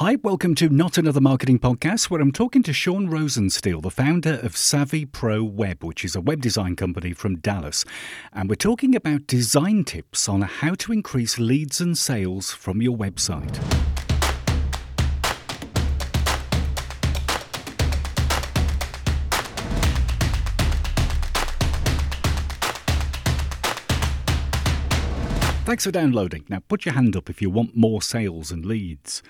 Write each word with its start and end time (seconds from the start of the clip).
Hi, 0.00 0.16
welcome 0.22 0.54
to 0.54 0.68
Not 0.68 0.96
Another 0.96 1.20
Marketing 1.20 1.58
Podcast, 1.58 2.08
where 2.08 2.20
I'm 2.20 2.30
talking 2.30 2.62
to 2.62 2.72
Sean 2.72 3.08
Rosensteel, 3.08 3.82
the 3.82 3.90
founder 3.90 4.34
of 4.44 4.56
Savvy 4.56 5.04
Pro 5.04 5.42
Web, 5.42 5.82
which 5.82 6.04
is 6.04 6.14
a 6.14 6.20
web 6.20 6.40
design 6.40 6.76
company 6.76 7.12
from 7.12 7.38
Dallas. 7.38 7.84
And 8.32 8.48
we're 8.48 8.54
talking 8.54 8.94
about 8.94 9.26
design 9.26 9.82
tips 9.82 10.28
on 10.28 10.42
how 10.42 10.76
to 10.76 10.92
increase 10.92 11.40
leads 11.40 11.80
and 11.80 11.98
sales 11.98 12.52
from 12.52 12.80
your 12.80 12.96
website. 12.96 13.56
Thanks 25.64 25.82
for 25.82 25.90
downloading. 25.90 26.44
Now, 26.48 26.60
put 26.68 26.84
your 26.86 26.94
hand 26.94 27.16
up 27.16 27.28
if 27.28 27.42
you 27.42 27.50
want 27.50 27.76
more 27.76 28.00
sales 28.00 28.52
and 28.52 28.64
leads. 28.64 29.24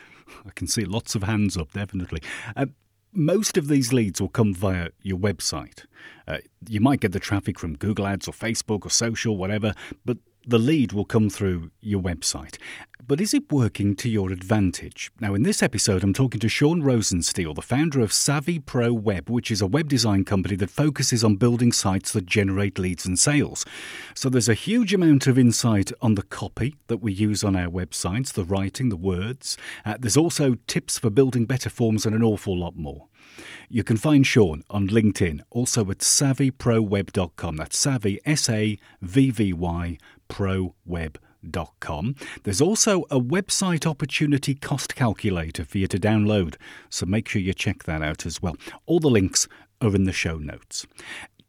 I 0.46 0.50
can 0.54 0.66
see 0.66 0.84
lots 0.84 1.14
of 1.14 1.22
hands 1.24 1.56
up, 1.56 1.72
definitely. 1.72 2.22
Uh, 2.56 2.66
most 3.12 3.56
of 3.56 3.68
these 3.68 3.92
leads 3.92 4.20
will 4.20 4.28
come 4.28 4.54
via 4.54 4.90
your 5.02 5.18
website. 5.18 5.86
Uh, 6.26 6.38
you 6.68 6.80
might 6.80 7.00
get 7.00 7.12
the 7.12 7.20
traffic 7.20 7.58
from 7.58 7.76
Google 7.76 8.06
Ads 8.06 8.28
or 8.28 8.32
Facebook 8.32 8.84
or 8.84 8.90
social, 8.90 9.36
whatever, 9.36 9.74
but 10.04 10.18
the 10.48 10.58
lead 10.58 10.92
will 10.92 11.04
come 11.04 11.28
through 11.28 11.70
your 11.82 12.00
website. 12.00 12.56
But 13.06 13.20
is 13.20 13.34
it 13.34 13.52
working 13.52 13.94
to 13.96 14.08
your 14.08 14.32
advantage? 14.32 15.10
Now, 15.20 15.34
in 15.34 15.42
this 15.42 15.62
episode, 15.62 16.02
I'm 16.02 16.14
talking 16.14 16.40
to 16.40 16.48
Sean 16.48 16.82
Rosensteel, 16.82 17.54
the 17.54 17.62
founder 17.62 18.00
of 18.00 18.12
Savvy 18.12 18.58
Pro 18.58 18.92
Web, 18.92 19.28
which 19.28 19.50
is 19.50 19.60
a 19.60 19.66
web 19.66 19.88
design 19.88 20.24
company 20.24 20.56
that 20.56 20.70
focuses 20.70 21.22
on 21.22 21.36
building 21.36 21.70
sites 21.70 22.12
that 22.12 22.24
generate 22.24 22.78
leads 22.78 23.04
and 23.04 23.18
sales. 23.18 23.66
So 24.14 24.30
there's 24.30 24.48
a 24.48 24.54
huge 24.54 24.94
amount 24.94 25.26
of 25.26 25.38
insight 25.38 25.92
on 26.00 26.14
the 26.14 26.22
copy 26.22 26.76
that 26.86 27.02
we 27.02 27.12
use 27.12 27.44
on 27.44 27.54
our 27.54 27.70
websites, 27.70 28.32
the 28.32 28.44
writing, 28.44 28.88
the 28.88 28.96
words. 28.96 29.58
Uh, 29.84 29.96
there's 30.00 30.16
also 30.16 30.56
tips 30.66 30.98
for 30.98 31.10
building 31.10 31.44
better 31.44 31.70
forms 31.70 32.06
and 32.06 32.14
an 32.14 32.22
awful 32.22 32.58
lot 32.58 32.74
more. 32.74 33.08
You 33.68 33.84
can 33.84 33.96
find 33.96 34.26
Sean 34.26 34.64
on 34.70 34.88
LinkedIn, 34.88 35.40
also 35.50 35.90
at 35.90 35.98
savvyproweb.com. 35.98 37.56
That's 37.56 37.78
savvy, 37.78 38.18
S 38.24 38.48
A 38.48 38.78
V 39.02 39.30
V 39.30 39.52
Y, 39.52 39.98
proweb.com. 40.28 42.14
There's 42.44 42.60
also 42.60 43.02
a 43.10 43.20
website 43.20 43.86
opportunity 43.86 44.54
cost 44.54 44.94
calculator 44.94 45.64
for 45.64 45.78
you 45.78 45.86
to 45.88 45.98
download, 45.98 46.56
so 46.90 47.06
make 47.06 47.28
sure 47.28 47.40
you 47.40 47.54
check 47.54 47.84
that 47.84 48.02
out 48.02 48.26
as 48.26 48.42
well. 48.42 48.56
All 48.86 49.00
the 49.00 49.10
links 49.10 49.48
are 49.80 49.94
in 49.94 50.04
the 50.04 50.12
show 50.12 50.38
notes. 50.38 50.86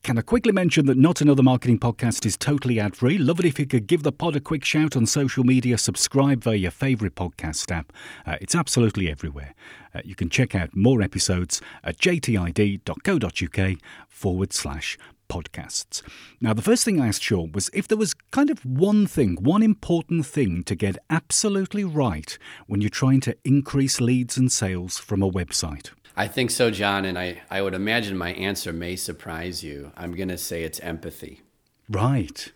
Can 0.02 0.18
I 0.18 0.22
quickly 0.22 0.54
mention 0.54 0.86
that 0.86 0.98
Not 0.98 1.20
Another 1.20 1.44
Marketing 1.44 1.78
Podcast 1.78 2.26
is 2.26 2.38
totally 2.38 2.80
ad 2.80 2.96
free? 2.96 3.18
Love 3.18 3.40
it 3.42 3.46
if 3.46 3.60
you 3.60 3.66
could 3.66 3.86
give 3.86 4.04
the 4.04 4.14
pod 4.14 4.36
a 4.36 4.40
quick 4.40 4.64
shout 4.64 4.96
on 4.96 5.06
social 5.06 5.44
media, 5.44 5.78
subscribe 5.78 6.42
via 6.42 6.56
your 6.56 6.72
favourite 6.72 7.16
podcast 7.16 7.70
app. 7.70 7.92
Uh, 8.26 8.38
it's 8.40 8.56
absolutely 8.56 9.12
everywhere. 9.12 9.54
Uh, 9.94 10.00
you 10.06 10.16
can 10.16 10.30
check 10.30 10.56
out 10.56 10.74
more 10.74 11.02
episodes 11.02 11.62
at 11.84 11.98
jtid.co.uk 11.98 13.78
forward 14.08 14.54
slash 14.54 14.98
podcasts. 15.30 16.02
Now, 16.42 16.54
the 16.54 16.62
first 16.62 16.84
thing 16.84 17.00
I 17.00 17.08
asked 17.08 17.24
Sean 17.24 17.52
was 17.54 17.70
if 17.74 17.88
there 17.88 17.98
was 17.98 18.14
kind 18.32 18.50
of 18.50 18.66
one 18.66 19.08
thing, 19.08 19.38
one 19.40 19.64
important 19.64 20.26
thing 20.26 20.64
to 20.64 20.76
get 20.76 20.98
absolutely 21.10 21.84
right 21.84 22.38
when 22.68 22.82
you're 22.82 22.90
trying 22.90 23.22
to 23.22 23.38
increase 23.46 24.02
leads 24.02 24.36
and 24.38 24.52
sales 24.52 24.98
from 24.98 25.24
a 25.24 25.32
website. 25.32 25.92
I 26.18 26.28
think 26.28 26.52
so, 26.52 26.70
John, 26.70 27.06
and 27.06 27.18
I, 27.18 27.42
I 27.50 27.62
would 27.62 27.74
imagine 27.74 28.18
my 28.18 28.34
answer 28.34 28.74
may 28.74 28.98
surprise 28.98 29.64
you. 29.64 29.94
I'm 29.96 30.14
going 30.14 30.28
to 30.28 30.38
say 30.38 30.64
it's 30.64 30.80
empathy. 30.82 31.42
Right. 31.90 32.52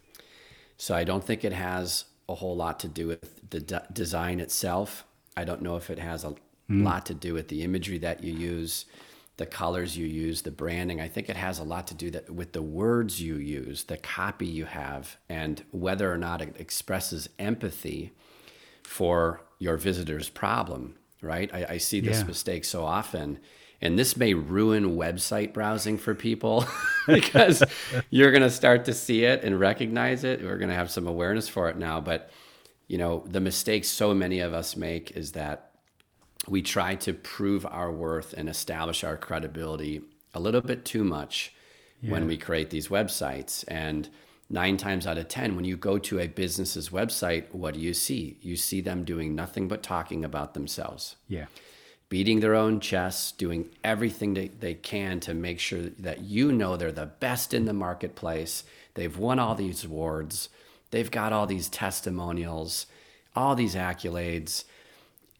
So 0.76 0.96
I 0.96 1.06
don't 1.06 1.24
think 1.24 1.46
it 1.46 1.54
has 1.54 2.06
a 2.28 2.36
whole 2.36 2.56
lot 2.56 2.80
to 2.82 2.88
do 2.88 3.08
with 3.08 3.50
the 3.50 3.62
de- 3.62 3.88
design 3.94 4.40
itself. 4.40 5.06
I 5.38 5.46
don't 5.46 5.62
know 5.62 5.78
if 5.78 5.90
it 5.90 6.00
has 6.00 6.24
a 6.24 6.36
mm. 6.70 6.84
lot 6.84 7.06
to 7.06 7.14
do 7.14 7.34
with 7.34 7.48
the 7.48 7.64
imagery 7.64 7.98
that 8.00 8.24
you 8.24 8.34
use, 8.34 8.86
the 9.38 9.46
colors 9.46 9.98
you 9.98 10.06
use, 10.06 10.44
the 10.44 10.52
branding. 10.52 11.02
I 11.02 11.08
think 11.08 11.30
it 11.30 11.36
has 11.36 11.60
a 11.60 11.64
lot 11.64 11.88
to 11.88 11.94
do 11.94 12.12
that 12.12 12.30
with 12.30 12.52
the 12.54 12.62
words 12.62 13.22
you 13.22 13.36
use, 13.36 13.86
the 13.86 13.98
copy 13.98 14.46
you 14.46 14.66
have, 14.66 15.18
and 15.28 15.64
whether 15.72 16.12
or 16.12 16.18
not 16.18 16.42
it 16.42 16.56
expresses 16.60 17.30
empathy 17.40 18.14
for 18.84 19.42
your 19.60 19.78
visitor's 19.78 20.30
problem 20.30 20.96
right? 21.24 21.50
I, 21.54 21.66
I 21.70 21.78
see 21.78 22.02
this 22.02 22.20
yeah. 22.20 22.26
mistake 22.26 22.66
so 22.66 22.84
often. 22.84 23.40
And 23.82 23.98
this 23.98 24.16
may 24.16 24.34
ruin 24.34 24.96
website 24.96 25.54
browsing 25.54 25.98
for 25.98 26.14
people 26.14 26.66
because 27.08 27.64
you're 28.10 28.32
going 28.32 28.44
to 28.44 28.50
start 28.50 28.86
to 28.86 28.94
see 28.94 29.26
it 29.26 29.44
and 29.44 29.60
recognize 29.60 30.24
it. 30.24 30.42
We're 30.42 30.58
going 30.58 30.70
to 30.70 30.76
have 30.76 30.92
some 30.92 31.08
awareness 31.08 31.50
for 31.50 31.70
it 31.70 31.78
now. 31.78 32.00
But, 32.00 32.30
you 32.88 32.98
know, 32.98 33.24
the 33.28 33.42
mistake 33.42 33.84
so 33.86 34.14
many 34.14 34.40
of 34.40 34.54
us 34.54 34.78
make 34.78 35.12
is 35.12 35.34
that 35.34 35.72
we 36.48 36.62
try 36.62 36.96
to 36.96 37.14
prove 37.14 37.66
our 37.66 37.92
worth 37.92 38.34
and 38.34 38.50
establish 38.50 39.04
our 39.04 39.18
credibility 39.18 40.02
a 40.34 40.40
little 40.40 40.62
bit 40.62 40.84
too 40.84 41.04
much 41.04 41.54
yeah. 42.02 42.12
when 42.12 42.28
we 42.28 42.38
create 42.38 42.70
these 42.70 42.90
websites. 42.90 43.64
And 43.68 44.10
nine 44.50 44.78
times 44.78 45.08
out 45.08 45.18
of 45.18 45.28
10, 45.28 45.56
when 45.56 45.66
you 45.66 45.78
go 45.78 45.98
to 45.98 46.20
a 46.20 46.28
business's 46.28 46.90
website, 46.90 47.54
what 47.54 47.74
do 47.74 47.80
you 47.80 47.94
see? 47.94 48.38
You 48.42 48.56
see 48.56 48.82
them 48.82 49.04
doing 49.04 49.36
nothing 49.36 49.68
but 49.68 49.84
talking 49.84 50.26
about 50.26 50.54
themselves. 50.54 51.16
Yeah. 51.28 51.46
Beating 52.10 52.42
their 52.42 52.56
own 52.56 52.80
chests, 52.80 53.32
doing 53.32 53.70
everything 53.84 54.34
that 54.36 54.62
they 54.62 54.76
can 54.76 55.20
to 55.22 55.34
make 55.34 55.60
sure 55.60 55.82
that 55.82 56.22
you 56.22 56.52
know 56.52 56.78
they're 56.78 56.92
the 56.92 57.08
best 57.08 57.54
in 57.54 57.66
the 57.66 57.74
marketplace. 57.74 58.64
They've 58.94 59.18
won 59.18 59.40
all 59.40 59.56
these 59.56 59.86
awards, 59.86 60.50
they've 60.92 61.10
got 61.10 61.34
all 61.34 61.48
these 61.48 61.70
testimonials, 61.70 62.86
all 63.36 63.56
these 63.56 63.76
accolades. 63.76 64.66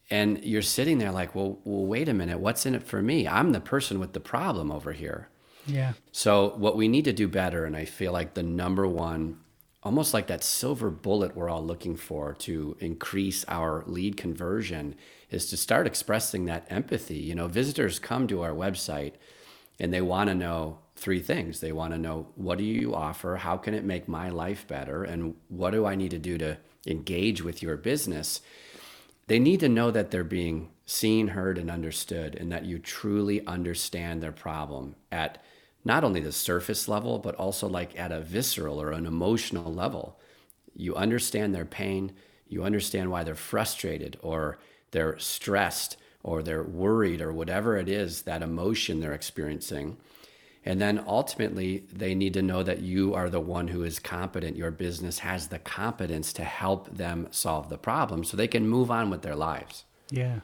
And 0.10 0.44
you're 0.44 0.62
sitting 0.62 0.98
there 0.98 1.12
like, 1.12 1.34
well, 1.34 1.60
well, 1.64 1.86
wait 1.86 2.10
a 2.10 2.14
minute, 2.14 2.40
what's 2.40 2.66
in 2.66 2.76
it 2.76 2.84
for 2.84 3.02
me? 3.02 3.28
I'm 3.28 3.52
the 3.52 3.62
person 3.62 4.00
with 4.00 4.14
the 4.14 4.20
problem 4.20 4.72
over 4.72 4.92
here. 4.92 5.30
Yeah. 5.66 5.94
So 6.12 6.54
what 6.58 6.76
we 6.76 6.88
need 6.88 7.06
to 7.06 7.14
do 7.14 7.28
better, 7.28 7.66
and 7.66 7.76
I 7.76 7.86
feel 7.86 8.12
like 8.12 8.34
the 8.34 8.44
number 8.44 8.88
one, 8.88 9.40
almost 9.82 10.14
like 10.14 10.28
that 10.28 10.44
silver 10.44 10.90
bullet 10.90 11.36
we're 11.36 11.50
all 11.50 11.64
looking 11.64 11.96
for 11.96 12.34
to 12.34 12.76
increase 12.80 13.46
our 13.48 13.84
lead 13.88 14.18
conversion, 14.18 14.96
is 15.30 15.50
to 15.50 15.58
start 15.58 15.88
expressing 15.88 16.46
that 16.46 16.68
empathy. 16.70 17.18
You 17.18 17.36
know, 17.36 17.48
visitors 17.48 18.00
come 18.00 18.28
to 18.28 18.42
our 18.42 18.52
website 18.52 19.14
and 19.80 19.94
they 19.94 20.02
want 20.02 20.30
to 20.30 20.36
know 20.36 20.80
three 20.96 21.20
things. 21.20 21.60
They 21.60 21.72
want 21.72 21.94
to 21.94 21.98
know 21.98 22.28
what 22.36 22.58
do 22.58 22.64
you 22.64 22.94
offer, 22.94 23.38
how 23.38 23.58
can 23.58 23.74
it 23.74 23.84
make 23.84 24.08
my 24.08 24.30
life 24.30 24.68
better, 24.68 25.04
and 25.04 25.36
what 25.48 25.72
do 25.72 25.86
I 25.86 25.96
need 25.96 26.12
to 26.12 26.20
do 26.20 26.38
to 26.38 26.58
engage 26.86 27.42
with 27.42 27.64
your 27.64 27.78
business. 27.78 28.42
They 29.28 29.40
need 29.40 29.62
to 29.62 29.70
know 29.70 29.92
that 29.92 30.12
they're 30.12 30.24
being 30.24 30.70
seen, 30.86 31.30
heard, 31.30 31.58
and 31.58 31.72
understood, 31.72 32.36
and 32.36 32.52
that 32.52 32.66
you 32.66 32.78
truly 32.80 33.46
understand 33.48 34.22
their 34.22 34.32
problem 34.32 34.96
at 35.12 35.42
not 35.86 36.04
only 36.04 36.20
the 36.20 36.32
surface 36.32 36.88
level, 36.88 37.20
but 37.20 37.36
also 37.36 37.68
like 37.68 37.98
at 37.98 38.12
a 38.12 38.22
visceral 38.22 38.82
or 38.82 38.92
an 38.92 39.06
emotional 39.06 39.74
level. 39.74 40.20
You 40.76 40.96
understand 40.96 41.54
their 41.54 41.66
pain, 41.66 42.14
you 42.48 42.64
understand 42.64 43.12
why 43.12 43.24
they're 43.24 43.36
frustrated 43.36 44.18
or 44.22 44.60
they're 44.92 45.18
stressed 45.20 45.98
or 46.22 46.42
they're 46.42 46.64
worried 46.64 47.22
or 47.22 47.34
whatever 47.34 47.78
it 47.78 47.90
is, 47.90 48.24
that 48.24 48.42
emotion 48.42 49.00
they're 49.00 49.14
experiencing. 49.14 49.98
And 50.66 50.80
then 50.80 51.04
ultimately, 51.06 51.84
they 51.92 52.16
need 52.16 52.34
to 52.36 52.42
know 52.42 52.64
that 52.64 52.82
you 52.82 53.14
are 53.14 53.30
the 53.30 53.42
one 53.42 53.68
who 53.68 53.84
is 53.84 54.00
competent. 54.00 54.56
Your 54.56 54.72
business 54.72 55.20
has 55.20 55.48
the 55.48 55.60
competence 55.60 56.32
to 56.34 56.44
help 56.44 56.96
them 56.96 57.28
solve 57.32 57.70
the 57.70 57.78
problem 57.78 58.24
so 58.24 58.38
they 58.38 58.48
can 58.48 58.68
move 58.68 58.90
on 58.90 59.10
with 59.10 59.24
their 59.24 59.36
lives. 59.36 59.86
Yeah. 60.10 60.40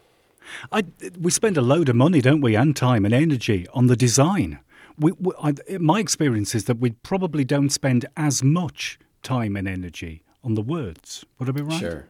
I, 0.71 0.83
we 1.19 1.31
spend 1.31 1.57
a 1.57 1.61
load 1.61 1.89
of 1.89 1.95
money, 1.95 2.21
don't 2.21 2.41
we, 2.41 2.55
and 2.55 2.75
time 2.75 3.05
and 3.05 3.13
energy 3.13 3.67
on 3.73 3.87
the 3.87 3.95
design 3.95 4.59
we, 4.99 5.13
we, 5.13 5.31
I, 5.41 5.53
my 5.79 5.99
experience 5.99 6.53
is 6.53 6.65
that 6.65 6.79
we 6.79 6.91
probably 6.91 7.43
don't 7.43 7.69
spend 7.69 8.05
as 8.17 8.43
much 8.43 8.99
time 9.23 9.55
and 9.55 9.67
energy 9.67 10.23
on 10.43 10.55
the 10.55 10.61
words. 10.61 11.25
Would 11.39 11.49
I 11.49 11.51
be 11.53 11.61
right? 11.61 11.79
Sure. 11.79 12.07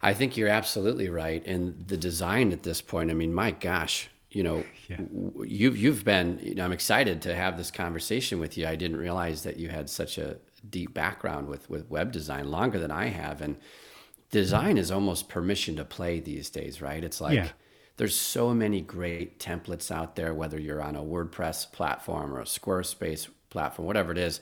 I 0.00 0.14
think 0.14 0.36
you're 0.36 0.48
absolutely 0.48 1.08
right. 1.08 1.44
And 1.44 1.88
the 1.88 1.96
design 1.96 2.52
at 2.52 2.62
this 2.62 2.80
point, 2.80 3.10
I 3.10 3.14
mean, 3.14 3.34
my 3.34 3.50
gosh, 3.50 4.08
you 4.30 4.42
know, 4.42 4.64
yeah. 4.88 5.00
you've 5.44 5.76
you've 5.76 6.04
been. 6.04 6.38
You 6.42 6.54
know, 6.54 6.64
I'm 6.64 6.72
excited 6.72 7.22
to 7.22 7.34
have 7.34 7.56
this 7.56 7.70
conversation 7.70 8.38
with 8.38 8.58
you. 8.58 8.66
I 8.66 8.76
didn't 8.76 8.98
realize 8.98 9.42
that 9.44 9.58
you 9.58 9.68
had 9.68 9.88
such 9.88 10.18
a 10.18 10.38
deep 10.68 10.94
background 10.94 11.48
with 11.48 11.68
with 11.70 11.88
web 11.90 12.12
design, 12.12 12.50
longer 12.50 12.78
than 12.78 12.90
I 12.90 13.06
have, 13.06 13.40
and 13.40 13.56
design 14.30 14.76
is 14.76 14.90
almost 14.90 15.28
permission 15.28 15.76
to 15.76 15.84
play 15.84 16.20
these 16.20 16.50
days, 16.50 16.80
right? 16.80 17.02
It's 17.02 17.20
like. 17.20 17.34
Yeah 17.34 17.48
there's 17.98 18.14
so 18.14 18.54
many 18.54 18.80
great 18.80 19.38
templates 19.38 19.90
out 19.90 20.14
there, 20.14 20.32
whether 20.32 20.58
you're 20.58 20.82
on 20.82 20.96
a 20.96 21.02
WordPress 21.02 21.70
platform 21.72 22.32
or 22.32 22.40
a 22.40 22.44
Squarespace 22.44 23.28
platform, 23.50 23.86
whatever 23.86 24.12
it 24.12 24.18
is. 24.18 24.40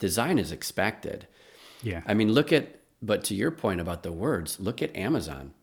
Design 0.00 0.38
is 0.38 0.52
expected. 0.52 1.26
Yeah. 1.82 2.02
I 2.04 2.14
mean, 2.14 2.32
look 2.32 2.52
at, 2.52 2.80
but 3.00 3.22
to 3.24 3.34
your 3.34 3.52
point 3.52 3.80
about 3.80 4.02
the 4.02 4.10
words, 4.10 4.58
look 4.58 4.82
at 4.82 4.94
Amazon. 4.96 5.54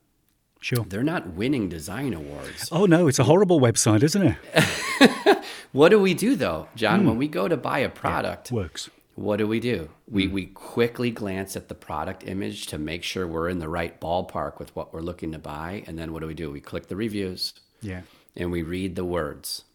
Sure. 0.64 0.86
They're 0.88 1.04
not 1.04 1.28
winning 1.34 1.68
design 1.68 2.14
awards. 2.14 2.70
Oh, 2.72 2.86
no, 2.86 3.08
it's 3.08 3.20
a 3.20 3.26
horrible 3.26 3.60
website, 3.60 4.02
isn't 4.02 4.24
it? 4.56 5.46
what 5.74 5.90
do 5.90 6.00
we 6.00 6.14
do 6.14 6.38
though, 6.38 6.68
John? 6.76 7.02
Mm. 7.04 7.08
When 7.08 7.18
we 7.18 7.28
go 7.28 7.50
to 7.50 7.58
buy 7.58 7.80
a 7.80 7.90
product, 7.90 8.50
yeah, 8.50 8.56
works. 8.56 8.90
what 9.16 9.38
do 9.38 9.46
we 9.48 9.60
do? 9.60 9.90
We, 10.10 10.28
we 10.30 10.46
quickly 10.46 11.12
glance 11.12 11.58
at 11.58 11.68
the 11.68 11.76
product 11.76 12.24
image 12.26 12.68
to 12.68 12.78
make 12.78 13.04
sure 13.04 13.28
we're 13.28 13.50
in 13.50 13.60
the 13.60 13.68
right 13.68 14.00
ballpark 14.00 14.58
with 14.58 14.74
what 14.74 14.94
we're 14.94 15.02
looking 15.02 15.34
to 15.34 15.38
buy. 15.40 15.84
And 15.86 16.00
then 16.00 16.14
what 16.14 16.22
do 16.22 16.28
we 16.28 16.34
do? 16.34 16.50
We 16.50 16.62
click 16.62 16.88
the 16.88 16.96
reviews 16.96 17.54
Yeah. 17.82 18.04
and 18.38 18.50
we 18.50 18.62
read 18.64 18.96
the 18.96 19.04
words, 19.04 19.66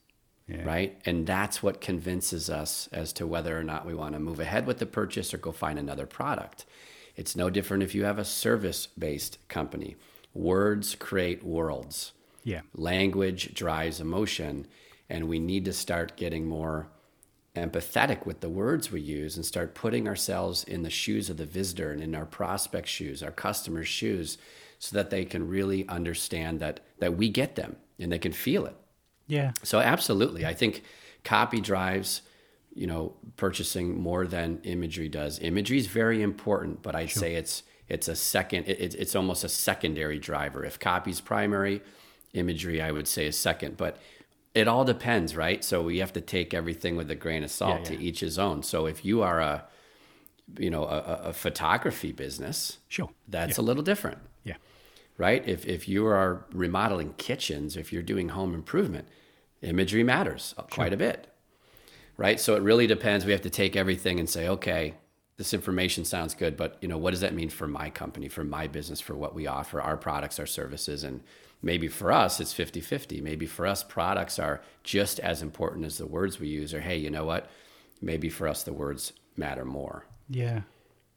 Yeah. 0.48 0.64
right? 0.64 0.98
And 1.04 1.26
that's 1.26 1.62
what 1.62 1.82
convinces 1.82 2.48
us 2.48 2.88
as 2.92 3.12
to 3.14 3.26
whether 3.26 3.58
or 3.58 3.62
not 3.62 3.84
we 3.84 3.92
want 3.92 4.14
to 4.14 4.18
move 4.20 4.40
ahead 4.40 4.66
with 4.66 4.78
the 4.78 4.86
purchase 4.86 5.34
or 5.34 5.38
go 5.38 5.52
find 5.52 5.78
another 5.78 6.06
product. 6.06 6.64
It's 7.14 7.36
no 7.36 7.50
different 7.50 7.82
if 7.82 7.94
you 7.94 8.04
have 8.04 8.18
a 8.18 8.24
service 8.24 8.86
based 8.98 9.36
company. 9.48 9.96
Words 10.38 10.94
create 10.94 11.42
worlds. 11.42 12.12
Yeah. 12.44 12.60
Language 12.74 13.54
drives 13.54 14.00
emotion, 14.00 14.66
and 15.10 15.28
we 15.28 15.38
need 15.38 15.64
to 15.64 15.72
start 15.72 16.16
getting 16.16 16.46
more 16.46 16.88
empathetic 17.56 18.24
with 18.24 18.40
the 18.40 18.48
words 18.48 18.92
we 18.92 19.00
use 19.00 19.36
and 19.36 19.44
start 19.44 19.74
putting 19.74 20.06
ourselves 20.06 20.62
in 20.64 20.82
the 20.82 20.90
shoes 20.90 21.28
of 21.28 21.36
the 21.38 21.44
visitor 21.44 21.90
and 21.90 22.02
in 22.02 22.14
our 22.14 22.24
prospect 22.24 22.88
shoes, 22.88 23.22
our 23.22 23.32
customers' 23.32 23.88
shoes, 23.88 24.38
so 24.78 24.94
that 24.94 25.10
they 25.10 25.24
can 25.24 25.48
really 25.48 25.88
understand 25.88 26.60
that 26.60 26.80
that 27.00 27.16
we 27.16 27.28
get 27.28 27.56
them 27.56 27.76
and 27.98 28.12
they 28.12 28.18
can 28.18 28.32
feel 28.32 28.64
it. 28.64 28.76
Yeah. 29.26 29.52
So 29.62 29.80
absolutely, 29.80 30.46
I 30.46 30.54
think 30.54 30.84
copy 31.24 31.60
drives, 31.60 32.22
you 32.74 32.86
know, 32.86 33.14
purchasing 33.36 34.00
more 34.00 34.26
than 34.26 34.60
imagery 34.62 35.08
does. 35.08 35.40
Imagery 35.40 35.78
is 35.78 35.88
very 35.88 36.22
important, 36.22 36.82
but 36.82 36.94
I'd 36.94 37.10
say 37.10 37.34
it's 37.34 37.64
it's 37.88 38.08
a 38.08 38.16
second. 38.16 38.66
It, 38.68 38.94
it's 38.94 39.14
almost 39.16 39.44
a 39.44 39.48
secondary 39.48 40.18
driver. 40.18 40.64
If 40.64 40.78
copy's 40.78 41.20
primary, 41.20 41.82
imagery 42.34 42.80
I 42.82 42.90
would 42.92 43.08
say 43.08 43.26
is 43.26 43.36
second. 43.36 43.76
But 43.76 43.96
it 44.54 44.68
all 44.68 44.84
depends, 44.84 45.36
right? 45.36 45.62
So 45.64 45.82
we 45.82 45.98
have 45.98 46.12
to 46.14 46.20
take 46.20 46.52
everything 46.54 46.96
with 46.96 47.10
a 47.10 47.14
grain 47.14 47.44
of 47.44 47.50
salt. 47.50 47.84
Yeah, 47.84 47.92
yeah. 47.92 47.98
To 47.98 48.04
each 48.04 48.20
his 48.20 48.38
own. 48.38 48.62
So 48.62 48.86
if 48.86 49.04
you 49.04 49.22
are 49.22 49.40
a, 49.40 49.64
you 50.58 50.70
know, 50.70 50.84
a, 50.84 50.98
a- 50.98 51.20
a 51.28 51.32
photography 51.32 52.12
business, 52.12 52.78
Sure. 52.88 53.10
that's 53.28 53.58
a 53.58 53.62
little 53.62 53.82
different 53.82 54.18
Yeah. 54.44 54.56
right? 55.18 55.46
If, 55.46 55.66
if 55.66 55.88
you 55.88 56.06
are 56.06 56.46
remodeling 56.52 57.14
kitchens, 57.18 57.76
if 57.76 57.92
you're 57.92 58.02
doing 58.02 58.30
home 58.30 58.54
improvement, 58.54 59.06
imagery 59.62 60.02
matters 60.02 60.54
uh, 60.56 60.62
quite 60.62 60.92
a 60.92 60.96
bit, 60.96 61.26
right? 62.16 62.40
So 62.40 62.54
it 62.56 62.62
really 62.62 62.86
depends. 62.86 63.24
We 63.26 63.32
have 63.32 63.42
to 63.42 63.50
take 63.50 63.76
everything 63.76 64.18
and 64.18 64.28
say, 64.28 64.48
okay, 64.48 64.94
this 65.38 65.54
information 65.54 66.04
sounds 66.04 66.34
good, 66.34 66.56
but 66.56 66.76
you 66.80 66.88
know, 66.88 66.98
what 66.98 67.12
does 67.12 67.20
that 67.20 67.32
mean 67.32 67.48
for 67.48 67.66
my 67.66 67.88
company, 67.90 68.28
for 68.28 68.44
my 68.44 68.66
business, 68.66 69.00
for 69.00 69.14
what 69.14 69.34
we 69.34 69.46
offer, 69.46 69.80
our 69.80 69.96
products, 69.96 70.38
our 70.38 70.46
services? 70.46 71.04
And 71.04 71.20
maybe 71.62 71.88
for 71.88 72.12
us, 72.12 72.40
it's 72.40 72.52
50 72.52 72.80
50. 72.80 73.20
Maybe 73.20 73.46
for 73.46 73.64
us, 73.66 73.82
products 73.84 74.38
are 74.38 74.60
just 74.82 75.20
as 75.20 75.40
important 75.40 75.86
as 75.86 75.96
the 75.96 76.06
words 76.06 76.38
we 76.40 76.48
use, 76.48 76.74
or 76.74 76.80
hey, 76.80 76.96
you 76.98 77.08
know 77.08 77.24
what? 77.24 77.48
Maybe 78.02 78.28
for 78.28 78.48
us, 78.48 78.64
the 78.64 78.72
words 78.72 79.12
matter 79.36 79.64
more. 79.64 80.06
Yeah. 80.28 80.62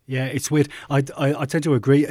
Yeah, 0.07 0.25
it's 0.25 0.51
weird. 0.51 0.67
I, 0.89 1.03
I, 1.17 1.41
I 1.41 1.45
tend 1.45 1.63
to 1.63 1.73
agree. 1.73 2.05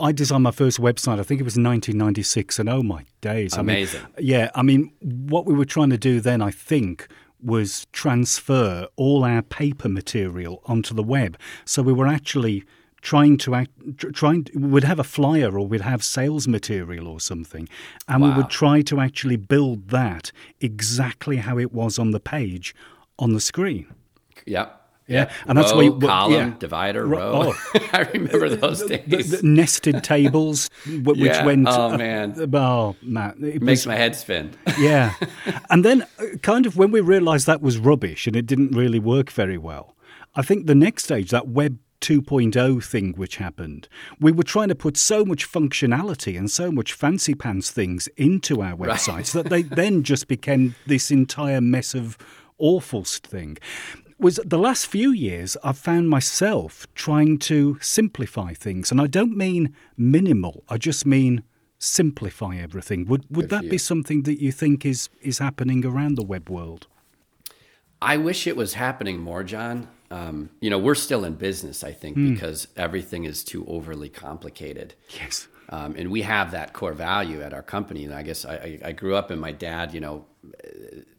I- 0.00 0.12
designed 0.12 0.42
my 0.42 0.50
first 0.50 0.80
website, 0.80 1.20
I 1.20 1.22
think 1.22 1.40
it 1.40 1.44
was 1.44 1.52
1996, 1.52 2.58
and 2.58 2.68
oh 2.68 2.82
my 2.82 3.04
days. 3.20 3.54
I 3.54 3.58
mean, 3.62 3.76
Amazing. 3.76 4.00
yeah, 4.18 4.50
I 4.54 4.62
mean, 4.62 4.92
what 5.00 5.46
we 5.46 5.54
were 5.54 5.64
trying 5.66 5.90
to 5.90 5.98
do 5.98 6.20
then, 6.20 6.42
I 6.42 6.50
think, 6.50 7.06
was 7.42 7.86
transfer 7.92 8.88
all 8.96 9.24
our 9.24 9.42
paper 9.42 9.88
material 9.88 10.62
onto 10.66 10.94
the 10.94 11.02
web. 11.02 11.38
So 11.64 11.82
we 11.82 11.92
were 11.92 12.06
actually 12.06 12.64
trying 13.00 13.38
to 13.38 13.54
act, 13.54 13.70
trying 14.12 14.46
we'd 14.54 14.84
have 14.84 14.98
a 14.98 15.04
flyer 15.04 15.56
or 15.56 15.66
we'd 15.66 15.82
have 15.82 16.02
sales 16.02 16.48
material 16.48 17.06
or 17.06 17.20
something 17.20 17.68
and 18.08 18.22
we 18.22 18.30
would 18.30 18.50
try 18.50 18.82
to 18.82 18.98
actually 18.98 19.36
build 19.36 19.88
that 19.90 20.32
exactly 20.60 21.36
how 21.36 21.58
it 21.58 21.72
was 21.72 21.96
on 21.96 22.10
the 22.10 22.18
page 22.18 22.74
on 23.18 23.34
the 23.34 23.40
screen 23.40 23.86
Yep. 24.46 24.87
Yeah, 25.08 25.30
and 25.46 25.56
that's 25.56 25.72
why 25.72 25.82
you- 25.82 25.98
column, 25.98 26.32
yeah. 26.32 26.52
divider, 26.58 27.06
Ro- 27.06 27.44
row. 27.44 27.52
I 27.92 28.02
remember 28.12 28.48
those 28.50 28.86
the, 28.86 28.98
days. 28.98 29.30
the 29.30 29.46
nested 29.46 30.04
tables, 30.04 30.68
which 30.86 31.16
Yeah. 31.18 31.44
went. 31.46 31.66
Oh, 31.68 31.96
man. 31.96 32.34
oh 32.54 32.94
man, 33.02 33.34
it 33.42 33.62
Makes 33.62 33.80
was, 33.80 33.86
my 33.86 33.96
head 33.96 34.14
spin. 34.14 34.50
yeah. 34.78 35.14
And 35.70 35.84
then, 35.84 36.02
uh, 36.18 36.36
kind 36.42 36.66
of, 36.66 36.76
when 36.76 36.90
we 36.90 37.00
realised 37.00 37.46
that 37.46 37.62
was 37.62 37.78
rubbish 37.78 38.26
and 38.26 38.36
it 38.36 38.46
didn't 38.46 38.72
really 38.76 38.98
work 38.98 39.30
very 39.30 39.56
well, 39.58 39.96
I 40.34 40.42
think 40.42 40.66
the 40.66 40.74
next 40.74 41.04
stage, 41.04 41.30
that 41.30 41.48
Web 41.48 41.78
2.0 42.02 42.84
thing 42.84 43.12
which 43.14 43.36
happened, 43.38 43.88
we 44.20 44.30
were 44.30 44.42
trying 44.44 44.68
to 44.68 44.74
put 44.74 44.96
so 44.96 45.24
much 45.24 45.50
functionality 45.50 46.38
and 46.38 46.50
so 46.50 46.70
much 46.70 46.92
fancy 46.92 47.34
pants 47.34 47.70
things 47.70 48.08
into 48.16 48.60
our 48.62 48.74
websites 48.76 49.32
that 49.32 49.48
they 49.48 49.62
then 49.62 50.02
just 50.04 50.28
became 50.28 50.74
this 50.86 51.10
entire 51.10 51.60
mess 51.60 51.94
of 51.94 52.16
awful 52.58 53.02
thing. 53.04 53.56
Was 54.20 54.40
the 54.44 54.58
last 54.58 54.86
few 54.86 55.12
years 55.12 55.56
I've 55.62 55.78
found 55.78 56.08
myself 56.08 56.86
trying 56.94 57.38
to 57.40 57.78
simplify 57.80 58.52
things, 58.52 58.90
and 58.90 59.00
I 59.00 59.06
don't 59.06 59.36
mean 59.36 59.74
minimal. 59.96 60.64
I 60.68 60.76
just 60.76 61.06
mean 61.06 61.44
simplify 61.78 62.56
everything. 62.56 63.06
Would 63.06 63.26
would 63.30 63.48
Good 63.48 63.50
that 63.50 63.70
be 63.70 63.78
something 63.78 64.22
that 64.24 64.42
you 64.42 64.50
think 64.52 64.84
is 64.84 65.08
is 65.20 65.38
happening 65.38 65.86
around 65.86 66.16
the 66.16 66.24
web 66.24 66.50
world? 66.50 66.88
I 68.02 68.16
wish 68.16 68.46
it 68.46 68.56
was 68.56 68.74
happening 68.74 69.20
more, 69.20 69.44
John. 69.44 69.88
Um, 70.10 70.50
you 70.60 70.70
know, 70.70 70.78
we're 70.78 70.94
still 70.94 71.24
in 71.24 71.34
business, 71.34 71.84
I 71.84 71.92
think, 71.92 72.16
Hmm. 72.16 72.32
because 72.32 72.68
everything 72.76 73.24
is 73.24 73.44
too 73.44 73.64
overly 73.66 74.08
complicated. 74.08 74.94
Yes. 75.20 75.48
Um, 75.70 75.94
and 75.98 76.10
we 76.10 76.22
have 76.22 76.50
that 76.52 76.72
core 76.72 76.94
value 76.94 77.42
at 77.42 77.52
our 77.52 77.62
company. 77.62 78.04
And 78.04 78.14
I 78.14 78.22
guess 78.22 78.44
I, 78.44 78.54
I, 78.54 78.78
I 78.86 78.92
grew 78.92 79.14
up 79.14 79.30
and 79.30 79.40
my 79.40 79.52
dad, 79.52 79.92
you 79.92 80.00
know, 80.00 80.24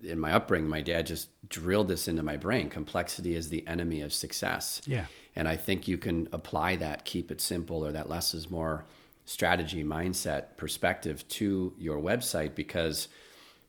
in 0.04 0.20
my 0.20 0.34
upbringing, 0.34 0.70
my 0.70 0.82
dad 0.82 1.06
just 1.06 1.30
drilled 1.50 1.88
this 1.88 2.08
into 2.08 2.24
my 2.24 2.38
brain. 2.38 2.70
Complexity 2.70 3.36
is 3.36 3.50
the 3.50 3.66
enemy 3.68 4.02
of 4.02 4.14
success. 4.14 4.82
Yeah. 4.86 5.06
And 5.36 5.48
I 5.48 5.56
think 5.56 5.88
you 5.88 5.98
can 5.98 6.28
apply 6.32 6.78
that, 6.78 7.06
keep 7.06 7.32
it 7.32 7.42
simple, 7.42 7.86
or 7.86 7.92
that 7.92 8.10
less 8.10 8.34
is 8.34 8.50
more 8.50 8.86
strategy, 9.26 9.84
mindset, 9.84 10.58
perspective 10.58 11.28
to 11.30 11.74
your 11.78 11.98
website 11.98 12.56
because 12.56 13.08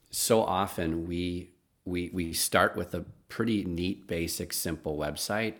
so 0.09 0.43
often 0.43 1.07
we 1.07 1.51
we 1.85 2.09
we 2.13 2.33
start 2.33 2.75
with 2.75 2.93
a 2.93 3.05
pretty 3.29 3.63
neat, 3.63 4.07
basic, 4.07 4.53
simple 4.53 4.97
website. 4.97 5.55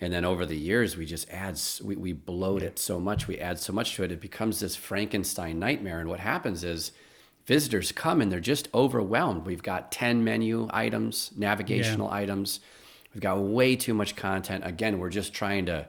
And 0.00 0.12
then 0.12 0.26
over 0.26 0.44
the 0.44 0.58
years, 0.58 0.96
we 0.96 1.06
just 1.06 1.30
add, 1.30 1.58
we, 1.82 1.96
we 1.96 2.12
bloat 2.12 2.62
it 2.62 2.78
so 2.78 3.00
much, 3.00 3.26
we 3.26 3.38
add 3.38 3.58
so 3.58 3.72
much 3.72 3.94
to 3.94 4.02
it, 4.02 4.12
it 4.12 4.20
becomes 4.20 4.60
this 4.60 4.76
Frankenstein 4.76 5.58
nightmare. 5.58 6.00
And 6.00 6.10
what 6.10 6.20
happens 6.20 6.62
is 6.64 6.92
visitors 7.46 7.92
come 7.92 8.20
and 8.20 8.30
they're 8.30 8.40
just 8.40 8.68
overwhelmed. 8.74 9.46
We've 9.46 9.62
got 9.62 9.92
10 9.92 10.24
menu 10.24 10.68
items, 10.70 11.30
navigational 11.36 12.10
items. 12.10 12.60
We've 13.14 13.22
got 13.22 13.40
way 13.40 13.76
too 13.76 13.94
much 13.94 14.16
content. 14.16 14.64
Again, 14.66 14.98
we're 14.98 15.10
just 15.10 15.32
trying 15.32 15.66
to 15.66 15.86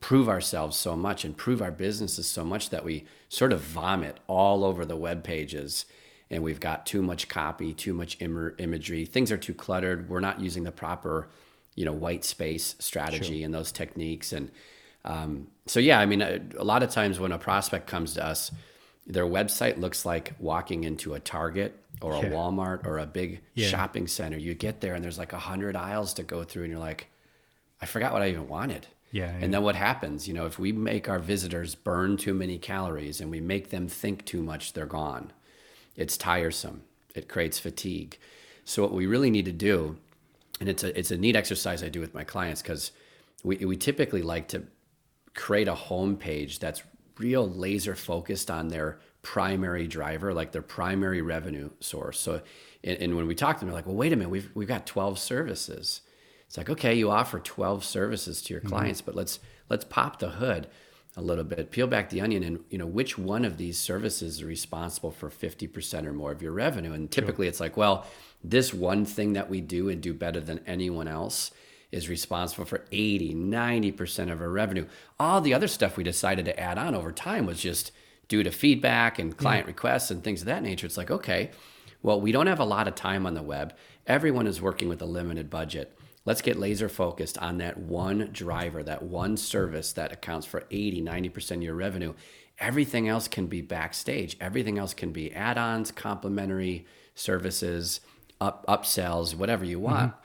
prove 0.00 0.28
ourselves 0.28 0.76
so 0.76 0.96
much 0.96 1.24
and 1.24 1.36
prove 1.36 1.60
our 1.60 1.70
businesses 1.70 2.26
so 2.26 2.44
much 2.44 2.70
that 2.70 2.84
we 2.84 3.04
sort 3.28 3.52
of 3.52 3.60
vomit 3.60 4.18
all 4.26 4.64
over 4.64 4.84
the 4.84 4.96
web 4.96 5.22
pages 5.22 5.84
and 6.30 6.42
we've 6.42 6.60
got 6.60 6.86
too 6.86 7.02
much 7.02 7.28
copy 7.28 7.74
too 7.74 7.92
much 7.92 8.16
Im- 8.20 8.54
imagery 8.58 9.04
things 9.04 9.30
are 9.30 9.36
too 9.36 9.52
cluttered 9.52 10.08
we're 10.08 10.20
not 10.20 10.40
using 10.40 10.64
the 10.64 10.72
proper 10.72 11.28
you 11.74 11.84
know 11.84 11.92
white 11.92 12.24
space 12.24 12.74
strategy 12.78 13.42
and 13.44 13.52
those 13.52 13.70
techniques 13.72 14.32
and 14.32 14.50
um, 15.04 15.48
so 15.66 15.78
yeah 15.78 16.00
i 16.00 16.06
mean 16.06 16.22
a, 16.22 16.40
a 16.56 16.64
lot 16.64 16.82
of 16.82 16.90
times 16.90 17.20
when 17.20 17.30
a 17.32 17.38
prospect 17.38 17.86
comes 17.86 18.14
to 18.14 18.24
us 18.24 18.50
their 19.06 19.26
website 19.26 19.78
looks 19.78 20.04
like 20.04 20.34
walking 20.38 20.84
into 20.84 21.14
a 21.14 21.20
target 21.20 21.76
or 22.00 22.12
a 22.14 22.20
Yeah. 22.20 22.30
walmart 22.30 22.86
or 22.86 22.98
a 22.98 23.06
big 23.06 23.40
Yeah. 23.54 23.68
shopping 23.68 24.06
center 24.06 24.36
you 24.38 24.54
get 24.54 24.80
there 24.80 24.94
and 24.94 25.02
there's 25.04 25.18
like 25.18 25.32
a 25.32 25.38
hundred 25.38 25.74
aisles 25.76 26.14
to 26.14 26.22
go 26.22 26.44
through 26.44 26.64
and 26.64 26.70
you're 26.72 26.80
like 26.80 27.08
i 27.80 27.86
forgot 27.86 28.12
what 28.12 28.22
i 28.22 28.28
even 28.28 28.46
wanted 28.48 28.86
Yeah, 29.12 29.24
yeah. 29.32 29.44
and 29.44 29.52
then 29.52 29.62
what 29.62 29.74
happens? 29.74 30.28
You 30.28 30.34
know, 30.34 30.46
if 30.46 30.56
we 30.58 30.70
make 30.72 31.08
our 31.08 31.18
visitors 31.18 31.74
burn 31.74 32.16
too 32.16 32.32
many 32.34 32.58
calories 32.58 33.20
and 33.20 33.28
we 33.30 33.40
make 33.40 33.70
them 33.70 33.88
think 33.88 34.24
too 34.24 34.40
much, 34.42 34.72
they're 34.72 34.86
gone. 34.86 35.32
It's 35.96 36.16
tiresome. 36.16 36.82
It 37.16 37.26
creates 37.28 37.58
fatigue. 37.58 38.18
So 38.64 38.82
what 38.82 38.92
we 38.92 39.06
really 39.06 39.30
need 39.30 39.46
to 39.46 39.52
do, 39.70 39.96
and 40.60 40.68
it's 40.68 40.84
a 40.84 40.96
it's 40.96 41.10
a 41.10 41.16
neat 41.16 41.34
exercise 41.34 41.82
I 41.82 41.88
do 41.88 41.98
with 42.00 42.14
my 42.14 42.22
clients 42.22 42.62
because 42.62 42.92
we 43.42 43.56
we 43.70 43.76
typically 43.76 44.22
like 44.22 44.46
to 44.48 44.62
create 45.34 45.66
a 45.66 45.74
home 45.74 46.16
page 46.16 46.60
that's 46.60 46.82
real 47.20 47.48
laser 47.48 47.94
focused 47.94 48.50
on 48.50 48.68
their 48.68 48.98
primary 49.22 49.86
driver, 49.86 50.32
like 50.32 50.52
their 50.52 50.62
primary 50.62 51.22
revenue 51.22 51.70
source. 51.80 52.18
So, 52.18 52.40
and, 52.82 52.98
and 52.98 53.16
when 53.16 53.26
we 53.26 53.34
talk 53.34 53.56
to 53.56 53.60
them, 53.60 53.68
they're 53.68 53.76
like, 53.76 53.86
"Well, 53.86 53.96
wait 53.96 54.12
a 54.12 54.16
minute, 54.16 54.30
we've 54.30 54.50
we've 54.54 54.68
got 54.68 54.86
twelve 54.86 55.18
services." 55.18 56.00
It's 56.50 56.56
like, 56.56 56.68
okay, 56.68 56.94
you 56.96 57.12
offer 57.12 57.38
12 57.38 57.84
services 57.84 58.42
to 58.42 58.52
your 58.52 58.60
mm-hmm. 58.60 58.70
clients, 58.70 59.00
but 59.00 59.14
let's 59.14 59.38
let's 59.68 59.84
pop 59.84 60.18
the 60.18 60.30
hood 60.30 60.66
a 61.16 61.22
little 61.22 61.44
bit, 61.44 61.70
peel 61.70 61.86
back 61.86 62.10
the 62.10 62.20
onion, 62.20 62.42
and 62.42 62.64
you 62.70 62.76
know 62.76 62.86
which 62.86 63.16
one 63.16 63.44
of 63.44 63.56
these 63.56 63.78
services 63.78 64.36
is 64.36 64.44
responsible 64.44 65.12
for 65.12 65.30
50% 65.30 66.06
or 66.06 66.12
more 66.12 66.32
of 66.32 66.42
your 66.42 66.50
revenue. 66.50 66.92
And 66.92 67.08
typically, 67.08 67.46
it's 67.46 67.60
like, 67.60 67.76
well, 67.76 68.04
this 68.42 68.74
one 68.74 69.04
thing 69.04 69.34
that 69.34 69.48
we 69.48 69.60
do 69.60 69.88
and 69.88 70.00
do 70.00 70.12
better 70.12 70.40
than 70.40 70.58
anyone 70.66 71.06
else 71.06 71.52
is 71.92 72.08
responsible 72.08 72.64
for 72.64 72.84
80, 72.92 73.34
90% 73.34 74.30
of 74.30 74.40
our 74.40 74.48
revenue. 74.48 74.86
All 75.18 75.40
the 75.40 75.54
other 75.54 75.68
stuff 75.68 75.96
we 75.96 76.04
decided 76.04 76.44
to 76.44 76.58
add 76.58 76.78
on 76.78 76.94
over 76.94 77.12
time 77.12 77.46
was 77.46 77.60
just 77.60 77.92
due 78.28 78.42
to 78.42 78.50
feedback 78.50 79.18
and 79.18 79.36
client 79.36 79.66
requests 79.66 80.10
and 80.10 80.22
things 80.22 80.42
of 80.42 80.46
that 80.46 80.62
nature. 80.62 80.86
It's 80.86 80.96
like, 80.96 81.10
okay, 81.10 81.50
well, 82.02 82.20
we 82.20 82.32
don't 82.32 82.46
have 82.46 82.60
a 82.60 82.64
lot 82.64 82.88
of 82.88 82.94
time 82.94 83.26
on 83.26 83.34
the 83.34 83.42
web. 83.42 83.74
Everyone 84.06 84.46
is 84.46 84.62
working 84.62 84.88
with 84.88 85.02
a 85.02 85.06
limited 85.06 85.50
budget. 85.50 85.96
let's 86.24 86.42
get 86.42 86.58
laser 86.58 86.88
focused 86.88 87.38
on 87.38 87.58
that 87.58 87.78
one 87.78 88.28
driver, 88.32 88.82
that 88.82 89.02
one 89.02 89.36
service 89.36 89.92
that 89.94 90.12
accounts 90.12 90.46
for 90.46 90.64
80, 90.70 91.02
90% 91.02 91.50
of 91.52 91.62
your 91.62 91.74
revenue. 91.74 92.14
Everything 92.58 93.08
else 93.08 93.26
can 93.26 93.46
be 93.46 93.62
backstage. 93.62 94.36
Everything 94.40 94.78
else 94.78 94.92
can 94.92 95.12
be 95.12 95.32
add-ons, 95.32 95.90
complementary 95.90 96.86
services, 97.14 98.00
up 98.40 98.66
upsells, 98.66 99.34
whatever 99.34 99.64
you 99.64 99.80
want. 99.80 100.12
Mm-hmm. 100.12 100.24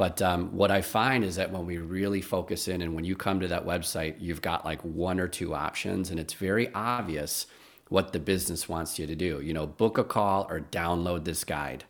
But 0.00 0.22
um, 0.22 0.56
what 0.56 0.70
I 0.70 0.80
find 0.80 1.22
is 1.22 1.36
that 1.36 1.52
when 1.52 1.66
we 1.66 1.76
really 1.76 2.22
focus 2.22 2.68
in, 2.68 2.80
and 2.80 2.94
when 2.94 3.04
you 3.04 3.14
come 3.14 3.38
to 3.40 3.48
that 3.48 3.66
website, 3.66 4.14
you've 4.18 4.40
got 4.40 4.64
like 4.64 4.80
one 4.80 5.20
or 5.20 5.28
two 5.28 5.52
options, 5.52 6.08
and 6.08 6.18
it's 6.18 6.32
very 6.32 6.72
obvious 6.72 7.46
what 7.90 8.14
the 8.14 8.18
business 8.18 8.66
wants 8.66 8.98
you 8.98 9.06
to 9.06 9.14
do. 9.14 9.42
You 9.42 9.52
know, 9.52 9.66
book 9.66 9.98
a 9.98 10.04
call 10.04 10.46
or 10.48 10.60
download 10.60 11.24
this 11.24 11.44
guide, 11.44 11.84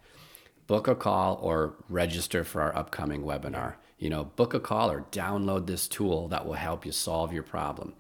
book 0.67 0.89
a 0.89 0.97
call 0.97 1.39
or 1.41 1.75
register 1.89 2.43
for 2.43 2.63
our 2.63 2.77
upcoming 2.77 3.23
webinar. 3.23 3.75
You 4.01 4.11
know, 4.11 4.25
book 4.25 4.55
a 4.55 4.61
call 4.61 4.91
or 4.91 5.03
download 5.13 5.69
this 5.69 5.87
tool 5.87 6.27
that 6.31 6.45
will 6.45 6.55
help 6.55 6.85
you 6.85 6.91
solve 6.91 7.33
your 7.33 7.45
problem. 7.45 7.95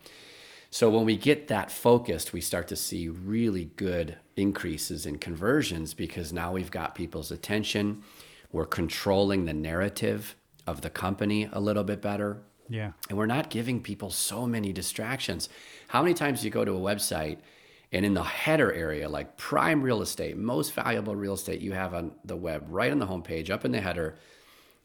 So 0.70 0.90
when 0.90 1.04
we 1.04 1.16
get 1.16 1.46
that 1.46 1.70
focused, 1.70 2.32
we 2.32 2.40
start 2.40 2.66
to 2.66 2.74
see 2.74 3.08
really 3.08 3.66
good 3.76 4.16
increases 4.34 5.06
in 5.06 5.18
conversions 5.18 5.94
because 5.94 6.32
now 6.32 6.50
we've 6.50 6.72
got 6.72 6.96
people's 6.96 7.30
attention 7.30 8.02
we're 8.52 8.66
controlling 8.66 9.44
the 9.44 9.52
narrative 9.52 10.36
of 10.66 10.80
the 10.80 10.90
company 10.90 11.48
a 11.52 11.60
little 11.60 11.84
bit 11.84 12.00
better. 12.02 12.42
Yeah. 12.68 12.92
And 13.08 13.18
we're 13.18 13.26
not 13.26 13.50
giving 13.50 13.82
people 13.82 14.10
so 14.10 14.46
many 14.46 14.72
distractions. 14.72 15.48
How 15.88 16.02
many 16.02 16.14
times 16.14 16.40
do 16.40 16.46
you 16.46 16.52
go 16.52 16.64
to 16.64 16.72
a 16.72 16.80
website 16.80 17.38
and 17.92 18.04
in 18.04 18.14
the 18.14 18.22
header 18.22 18.72
area, 18.72 19.08
like 19.08 19.36
prime 19.36 19.82
real 19.82 20.02
estate, 20.02 20.36
most 20.36 20.72
valuable 20.74 21.16
real 21.16 21.34
estate 21.34 21.60
you 21.60 21.72
have 21.72 21.92
on 21.92 22.12
the 22.24 22.36
web, 22.36 22.64
right 22.68 22.92
on 22.92 23.00
the 23.00 23.06
homepage, 23.06 23.50
up 23.50 23.64
in 23.64 23.72
the 23.72 23.80
header, 23.80 24.16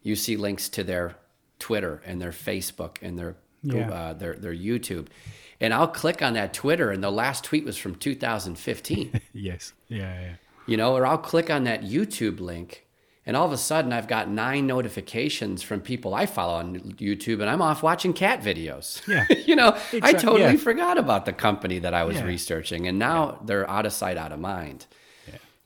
you 0.02 0.16
see 0.16 0.38
links 0.38 0.70
to 0.70 0.84
their 0.84 1.16
Twitter 1.60 2.02
and 2.06 2.22
their 2.22 2.32
Facebook 2.32 2.98
and 3.02 3.18
their 3.18 3.36
yeah. 3.64 3.90
uh, 3.90 4.14
their 4.14 4.36
their 4.36 4.56
YouTube. 4.56 5.08
And 5.60 5.74
I'll 5.74 5.88
click 5.88 6.22
on 6.22 6.34
that 6.34 6.54
Twitter, 6.54 6.92
and 6.92 7.04
the 7.04 7.12
last 7.12 7.44
tweet 7.44 7.64
was 7.64 7.78
from 7.78 7.96
2015. 7.96 9.22
yes. 9.34 9.74
Yeah, 9.88 10.22
yeah. 10.22 10.36
You 10.68 10.78
know, 10.78 10.96
or 10.96 11.06
I'll 11.06 11.18
click 11.18 11.50
on 11.50 11.64
that 11.64 11.84
YouTube 11.84 12.40
link, 12.40 12.85
and 13.26 13.36
all 13.36 13.46
of 13.46 13.52
a 13.52 13.58
sudden, 13.58 13.92
I've 13.92 14.08
got 14.08 14.30
nine 14.30 14.68
notifications 14.68 15.64
from 15.64 15.82
people 15.82 16.14
I 16.14 16.28
follow 16.28 16.54
on 16.54 16.80
YouTube, 16.94 17.42
and 17.42 17.50
I'm 17.50 17.62
off 17.62 17.82
watching 17.82 18.14
cat 18.14 18.42
videos. 18.42 19.06
Yeah. 19.08 19.26
you 19.46 19.56
know, 19.56 19.78
I 20.02 20.14
totally 20.14 20.42
yeah. 20.54 20.56
forgot 20.58 20.98
about 20.98 21.26
the 21.26 21.34
company 21.34 21.80
that 21.80 21.94
I 21.94 22.04
was 22.04 22.18
yeah. 22.18 22.26
researching, 22.26 22.88
and 22.88 23.00
now 23.00 23.26
yeah. 23.26 23.38
they're 23.46 23.70
out 23.70 23.86
of 23.86 23.94
sight, 23.94 24.18
out 24.18 24.32
of 24.32 24.40
mind. 24.40 24.86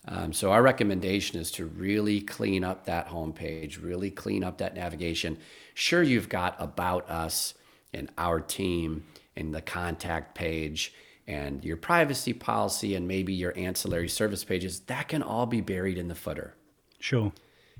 Um, 0.07 0.33
so, 0.33 0.51
our 0.51 0.63
recommendation 0.63 1.39
is 1.39 1.51
to 1.51 1.65
really 1.65 2.19
clean 2.21 2.63
up 2.63 2.85
that 2.85 3.09
homepage, 3.09 3.83
really 3.83 4.09
clean 4.09 4.43
up 4.43 4.57
that 4.57 4.73
navigation. 4.73 5.37
Sure, 5.75 6.01
you've 6.01 6.29
got 6.29 6.55
about 6.57 7.07
us 7.09 7.53
and 7.93 8.09
our 8.17 8.39
team 8.39 9.03
and 9.35 9.53
the 9.53 9.61
contact 9.61 10.33
page 10.33 10.93
and 11.27 11.63
your 11.63 11.77
privacy 11.77 12.33
policy 12.33 12.95
and 12.95 13.07
maybe 13.07 13.33
your 13.33 13.55
ancillary 13.55 14.09
service 14.09 14.43
pages. 14.43 14.79
That 14.81 15.09
can 15.09 15.21
all 15.21 15.45
be 15.45 15.61
buried 15.61 15.97
in 15.97 16.07
the 16.07 16.15
footer. 16.15 16.55
Sure. 16.99 17.31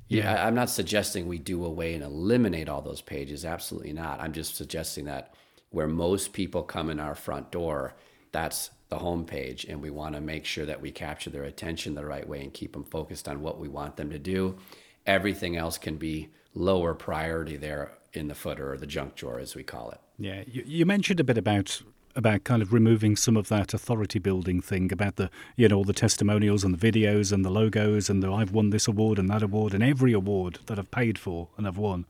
Yeah, 0.09 0.45
I'm 0.45 0.55
not 0.55 0.69
suggesting 0.69 1.27
we 1.27 1.37
do 1.37 1.63
away 1.63 1.93
and 1.93 2.03
eliminate 2.03 2.67
all 2.67 2.81
those 2.81 3.01
pages. 3.01 3.45
Absolutely 3.45 3.93
not. 3.93 4.19
I'm 4.19 4.33
just 4.33 4.55
suggesting 4.55 5.05
that 5.05 5.33
where 5.69 5.87
most 5.87 6.33
people 6.33 6.63
come 6.63 6.89
in 6.89 6.99
our 6.99 7.15
front 7.15 7.51
door, 7.51 7.95
that's 8.31 8.71
the 8.89 8.97
home 8.97 9.23
page, 9.23 9.65
and 9.65 9.81
we 9.81 9.91
want 9.91 10.15
to 10.15 10.21
make 10.21 10.45
sure 10.45 10.65
that 10.65 10.81
we 10.81 10.91
capture 10.91 11.29
their 11.29 11.43
attention 11.43 11.93
the 11.93 12.05
right 12.05 12.27
way 12.27 12.41
and 12.41 12.53
keep 12.53 12.73
them 12.73 12.83
focused 12.83 13.29
on 13.29 13.41
what 13.41 13.59
we 13.59 13.67
want 13.67 13.95
them 13.97 14.09
to 14.09 14.17
do. 14.19 14.57
Everything 15.05 15.55
else 15.55 15.77
can 15.77 15.97
be 15.97 16.29
lower 16.55 16.95
priority 16.95 17.55
there 17.55 17.91
in 18.13 18.27
the 18.27 18.35
footer 18.35 18.73
or 18.73 18.77
the 18.77 18.87
junk 18.87 19.15
drawer, 19.15 19.39
as 19.39 19.55
we 19.55 19.63
call 19.63 19.91
it. 19.91 19.99
Yeah, 20.17 20.43
you, 20.47 20.63
you 20.65 20.85
mentioned 20.87 21.19
a 21.19 21.23
bit 21.23 21.37
about 21.37 21.83
about 22.19 22.43
kind 22.43 22.61
of 22.61 22.71
removing 22.73 23.15
some 23.15 23.35
of 23.35 23.47
that 23.47 23.73
authority 23.73 24.19
building 24.19 24.61
thing 24.61 24.91
about 24.91 25.15
the 25.15 25.31
you 25.55 25.67
know 25.67 25.77
all 25.77 25.83
the 25.83 25.93
testimonials 25.93 26.63
and 26.63 26.77
the 26.77 26.91
videos 26.91 27.31
and 27.31 27.43
the 27.43 27.49
logos 27.49 28.09
and 28.09 28.21
the 28.21 28.31
I've 28.31 28.51
won 28.51 28.69
this 28.69 28.88
award 28.88 29.17
and 29.17 29.29
that 29.29 29.41
award 29.41 29.73
and 29.73 29.81
every 29.81 30.13
award 30.13 30.59
that 30.67 30.77
I've 30.77 30.91
paid 30.91 31.17
for 31.17 31.47
and 31.57 31.65
I've 31.65 31.77
won. 31.77 32.05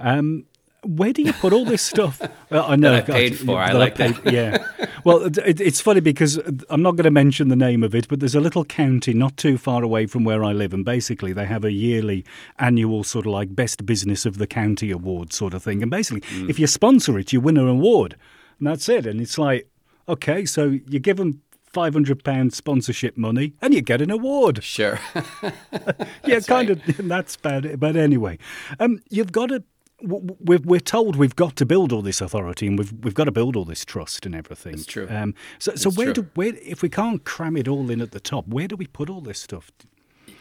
Um, 0.00 0.46
where 0.82 1.12
do 1.12 1.22
you 1.22 1.32
put 1.32 1.52
all 1.52 1.64
this 1.64 1.82
stuff? 1.82 2.20
Well, 2.50 2.66
I 2.68 2.76
know 2.76 2.92
that 2.92 3.10
I 3.10 3.12
paid 3.12 3.38
for. 3.38 3.58
I 3.58 3.72
like 3.72 3.94
I 4.00 4.12
paid, 4.12 4.24
that. 4.24 4.32
yeah. 4.32 4.88
Well, 5.02 5.24
it, 5.24 5.60
it's 5.60 5.80
funny 5.80 5.98
because 6.00 6.38
I'm 6.68 6.82
not 6.82 6.92
going 6.92 7.04
to 7.04 7.10
mention 7.10 7.48
the 7.48 7.56
name 7.56 7.82
of 7.82 7.96
it, 7.96 8.06
but 8.06 8.20
there's 8.20 8.36
a 8.36 8.40
little 8.40 8.64
county 8.64 9.12
not 9.12 9.36
too 9.36 9.58
far 9.58 9.82
away 9.82 10.06
from 10.06 10.22
where 10.22 10.44
I 10.44 10.52
live, 10.52 10.72
and 10.72 10.84
basically 10.84 11.32
they 11.32 11.46
have 11.46 11.64
a 11.64 11.72
yearly 11.72 12.24
annual 12.60 13.02
sort 13.02 13.26
of 13.26 13.32
like 13.32 13.56
best 13.56 13.84
business 13.84 14.24
of 14.24 14.38
the 14.38 14.46
county 14.46 14.92
award 14.92 15.32
sort 15.32 15.52
of 15.52 15.64
thing. 15.64 15.82
And 15.82 15.90
basically, 15.90 16.20
mm. 16.20 16.48
if 16.48 16.60
you 16.60 16.68
sponsor 16.68 17.18
it, 17.18 17.32
you 17.32 17.40
win 17.40 17.56
an 17.56 17.66
award 17.66 18.14
and 18.58 18.66
that's 18.66 18.88
it. 18.88 19.06
And 19.06 19.20
it's 19.20 19.38
like, 19.38 19.68
okay, 20.08 20.44
so 20.44 20.78
you 20.86 20.98
give 20.98 21.16
them 21.16 21.42
five 21.74 21.92
hundred 21.92 22.24
pound 22.24 22.54
sponsorship 22.54 23.18
money, 23.18 23.54
and 23.60 23.74
you 23.74 23.82
get 23.82 24.00
an 24.00 24.10
award. 24.10 24.62
Sure. 24.62 24.98
yeah, 26.24 26.40
kind 26.40 26.70
right. 26.70 26.88
of. 26.88 26.96
That's 27.08 27.36
bad. 27.36 27.78
But 27.78 27.96
anyway, 27.96 28.38
um, 28.78 29.02
you've 29.10 29.32
got 29.32 29.48
to. 29.50 29.62
We're, 30.02 30.58
we're 30.58 30.80
told 30.80 31.16
we've 31.16 31.36
got 31.36 31.56
to 31.56 31.64
build 31.64 31.90
all 31.90 32.02
this 32.02 32.20
authority 32.20 32.66
and 32.66 32.78
we've 32.78 32.92
we've 32.92 33.14
got 33.14 33.24
to 33.24 33.32
build 33.32 33.56
all 33.56 33.64
this 33.64 33.86
trust 33.86 34.26
and 34.26 34.34
everything. 34.34 34.74
It's 34.74 34.84
true. 34.84 35.06
Um, 35.08 35.34
so 35.58 35.74
so 35.76 35.90
where 35.90 36.12
true. 36.12 36.24
do 36.24 36.30
where 36.34 36.52
if 36.62 36.82
we 36.82 36.90
can't 36.90 37.24
cram 37.24 37.56
it 37.56 37.68
all 37.68 37.90
in 37.90 38.02
at 38.02 38.10
the 38.10 38.20
top, 38.20 38.46
where 38.46 38.68
do 38.68 38.76
we 38.76 38.86
put 38.86 39.08
all 39.08 39.22
this 39.22 39.40
stuff? 39.40 39.70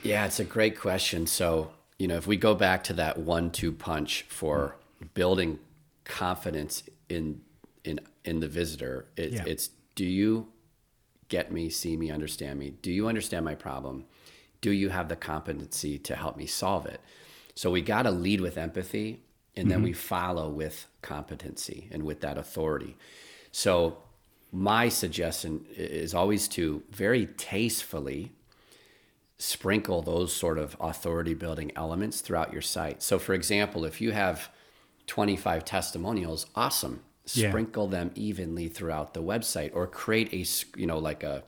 Yeah, 0.02 0.26
it's 0.26 0.40
a 0.40 0.44
great 0.44 0.78
question. 0.78 1.28
So 1.28 1.72
you 1.98 2.08
know, 2.08 2.18
if 2.18 2.28
we 2.28 2.36
go 2.36 2.56
back 2.56 2.84
to 2.86 2.94
that 2.94 3.20
one-two 3.20 3.72
punch 3.72 4.26
for 4.28 4.76
building 5.14 5.60
confidence 6.04 6.84
in 7.08 7.42
in 7.84 8.00
in 8.24 8.40
the 8.40 8.48
visitor. 8.48 9.06
It's, 9.18 9.36
yeah. 9.36 9.44
it's 9.46 9.70
do 9.96 10.06
you 10.06 10.48
get 11.30 11.52
me, 11.52 11.70
see 11.70 11.98
me, 11.98 12.12
understand 12.12 12.60
me? 12.60 12.72
Do 12.82 12.92
you 12.92 13.08
understand 13.08 13.46
my 13.46 13.56
problem? 13.56 14.06
Do 14.62 14.72
you 14.72 14.90
have 14.90 15.10
the 15.10 15.16
competency 15.16 15.98
to 16.00 16.16
help 16.16 16.38
me 16.38 16.46
solve 16.46 16.86
it? 16.86 17.02
So 17.56 17.72
we 17.72 17.82
got 17.82 18.04
to 18.04 18.12
lead 18.12 18.42
with 18.42 18.58
empathy 18.58 19.22
and 19.56 19.70
then 19.70 19.80
mm-hmm. 19.80 19.86
we 19.86 19.94
follow 19.94 20.50
with 20.50 20.88
competency 21.02 21.90
and 21.92 22.04
with 22.04 22.22
that 22.22 22.38
authority. 22.38 22.98
So 23.52 23.98
my 24.52 24.90
suggestion 24.90 25.66
is 25.76 26.14
always 26.14 26.48
to 26.50 26.84
very 26.92 27.28
tastefully 27.28 28.32
sprinkle 29.38 30.02
those 30.02 30.34
sort 30.34 30.58
of 30.58 30.78
authority 30.80 31.34
building 31.34 31.72
elements 31.76 32.22
throughout 32.22 32.54
your 32.54 32.62
site. 32.62 33.04
So 33.04 33.20
for 33.20 33.34
example, 33.34 33.86
if 33.86 34.00
you 34.00 34.12
have 34.12 34.50
25 35.08 35.66
testimonials, 35.66 36.46
awesome 36.56 37.02
sprinkle 37.26 37.86
yeah. 37.86 38.00
them 38.00 38.12
evenly 38.16 38.68
throughout 38.68 39.14
the 39.14 39.24
website 39.24 39.72
or 39.74 39.88
create 39.88 40.34
a 40.34 40.80
you 40.80 40.86
know 40.86 40.98
like 40.98 41.24
a 41.24 41.44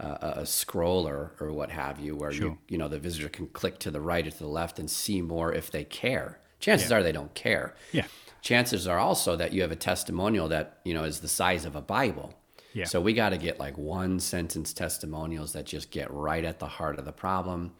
a, 0.00 0.06
a 0.06 0.42
scroller 0.42 1.30
or 1.40 1.52
what 1.52 1.70
have 1.70 2.00
you 2.00 2.16
where 2.16 2.32
sure. 2.32 2.48
you 2.48 2.58
you 2.68 2.78
know 2.78 2.88
the 2.88 2.98
visitor 2.98 3.28
can 3.28 3.46
click 3.48 3.78
to 3.78 3.90
the 3.90 4.00
right 4.00 4.26
or 4.26 4.30
to 4.30 4.38
the 4.38 4.48
left 4.48 4.78
and 4.78 4.90
see 4.90 5.22
more 5.22 5.52
if 5.52 5.70
they 5.70 5.84
care 5.84 6.40
chances 6.58 6.90
yeah. 6.90 6.96
are 6.96 7.02
they 7.02 7.12
don't 7.12 7.34
care 7.34 7.74
yeah 7.92 8.06
chances 8.42 8.88
are 8.88 8.98
also 8.98 9.36
that 9.36 9.52
you 9.52 9.62
have 9.62 9.70
a 9.70 9.76
testimonial 9.76 10.48
that 10.48 10.80
you 10.84 10.92
know 10.92 11.04
is 11.04 11.20
the 11.20 11.28
size 11.28 11.64
of 11.64 11.76
a 11.76 11.80
bible 11.80 12.34
yeah. 12.72 12.84
so 12.84 13.00
we 13.00 13.12
got 13.12 13.28
to 13.30 13.38
get 13.38 13.60
like 13.60 13.78
one 13.78 14.18
sentence 14.18 14.72
testimonials 14.72 15.52
that 15.52 15.64
just 15.64 15.92
get 15.92 16.10
right 16.12 16.44
at 16.44 16.58
the 16.58 16.66
heart 16.66 16.98
of 16.98 17.04
the 17.04 17.12
problem 17.12 17.72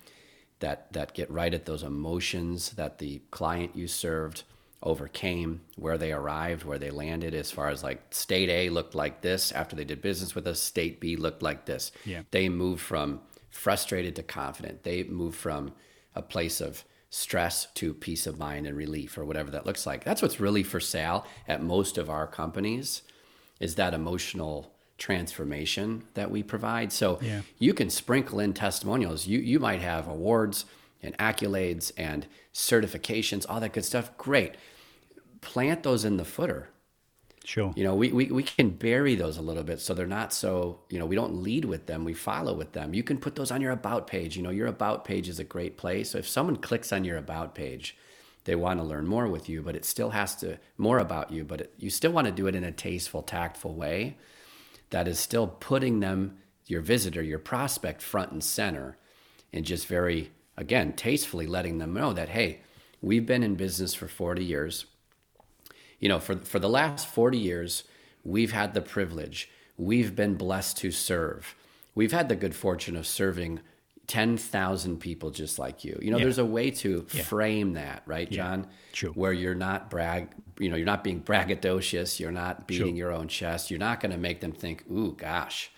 that 0.61 0.93
that 0.93 1.14
get 1.14 1.29
right 1.31 1.53
at 1.53 1.67
those 1.67 1.83
emotions 1.83 2.71
that 2.71 2.99
the 2.99 3.21
client 3.33 3.75
you 3.75 3.88
served 3.88 4.45
overcame, 4.85 5.62
where 5.76 5.99
they 5.99 6.12
arrived, 6.12 6.62
where 6.64 6.79
they 6.79 6.91
landed, 6.91 7.35
as 7.35 7.50
far 7.50 7.69
as 7.71 7.83
like 7.83 8.03
state 8.11 8.50
A 8.50 8.69
looked 8.69 8.95
like 8.95 9.23
this 9.23 9.50
after 9.50 9.75
they 9.75 9.85
did 9.85 10.03
business 10.03 10.35
with 10.35 10.47
us, 10.47 10.61
state 10.61 11.00
B 11.00 11.17
looked 11.17 11.43
like 11.43 11.64
this. 11.64 11.91
Yeah. 12.05 12.23
They 12.31 12.49
moved 12.49 12.83
from 12.83 13.21
frustrated 13.50 14.14
to 14.17 14.23
confident. 14.23 14.85
They 14.85 15.03
moved 15.05 15.37
from 15.37 15.73
a 16.14 16.23
place 16.23 16.61
of 16.61 16.85
stress 17.09 17.67
to 17.75 17.95
peace 17.95 18.26
of 18.26 18.38
mind 18.38 18.67
and 18.67 18.76
relief 18.76 19.17
or 19.17 19.25
whatever 19.25 19.50
that 19.53 19.64
looks 19.64 19.87
like. 19.87 20.05
That's 20.05 20.21
what's 20.21 20.38
really 20.38 20.62
for 20.62 20.81
sale 20.81 21.26
at 21.49 21.62
most 21.62 21.97
of 21.97 22.11
our 22.11 22.26
companies 22.26 23.03
is 23.61 23.76
that 23.76 23.95
emotional 23.95 24.73
transformation 24.99 26.05
that 26.14 26.31
we 26.31 26.43
provide. 26.43 26.93
So 26.93 27.19
yeah. 27.23 27.41
you 27.59 27.73
can 27.73 27.88
sprinkle 27.88 28.38
in 28.38 28.53
testimonials. 28.53 29.26
You 29.26 29.38
you 29.38 29.59
might 29.59 29.81
have 29.81 30.09
awards 30.09 30.67
and 31.03 31.17
accolades 31.19 31.93
and 31.97 32.26
certifications, 32.53 33.47
all 33.49 33.61
that 33.61 33.73
good 33.73 33.85
stuff. 33.85 34.17
Great 34.19 34.57
plant 35.45 35.83
those 35.83 36.05
in 36.05 36.17
the 36.17 36.25
footer. 36.25 36.71
Sure. 37.45 37.75
You 37.77 37.85
know, 37.85 37.95
we, 37.95 38.11
we, 38.11 38.27
we 38.27 38.43
can 38.43 38.71
bury 38.71 39.15
those 39.15 39.37
a 39.37 39.43
little 39.43 39.63
bit 39.63 39.79
so 39.79 39.93
they're 39.93 40.07
not 40.07 40.33
so, 40.33 40.81
you 40.89 40.99
know, 40.99 41.05
we 41.05 41.15
don't 41.15 41.43
lead 41.43 41.67
with 41.67 41.85
them, 41.85 42.03
we 42.03 42.15
follow 42.15 42.55
with 42.55 42.73
them. 42.73 42.95
You 42.95 43.03
can 43.03 43.19
put 43.19 43.35
those 43.37 43.51
on 43.51 43.61
your 43.61 43.73
about 43.73 44.07
page. 44.07 44.35
You 44.35 44.43
know, 44.43 44.51
your 44.51 44.67
about 44.67 45.05
page 45.05 45.29
is 45.29 45.39
a 45.39 45.45
great 45.45 45.77
place. 45.77 46.11
So 46.11 46.19
if 46.19 46.27
someone 46.27 46.57
clicks 46.57 46.91
on 46.91 47.05
your 47.05 47.19
about 47.19 47.55
page, 47.55 47.99
they 48.45 48.55
want 48.55 48.81
to 48.81 48.85
learn 48.85 49.07
more 49.07 49.29
with 49.29 49.49
you, 49.49 49.61
but 49.61 49.77
it 49.77 49.85
still 49.85 50.11
has 50.11 50.35
to, 50.37 50.59
more 50.79 50.99
about 50.99 51.31
you, 51.31 51.45
but 51.45 51.61
it, 51.61 51.75
you 51.79 51.91
still 51.91 52.13
want 52.13 52.27
to 52.27 52.33
do 52.33 52.47
it 52.47 52.55
in 52.55 52.65
a 52.65 52.73
tasteful, 52.73 53.23
tactful 53.23 53.75
way 53.75 54.17
that 54.91 55.07
is 55.07 55.19
still 55.19 55.47
putting 55.47 56.01
them, 56.01 56.39
your 56.67 56.81
visitor, 56.81 57.23
your 57.23 57.39
prospect, 57.39 58.01
front 58.01 58.33
and 58.33 58.43
center, 58.43 58.97
and 59.53 59.67
just 59.67 59.87
very, 59.87 60.31
again, 60.57 60.95
tastefully 60.95 61.47
letting 61.47 61.79
them 61.79 61.93
know 61.93 62.15
that, 62.15 62.31
hey, 62.31 62.61
we've 63.03 63.27
been 63.27 63.43
in 63.43 63.55
business 63.55 63.93
for 63.93 64.09
40 64.09 64.43
years. 64.43 64.87
You 66.04 66.11
know, 66.11 66.20
for, 66.20 66.37
for 66.37 66.58
the 66.58 66.68
last 66.68 67.06
40 67.06 67.38
years, 67.38 67.84
we've 68.25 68.52
had 68.52 68.75
the 68.75 68.82
privilege, 68.82 69.49
we've 69.78 70.14
been 70.14 70.34
blessed 70.34 70.76
to 70.76 70.90
serve. 70.90 71.54
We've 71.94 72.12
had 72.12 72.28
the 72.28 72.37
good 72.37 72.54
fortune 72.54 72.94
of 72.94 73.06
serving 73.06 73.61
10,000 74.06 74.99
people 75.00 75.30
just 75.30 75.58
like 75.58 75.82
you. 75.82 75.99
You 76.02 76.11
know, 76.11 76.18
Yeah. 76.18 76.25
there's 76.25 76.37
a 76.37 76.44
way 76.44 76.70
to 76.73 77.06
Yeah. 77.11 77.23
frame 77.23 77.73
that, 77.73 78.02
right, 78.04 78.30
John? 78.30 78.66
Sure. 78.92 79.12
Where 79.12 79.32
you're 79.32 79.54
not 79.54 79.88
brag, 79.88 80.28
you 80.58 80.68
know, 80.68 80.76
you're 80.76 80.84
not 80.84 81.04
being 81.04 81.23
braggadocious, 81.23 82.20
you're 82.20 82.30
not 82.30 82.66
beating 82.68 82.88
Sure. 82.88 82.96
your 82.96 83.11
own 83.12 83.28
chest, 83.28 83.70
you're 83.70 83.80
not 83.80 84.00
going 84.00 84.12
to 84.12 84.18
make 84.18 84.40
them 84.42 84.52
think, 84.52 84.84
"Ooh, 84.92 85.14
gosh." 85.16 85.70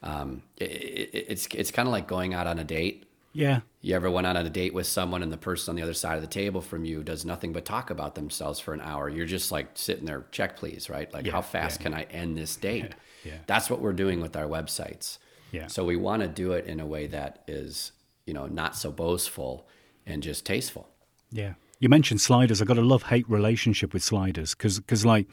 Um, 0.00 0.42
it, 0.58 0.70
it, 0.70 1.24
it's 1.28 1.48
it's 1.52 1.72
kind 1.72 1.88
of 1.88 1.92
like 1.92 2.06
going 2.06 2.34
out 2.34 2.46
on 2.46 2.60
a 2.60 2.64
date. 2.64 3.05
Yeah. 3.36 3.60
You 3.82 3.94
ever 3.94 4.10
went 4.10 4.26
on 4.26 4.36
a 4.36 4.48
date 4.50 4.74
with 4.74 4.86
someone 4.86 5.22
and 5.22 5.32
the 5.32 5.36
person 5.36 5.70
on 5.72 5.76
the 5.76 5.82
other 5.82 5.94
side 5.94 6.16
of 6.16 6.22
the 6.22 6.26
table 6.28 6.60
from 6.60 6.84
you 6.84 7.02
does 7.02 7.24
nothing 7.24 7.52
but 7.52 7.64
talk 7.64 7.90
about 7.90 8.14
themselves 8.14 8.58
for 8.58 8.72
an 8.74 8.80
hour? 8.80 9.08
You're 9.08 9.26
just 9.26 9.52
like 9.52 9.68
sitting 9.74 10.04
there, 10.06 10.26
check 10.32 10.56
please, 10.56 10.88
right? 10.90 11.12
Like, 11.12 11.26
Yeah, 11.26 11.32
how 11.32 11.42
fast 11.42 11.80
yeah, 11.80 11.82
can 11.84 11.94
I 11.94 12.02
end 12.04 12.36
this 12.36 12.56
date? 12.68 12.94
yeah. 13.24 13.38
That's 13.46 13.68
what 13.70 13.80
we're 13.80 13.92
doing 13.92 14.20
with 14.20 14.34
our 14.36 14.46
websites. 14.46 15.18
Yeah. 15.52 15.66
So 15.68 15.84
we 15.84 15.96
want 15.96 16.22
to 16.22 16.28
do 16.28 16.52
it 16.52 16.66
in 16.66 16.80
a 16.80 16.86
way 16.86 17.06
that 17.08 17.42
is, 17.46 17.92
you 18.26 18.34
know, 18.34 18.46
not 18.46 18.74
so 18.74 18.90
boastful 18.90 19.68
and 20.06 20.22
just 20.22 20.44
tasteful. 20.46 20.88
Yeah. 21.30 21.54
You 21.78 21.88
mentioned 21.88 22.20
sliders. 22.22 22.60
I've 22.62 22.68
got 22.68 22.78
a 22.78 22.82
love 22.82 23.04
hate 23.04 23.28
relationship 23.28 23.92
with 23.92 24.02
sliders 24.02 24.54
because, 24.54 24.80
because, 24.80 25.04
like, 25.04 25.26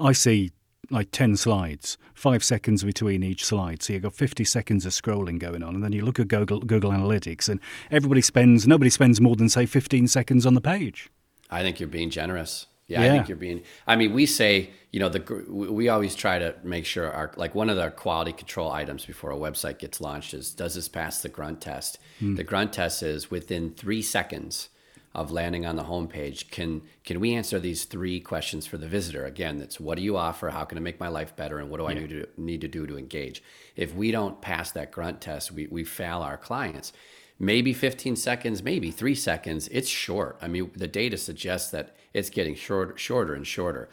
I 0.00 0.12
see 0.12 0.50
like 0.90 1.10
10 1.12 1.36
slides, 1.36 1.96
five 2.14 2.42
seconds 2.42 2.82
between 2.84 3.22
each 3.22 3.44
slide. 3.44 3.82
So 3.82 3.92
you've 3.92 4.02
got 4.02 4.14
50 4.14 4.44
seconds 4.44 4.84
of 4.86 4.92
scrolling 4.92 5.38
going 5.38 5.62
on. 5.62 5.74
And 5.74 5.84
then 5.84 5.92
you 5.92 6.04
look 6.04 6.18
at 6.18 6.28
Google, 6.28 6.60
Google 6.60 6.90
Analytics 6.90 7.48
and 7.48 7.60
everybody 7.90 8.20
spends, 8.20 8.66
nobody 8.66 8.90
spends 8.90 9.20
more 9.20 9.36
than, 9.36 9.48
say, 9.48 9.66
15 9.66 10.08
seconds 10.08 10.46
on 10.46 10.54
the 10.54 10.60
page. 10.60 11.08
I 11.50 11.62
think 11.62 11.80
you're 11.80 11.88
being 11.88 12.10
generous. 12.10 12.66
Yeah, 12.86 13.02
I 13.02 13.08
think 13.08 13.28
you're 13.28 13.36
being. 13.36 13.62
I 13.86 13.94
mean, 13.94 14.12
we 14.12 14.26
say, 14.26 14.70
you 14.90 14.98
know, 14.98 15.08
the 15.08 15.44
we 15.48 15.68
we 15.68 15.88
always 15.88 16.16
try 16.16 16.40
to 16.40 16.56
make 16.64 16.84
sure 16.84 17.08
our 17.08 17.30
like 17.36 17.54
one 17.54 17.70
of 17.70 17.76
the 17.76 17.88
quality 17.90 18.32
control 18.32 18.72
items 18.72 19.06
before 19.06 19.30
a 19.30 19.36
website 19.36 19.78
gets 19.78 20.00
launched 20.00 20.34
is 20.34 20.52
does 20.52 20.74
this 20.74 20.88
pass 20.88 21.22
the 21.22 21.28
grunt 21.28 21.60
test? 21.60 22.00
Hmm. 22.18 22.34
The 22.34 22.42
grunt 22.42 22.72
test 22.72 23.04
is 23.04 23.30
within 23.30 23.70
three 23.74 24.02
seconds 24.02 24.70
of 25.14 25.30
landing 25.30 25.66
on 25.66 25.76
the 25.76 25.84
homepage. 25.84 26.50
Can 26.50 26.82
can 27.04 27.20
we 27.20 27.34
answer 27.34 27.58
these 27.58 27.84
three 27.84 28.20
questions 28.20 28.66
for 28.66 28.78
the 28.78 28.88
visitor? 28.88 29.24
Again, 29.24 29.58
that's 29.58 29.80
what 29.80 29.96
do 29.96 30.02
you 30.02 30.16
offer? 30.16 30.50
How 30.50 30.64
can 30.64 30.78
it 30.78 30.82
make 30.82 31.00
my 31.00 31.08
life 31.08 31.34
better? 31.36 31.58
And 31.58 31.70
what 31.70 31.78
do 31.78 31.86
I 31.86 31.94
need 31.94 32.10
to 32.10 32.26
need 32.36 32.60
to 32.60 32.68
do 32.68 32.86
to 32.86 32.96
engage? 32.96 33.42
If 33.76 33.94
we 33.94 34.10
don't 34.10 34.40
pass 34.40 34.70
that 34.72 34.92
grunt 34.92 35.20
test, 35.20 35.50
we 35.52 35.66
we 35.66 35.84
fail 35.84 36.22
our 36.22 36.36
clients 36.36 36.92
maybe 37.40 37.72
15 37.72 38.14
seconds, 38.14 38.62
maybe 38.62 38.92
three 38.92 39.14
seconds. 39.14 39.66
It's 39.68 39.88
short. 39.88 40.38
I 40.40 40.46
mean, 40.46 40.70
the 40.76 40.86
data 40.86 41.16
suggests 41.16 41.70
that 41.70 41.96
it's 42.12 42.30
getting 42.30 42.54
shorter, 42.54 42.96
shorter 42.96 43.34
and 43.34 43.46
shorter. 43.46 43.88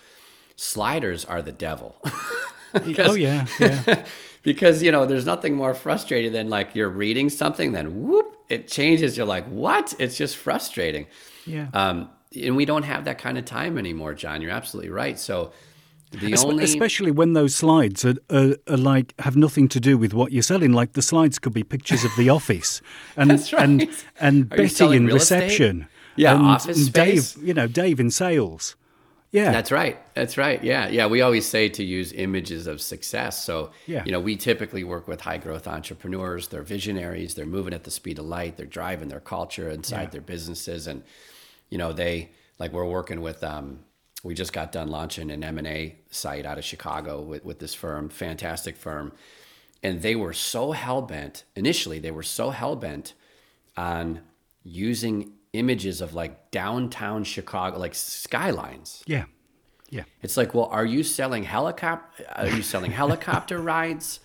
Sliders 0.57 1.23
are 1.23 1.41
the 1.41 1.53
devil. 1.53 1.95
oh, 2.75 3.15
yeah. 3.15 3.47
Yeah. 3.59 4.03
because, 4.43 4.83
you 4.83 4.91
know, 4.91 5.05
there's 5.05 5.25
nothing 5.25 5.55
more 5.55 5.73
frustrating 5.73 6.33
than 6.33 6.49
like 6.49 6.75
you're 6.75 6.89
reading 6.89 7.29
something, 7.29 7.71
then 7.71 8.03
whoop, 8.03 8.36
it 8.49 8.67
changes. 8.67 9.17
You're 9.17 9.25
like, 9.25 9.45
what? 9.47 9.93
It's 9.99 10.17
just 10.17 10.37
frustrating. 10.37 11.07
Yeah. 11.45 11.67
Um, 11.73 12.09
and 12.35 12.55
we 12.55 12.65
don't 12.65 12.83
have 12.83 13.05
that 13.05 13.17
kind 13.17 13.37
of 13.37 13.45
time 13.45 13.77
anymore, 13.77 14.13
John. 14.13 14.41
You're 14.41 14.51
absolutely 14.51 14.91
right. 14.91 15.17
So 15.17 15.51
the 16.11 16.33
Es- 16.33 16.43
only. 16.43 16.63
Especially 16.63 17.11
when 17.11 17.33
those 17.33 17.55
slides 17.55 18.05
are, 18.05 18.15
are, 18.29 18.55
are 18.67 18.77
like 18.77 19.13
have 19.19 19.35
nothing 19.35 19.67
to 19.69 19.79
do 19.79 19.97
with 19.97 20.13
what 20.13 20.31
you're 20.31 20.43
selling. 20.43 20.73
Like 20.73 20.93
the 20.93 21.01
slides 21.01 21.39
could 21.39 21.53
be 21.53 21.63
pictures 21.63 22.03
of 22.03 22.11
the 22.17 22.29
office 22.37 22.81
and 23.15 23.31
That's 23.31 23.53
right. 23.53 23.63
and 23.63 23.89
and 24.19 24.53
Are 24.53 24.93
in 24.93 25.05
real 25.07 25.15
estate? 25.17 25.43
reception. 25.43 25.87
Yeah, 26.15 26.35
and, 26.35 26.45
office 26.47 26.85
and 26.85 26.93
Dave, 26.93 27.35
you 27.41 27.53
know, 27.53 27.67
Dave 27.67 27.99
in 27.99 28.09
sales. 28.11 28.75
Yeah, 29.31 29.51
That's 29.51 29.71
right. 29.71 29.97
That's 30.13 30.37
right. 30.37 30.63
Yeah. 30.63 30.87
Yeah. 30.87 31.07
We 31.07 31.21
always 31.21 31.45
say 31.45 31.67
to 31.69 31.83
use 31.83 32.13
images 32.13 32.65
of 32.65 32.79
success. 32.79 33.43
So, 33.43 33.71
Yeah. 33.85 34.03
you 34.05 34.11
know, 34.13 34.21
we 34.21 34.37
typically 34.37 34.85
work 34.85 35.07
with 35.07 35.19
high 35.21 35.37
growth 35.37 35.67
entrepreneurs. 35.67 36.47
They're 36.47 36.63
visionaries. 36.63 37.35
They're 37.35 37.45
moving 37.45 37.73
at 37.73 37.83
the 37.83 37.91
speed 37.91 38.19
of 38.19 38.25
light. 38.25 38.55
They're 38.55 38.65
driving 38.65 39.09
their 39.09 39.19
culture 39.19 39.69
inside 39.69 40.03
Yeah. 40.03 40.09
their 40.11 40.21
businesses. 40.21 40.87
And, 40.87 41.03
you 41.69 41.77
know, 41.77 41.91
they, 41.91 42.29
like 42.57 42.71
we're 42.71 42.85
working 42.85 43.19
with, 43.21 43.43
um, 43.43 43.79
we 44.23 44.33
just 44.33 44.53
got 44.53 44.71
done 44.71 44.87
launching 44.89 45.29
an 45.29 45.43
M&A 45.43 45.97
site 46.09 46.45
out 46.45 46.57
of 46.57 46.63
Chicago 46.63 47.21
with, 47.21 47.43
with 47.43 47.59
this 47.59 47.73
firm, 47.73 48.07
fantastic 48.09 48.77
firm. 48.77 49.11
And 49.83 50.01
they 50.01 50.15
were 50.15 50.33
so 50.33 50.71
hell-bent, 50.71 51.43
initially, 51.55 51.99
they 51.99 52.11
were 52.11 52.23
so 52.23 52.49
hell-bent 52.51 53.13
on 53.75 54.21
using 54.63 55.33
images 55.57 56.01
of 56.01 56.13
like 56.13 56.51
downtown 56.51 57.23
Chicago, 57.23 57.77
like 57.79 57.95
skylines. 57.95 59.03
yeah, 59.07 59.25
yeah, 59.89 60.03
It's 60.21 60.35
like, 60.37 60.53
well, 60.53 60.65
are 60.65 60.85
you 60.85 61.03
selling 61.03 61.43
helicopter? 61.43 62.25
Are 62.35 62.47
you 62.47 62.61
selling 62.61 62.91
helicopter 62.91 63.57
rides? 63.73 64.19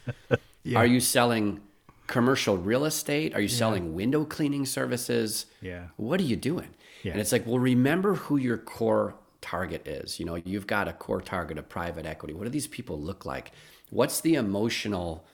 Are 0.75 0.87
you 0.87 1.01
selling 1.01 1.61
commercial 2.09 2.57
real 2.59 2.85
estate? 2.85 3.35
Are 3.35 3.41
you 3.41 3.49
selling 3.49 3.95
window 3.95 4.25
cleaning 4.25 4.67
services? 4.67 5.47
Yeah. 5.61 5.85
What 5.97 6.19
are 6.21 6.25
you 6.25 6.37
doing? 6.37 6.71
Yeah. 7.05 7.13
And 7.13 7.21
it's 7.21 7.33
like, 7.33 7.47
well, 7.47 7.59
remember 7.61 8.15
who 8.15 8.37
your 8.37 8.59
core 8.59 9.15
target 9.41 9.87
is. 9.87 10.19
You 10.21 10.27
know, 10.27 10.35
you've 10.35 10.67
got 10.67 10.89
a 10.89 10.93
core 10.93 11.21
target 11.21 11.59
of 11.59 11.69
private 11.69 12.07
equity. 12.07 12.35
What 12.35 12.45
do 12.45 12.51
these 12.51 12.67
people 12.67 13.01
look 13.01 13.25
like? 13.25 13.53
What's 13.91 14.21
the 14.21 14.35
emotional 14.35 15.25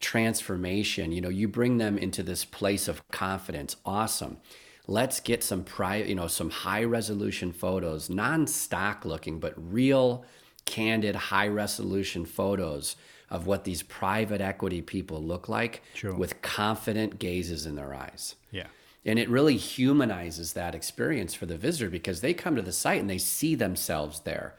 transformation? 0.00 1.12
You 1.12 1.20
know, 1.20 1.28
you 1.28 1.48
bring 1.48 1.78
them 1.78 1.98
into 1.98 2.22
this 2.22 2.44
place 2.44 2.88
of 2.88 3.06
confidence. 3.08 3.76
Awesome. 3.84 4.38
Let's 4.88 5.20
get 5.20 5.42
some 5.42 5.64
private, 5.64 6.08
you 6.08 6.14
know, 6.14 6.28
some 6.28 6.50
high 6.50 6.84
resolution 6.84 7.52
photos, 7.52 8.08
non-stock 8.08 9.04
looking, 9.04 9.40
but 9.40 9.54
real 9.56 10.24
candid 10.64 11.14
high 11.16 11.48
resolution 11.48 12.24
photos 12.24 12.96
of 13.28 13.46
what 13.46 13.64
these 13.64 13.82
private 13.82 14.40
equity 14.40 14.80
people 14.82 15.22
look 15.22 15.48
like 15.48 15.82
Sure. 15.94 16.14
with 16.14 16.40
confident 16.42 17.18
gazes 17.18 17.66
in 17.66 17.74
their 17.74 17.92
eyes. 17.94 18.36
yeah, 18.52 18.66
And 19.04 19.18
it 19.18 19.28
really 19.28 19.56
humanizes 19.56 20.52
that 20.52 20.74
experience 20.74 21.34
for 21.34 21.46
the 21.46 21.56
visitor 21.56 21.90
because 21.90 22.20
they 22.20 22.34
come 22.34 22.54
to 22.56 22.62
the 22.62 22.72
site 22.72 23.00
and 23.00 23.10
they 23.10 23.18
see 23.18 23.54
themselves 23.56 24.20
there. 24.20 24.54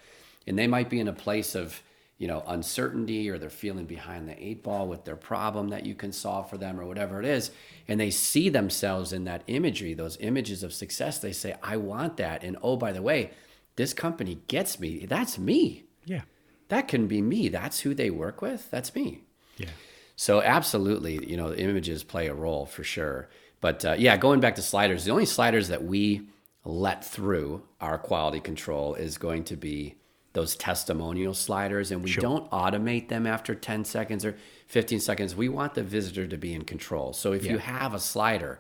And 0.46 0.58
they 0.60 0.68
might 0.68 0.90
be 0.90 1.00
in 1.00 1.08
a 1.08 1.14
place 1.14 1.56
of, 1.56 1.82
you 2.18 2.28
know, 2.28 2.44
uncertainty 2.48 3.30
or 3.30 3.38
they're 3.38 3.50
feeling 3.50 3.86
behind 3.86 4.28
the 4.28 4.44
eight 4.44 4.64
ball 4.64 4.88
with 4.88 5.06
their 5.06 5.16
problem 5.16 5.70
that 5.70 5.86
you 5.86 5.94
can 5.94 6.12
solve 6.12 6.50
for 6.50 6.58
them 6.58 6.80
or 6.80 6.86
whatever 6.86 7.20
it 7.20 7.26
is. 7.26 7.52
And 7.88 8.00
they 8.00 8.10
see 8.10 8.50
themselves 8.50 9.14
in 9.14 9.26
that 9.26 9.44
imagery, 9.48 9.94
those 9.94 10.18
images 10.20 10.64
of 10.64 10.74
success. 10.74 11.20
They 11.20 11.32
say, 11.34 11.56
I 11.62 11.78
want 11.78 12.18
that. 12.18 12.44
And 12.44 12.58
oh, 12.64 12.76
by 12.76 12.92
the 12.92 13.04
way, 13.04 13.32
this 13.76 13.94
company 13.94 14.40
gets 14.48 14.80
me. 14.80 15.06
That's 15.06 15.38
me. 15.38 15.84
yeah, 16.06 16.22
That 16.70 16.88
can 16.88 17.08
be 17.08 17.22
me. 17.22 17.50
That's 17.50 17.82
who 17.82 17.94
they 17.94 18.10
work 18.10 18.42
with. 18.42 18.70
That's 18.72 18.96
me. 18.96 19.22
yeah. 19.58 19.70
So 20.16 20.42
absolutely, 20.42 21.24
you 21.30 21.38
know, 21.38 21.54
images 21.54 22.04
play 22.04 22.26
a 22.26 22.34
role 22.34 22.66
for 22.66 22.84
sure. 22.84 23.30
But 23.62 23.86
uh, 23.86 23.96
yeah, 24.00 24.18
going 24.18 24.40
back 24.40 24.56
to 24.56 24.64
sliders, 24.64 25.06
the 25.06 25.12
only 25.12 25.28
sliders 25.28 25.68
that 25.68 25.84
we 25.84 26.28
let 26.66 27.06
through 27.06 27.62
our 27.80 28.00
quality 28.00 28.40
control 28.40 28.96
is 28.96 29.20
going 29.20 29.44
to 29.46 29.56
be 29.56 29.96
those 30.34 30.56
testimonial 30.56 31.34
sliders, 31.34 31.92
and 31.92 32.04
we 32.04 32.14
don't 32.14 32.50
automate 32.52 33.10
them 33.10 33.26
after 33.26 33.56
10 33.56 33.86
seconds 33.86 34.24
or 34.26 34.36
15 34.68 35.00
seconds. 35.00 35.36
We 35.36 35.50
want 35.50 35.74
the 35.74 35.84
visitor 35.84 36.28
to 36.28 36.38
be 36.38 36.54
in 36.54 36.64
control. 36.64 37.14
So 37.14 37.32
if 37.34 37.46
you 37.46 37.58
have 37.58 37.94
a 37.94 38.00
slider, 38.00 38.60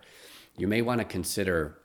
you 0.58 0.67
may 0.67 0.82
want 0.82 0.99
to 0.99 1.06
consider 1.06 1.77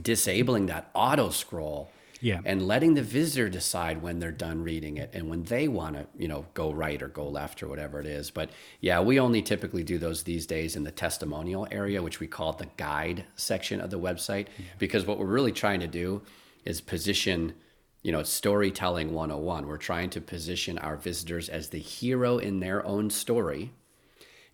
disabling 0.00 0.66
that 0.66 0.90
auto 0.94 1.30
scroll 1.30 1.90
Yeah. 2.20 2.40
and 2.44 2.66
letting 2.66 2.94
the 2.94 3.02
visitor 3.02 3.48
decide 3.48 4.02
when 4.02 4.18
they're 4.18 4.30
done 4.32 4.62
reading 4.62 4.96
it 4.98 5.10
and 5.14 5.28
when 5.30 5.44
they 5.44 5.68
want 5.68 5.96
to 5.96 6.06
you 6.18 6.28
know 6.28 6.46
go 6.54 6.70
right 6.72 7.00
or 7.02 7.08
go 7.08 7.28
left 7.28 7.62
or 7.62 7.68
whatever 7.68 7.98
it 8.00 8.06
is 8.06 8.30
but 8.30 8.50
yeah 8.80 9.00
we 9.00 9.18
only 9.20 9.40
typically 9.42 9.82
do 9.84 9.96
those 9.98 10.22
these 10.24 10.44
days 10.46 10.76
in 10.76 10.82
the 10.84 10.90
testimonial 10.90 11.66
area 11.70 12.02
which 12.02 12.20
we 12.20 12.26
call 12.26 12.52
the 12.52 12.66
guide 12.76 13.24
section 13.36 13.80
of 13.80 13.90
the 13.90 13.98
website 13.98 14.46
because 14.78 15.06
what 15.06 15.18
we're 15.18 15.24
really 15.26 15.52
trying 15.52 15.80
to 15.80 15.86
do 15.86 16.20
is 16.64 16.80
position 16.80 17.54
you 18.02 18.12
know 18.12 18.22
storytelling 18.22 19.12
101 19.12 19.66
we're 19.66 19.76
trying 19.76 20.10
to 20.10 20.20
position 20.20 20.78
our 20.78 20.96
visitors 20.96 21.48
as 21.48 21.68
the 21.70 21.78
hero 21.78 22.38
in 22.38 22.60
their 22.60 22.84
own 22.86 23.10
story 23.10 23.72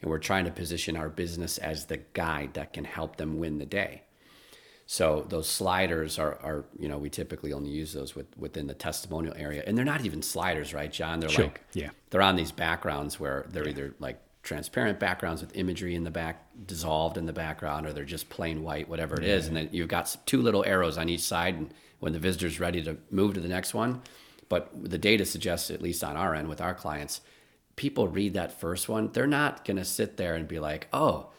and 0.00 0.10
we're 0.10 0.18
trying 0.18 0.44
to 0.44 0.50
position 0.50 0.96
our 0.96 1.08
business 1.08 1.58
as 1.58 1.86
the 1.86 1.98
guide 2.12 2.54
that 2.54 2.72
can 2.72 2.84
help 2.84 3.16
them 3.16 3.38
win 3.38 3.58
the 3.58 3.66
day 3.66 4.02
so 4.86 5.24
those 5.28 5.48
sliders 5.48 6.18
are, 6.18 6.34
are 6.42 6.64
you 6.78 6.86
know, 6.86 6.98
we 6.98 7.08
typically 7.08 7.52
only 7.54 7.70
use 7.70 7.94
those 7.94 8.14
with, 8.14 8.26
within 8.36 8.66
the 8.66 8.74
testimonial 8.74 9.32
area, 9.38 9.62
and 9.66 9.78
they're 9.78 9.86
not 9.86 10.04
even 10.04 10.20
sliders, 10.20 10.74
right, 10.74 10.92
John? 10.92 11.18
They're 11.20 11.30
Sure. 11.30 11.44
like, 11.44 11.62
Yeah. 11.72 11.90
they're 12.10 12.20
on 12.20 12.36
these 12.36 12.52
backgrounds 12.52 13.18
where 13.18 13.46
they're 13.48 13.66
either 13.68 13.94
like 14.00 14.20
transparent 14.42 14.98
backgrounds 14.98 15.40
with 15.40 15.56
imagery 15.56 15.94
in 15.94 16.04
the 16.04 16.10
back, 16.10 16.46
dissolved 16.66 17.16
in 17.16 17.26
the 17.26 17.32
background, 17.32 17.86
or 17.86 17.92
they're 17.92 18.04
just 18.04 18.28
plain 18.28 18.62
white, 18.62 18.88
whatever 18.88 19.14
it 19.14 19.24
is. 19.24 19.46
And 19.46 19.56
then 19.56 19.68
you've 19.72 19.88
got 19.88 20.16
two 20.26 20.42
little 20.42 20.64
arrows 20.64 20.98
on 20.98 21.08
each 21.08 21.20
side, 21.20 21.54
and 21.54 21.72
when 22.00 22.12
the 22.12 22.18
visitor's 22.18 22.58
ready 22.58 22.82
to 22.82 22.96
move 23.10 23.34
to 23.34 23.40
the 23.40 23.48
next 23.48 23.72
one. 23.74 24.02
But 24.48 24.70
the 24.74 24.98
data 24.98 25.24
suggests, 25.24 25.70
at 25.70 25.80
least 25.80 26.02
on 26.02 26.16
our 26.16 26.34
end 26.34 26.48
with 26.48 26.60
our 26.60 26.74
clients, 26.74 27.20
people 27.76 28.08
read 28.08 28.34
that 28.34 28.60
first 28.60 28.88
one, 28.88 29.10
they're 29.12 29.26
not 29.26 29.64
going 29.64 29.78
to 29.78 29.84
sit 29.84 30.16
there 30.16 30.34
and 30.34 30.46
be 30.46 30.58
like, 30.58 30.88
oh, 30.92 31.30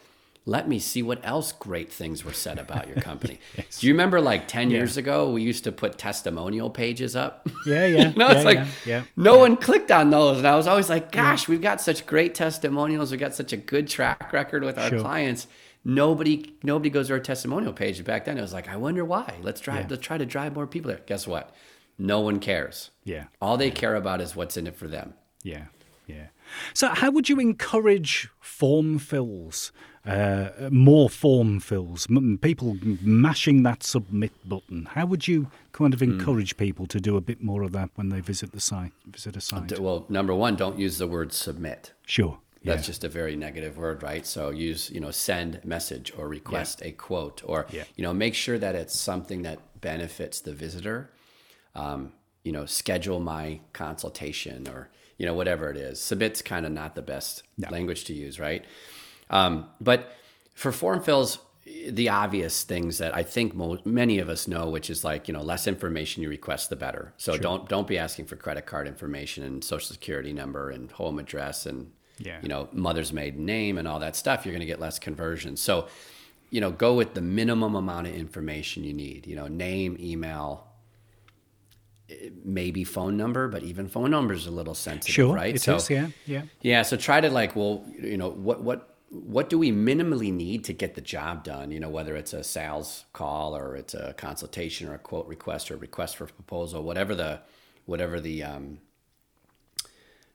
let 0.46 0.68
me 0.68 0.78
see 0.78 1.02
what 1.02 1.20
else 1.24 1.52
great 1.52 1.90
things 1.90 2.24
were 2.24 2.32
said 2.32 2.58
about 2.58 2.86
your 2.86 2.96
company. 2.96 3.40
yes. 3.56 3.80
Do 3.80 3.86
you 3.86 3.94
remember 3.94 4.20
like 4.20 4.46
10 4.46 4.70
yeah. 4.70 4.76
years 4.76 4.96
ago, 4.98 5.30
we 5.30 5.42
used 5.42 5.64
to 5.64 5.72
put 5.72 5.96
testimonial 5.96 6.68
pages 6.68 7.16
up? 7.16 7.48
Yeah, 7.66 7.86
yeah. 7.86 8.12
no, 8.16 8.28
yeah, 8.28 8.34
it's 8.34 8.44
like, 8.44 8.58
yeah, 8.58 8.66
yeah. 8.86 9.02
no 9.16 9.38
one 9.38 9.56
clicked 9.56 9.90
on 9.90 10.10
those. 10.10 10.38
And 10.38 10.46
I 10.46 10.54
was 10.54 10.66
always 10.66 10.90
like, 10.90 11.10
gosh, 11.12 11.48
we've 11.48 11.62
got 11.62 11.80
such 11.80 12.04
great 12.04 12.34
testimonials. 12.34 13.10
We've 13.10 13.20
got 13.20 13.34
such 13.34 13.54
a 13.54 13.56
good 13.56 13.88
track 13.88 14.32
record 14.32 14.64
with 14.64 14.78
our 14.78 14.90
sure. 14.90 15.00
clients. 15.00 15.46
Nobody, 15.82 16.54
nobody 16.62 16.90
goes 16.90 17.08
to 17.08 17.14
our 17.14 17.20
testimonial 17.20 17.72
page. 17.72 18.04
Back 18.04 18.26
then, 18.26 18.36
it 18.36 18.42
was 18.42 18.52
like, 18.52 18.68
I 18.68 18.76
wonder 18.76 19.04
why. 19.04 19.38
Let's 19.42 19.60
try, 19.60 19.86
let's 19.88 20.04
try 20.04 20.18
to 20.18 20.26
drive 20.26 20.54
more 20.54 20.66
people 20.66 20.90
there. 20.90 21.00
Guess 21.06 21.26
what? 21.26 21.54
No 21.98 22.20
one 22.20 22.38
cares. 22.38 22.90
Yeah. 23.04 23.24
All 23.40 23.56
they 23.56 23.70
care 23.70 23.94
about 23.94 24.20
is 24.20 24.36
what's 24.36 24.56
in 24.56 24.66
it 24.66 24.76
for 24.76 24.88
them. 24.88 25.14
Yeah. 25.42 25.66
Yeah. 26.06 26.26
So, 26.74 26.88
how 26.88 27.10
would 27.10 27.28
you 27.28 27.38
encourage 27.40 28.28
form 28.40 28.98
fills, 28.98 29.72
uh, 30.06 30.68
more 30.70 31.08
form 31.08 31.60
fills, 31.60 32.06
people 32.40 32.76
mashing 33.02 33.62
that 33.62 33.82
submit 33.82 34.32
button? 34.48 34.86
How 34.92 35.06
would 35.06 35.26
you 35.26 35.48
kind 35.72 35.94
of 35.94 36.00
hmm. 36.00 36.12
encourage 36.12 36.56
mm. 36.56 36.58
people 36.58 36.86
to 36.86 37.00
do 37.00 37.16
a 37.16 37.20
bit 37.20 37.42
more 37.42 37.62
of 37.62 37.72
that 37.72 37.90
when 37.94 38.10
they 38.10 38.20
visit 38.20 38.52
the 38.52 38.60
site? 38.60 38.92
Visit 39.06 39.36
a 39.36 39.40
site. 39.40 39.78
Well, 39.78 40.04
number 40.08 40.34
one, 40.34 40.56
don't 40.56 40.78
use 40.78 40.98
the 40.98 41.06
word 41.06 41.32
submit. 41.32 41.92
Sure. 42.06 42.38
That's 42.62 42.82
yeah. 42.82 42.86
just 42.86 43.04
a 43.04 43.08
very 43.08 43.36
negative 43.36 43.76
word, 43.76 44.02
right? 44.02 44.26
So 44.26 44.50
use, 44.50 44.90
you 44.90 45.00
know, 45.00 45.10
send 45.10 45.62
message 45.64 46.12
or 46.16 46.28
request 46.28 46.80
yeah. 46.80 46.88
a 46.88 46.92
quote 46.92 47.42
or, 47.44 47.66
yeah. 47.70 47.84
you 47.96 48.02
know, 48.02 48.14
make 48.14 48.34
sure 48.34 48.58
that 48.58 48.74
it's 48.74 48.98
something 48.98 49.42
that 49.42 49.58
benefits 49.80 50.40
the 50.40 50.54
visitor. 50.54 51.10
Um, 51.74 52.12
you 52.42 52.52
know, 52.52 52.66
schedule 52.66 53.20
my 53.20 53.60
consultation 53.72 54.68
or 54.68 54.90
you 55.18 55.26
know, 55.26 55.34
whatever 55.34 55.70
it 55.70 55.76
is. 55.76 56.00
Submit's 56.00 56.42
kind 56.42 56.66
of 56.66 56.72
not 56.72 56.94
the 56.94 57.02
best 57.02 57.42
no. 57.56 57.68
language 57.70 58.04
to 58.04 58.14
use, 58.14 58.40
right? 58.40 58.64
Um, 59.30 59.66
but 59.80 60.12
for 60.54 60.72
form 60.72 61.02
fills, 61.02 61.38
the 61.88 62.08
obvious 62.08 62.62
things 62.62 62.98
that 62.98 63.14
I 63.14 63.22
think 63.22 63.54
many 63.86 64.18
of 64.18 64.28
us 64.28 64.46
know, 64.46 64.68
which 64.68 64.90
is 64.90 65.04
like 65.04 65.28
you 65.28 65.34
know, 65.34 65.42
less 65.42 65.66
information 65.66 66.22
you 66.22 66.28
request, 66.28 66.70
the 66.70 66.76
better. 66.76 67.12
So 67.16 67.32
sure. 67.32 67.40
don't 67.40 67.68
don't 67.68 67.86
be 67.86 67.98
asking 67.98 68.26
for 68.26 68.36
credit 68.36 68.66
card 68.66 68.86
information 68.86 69.44
and 69.44 69.64
social 69.64 69.92
security 69.92 70.32
number 70.32 70.70
and 70.70 70.90
home 70.90 71.18
address 71.18 71.66
and 71.66 71.90
yeah. 72.18 72.38
you 72.42 72.48
know 72.48 72.68
mother's 72.72 73.12
maiden 73.12 73.44
name 73.44 73.78
and 73.78 73.88
all 73.88 73.98
that 74.00 74.16
stuff. 74.16 74.44
You're 74.44 74.52
going 74.52 74.60
to 74.60 74.66
get 74.66 74.80
less 74.80 74.98
conversions. 74.98 75.60
So 75.60 75.88
you 76.50 76.60
know, 76.60 76.70
go 76.70 76.94
with 76.94 77.14
the 77.14 77.20
minimum 77.20 77.74
amount 77.74 78.06
of 78.06 78.14
information 78.14 78.84
you 78.84 78.92
need. 78.92 79.26
You 79.26 79.34
know, 79.34 79.48
name, 79.48 79.96
email, 79.98 80.68
maybe 82.44 82.84
phone 82.84 83.16
number, 83.16 83.48
but 83.48 83.62
even 83.62 83.88
phone 83.88 84.10
number 84.10 84.34
is 84.34 84.46
a 84.46 84.50
little 84.50 84.74
sensitive, 84.74 85.14
sure, 85.14 85.34
right? 85.34 85.56
It 85.56 85.62
so, 85.62 85.76
is, 85.76 85.90
yeah, 85.90 86.08
yeah, 86.26 86.42
yeah. 86.60 86.82
So 86.82 86.96
try 86.96 87.20
to 87.20 87.30
like, 87.30 87.56
well, 87.56 87.84
you 87.98 88.16
know, 88.16 88.30
what 88.30 88.62
what 88.62 88.93
what 89.14 89.48
do 89.48 89.58
we 89.58 89.70
minimally 89.70 90.32
need 90.32 90.64
to 90.64 90.72
get 90.72 90.94
the 90.94 91.00
job 91.00 91.44
done? 91.44 91.70
You 91.70 91.80
know, 91.80 91.88
whether 91.88 92.16
it's 92.16 92.32
a 92.32 92.42
sales 92.42 93.04
call 93.12 93.56
or 93.56 93.76
it's 93.76 93.94
a 93.94 94.14
consultation 94.14 94.88
or 94.88 94.94
a 94.94 94.98
quote 94.98 95.26
request 95.26 95.70
or 95.70 95.74
a 95.74 95.78
request 95.78 96.16
for 96.16 96.26
proposal, 96.26 96.82
whatever 96.82 97.14
the 97.14 97.40
whatever 97.86 98.20
the 98.20 98.42
um, 98.42 98.78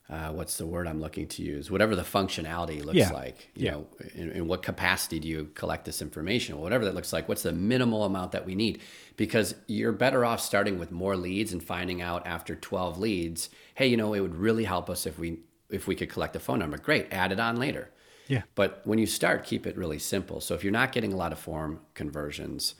uh, 0.10 0.32
what's 0.32 0.58
the 0.58 0.66
word 0.66 0.88
I'm 0.88 1.00
looking 1.00 1.28
to 1.28 1.44
use? 1.44 1.70
Whatever 1.70 1.96
the 1.96 2.02
functionality 2.02 2.84
looks 2.84 2.98
yeah. 2.98 3.12
like, 3.12 3.50
you 3.56 3.66
yeah. 3.66 3.72
know, 3.72 3.88
in, 4.16 4.32
in, 4.32 4.48
what 4.48 4.64
capacity 4.64 5.20
do 5.20 5.28
you 5.28 5.52
collect 5.54 5.86
this 5.86 6.02
information? 6.02 6.60
Whatever 6.60 6.86
that 6.86 6.96
looks 6.96 7.14
like, 7.14 7.30
what's 7.30 7.44
the 7.44 7.52
minimal 7.52 8.06
amount 8.06 8.32
that 8.32 8.44
we 8.44 8.56
need? 8.56 8.82
Because 9.18 9.54
you're 9.68 9.92
better 9.92 10.26
off 10.26 10.42
starting 10.42 10.80
with 10.80 10.92
more 10.92 11.16
leads 11.16 11.54
and 11.54 11.62
finding 11.62 12.02
out 12.02 12.26
after 12.26 12.56
12 12.56 12.98
leads, 12.98 13.50
hey, 13.76 13.86
you 13.86 13.98
know, 13.98 14.16
it 14.16 14.22
would 14.22 14.36
really 14.36 14.64
help 14.64 14.90
us 14.90 15.06
if 15.06 15.20
we 15.20 15.40
if 15.70 15.86
we 15.86 15.96
could 15.96 16.10
collect 16.10 16.36
a 16.36 16.40
phone 16.40 16.58
number. 16.58 16.80
Great, 16.80 17.08
add 17.12 17.32
it 17.32 17.40
on 17.40 17.58
later. 17.58 17.92
Yeah. 18.30 18.44
But 18.54 18.82
when 18.86 19.00
you 19.00 19.08
start, 19.08 19.44
keep 19.44 19.68
it 19.68 19.76
really 19.76 20.00
simple. 20.00 20.40
So 20.40 20.54
if 20.54 20.64
you're 20.64 20.72
not 20.72 20.92
getting 20.92 21.12
a 21.12 21.18
lot 21.18 21.34
of 21.34 21.40
form 21.40 21.82
conversions, 21.96 22.76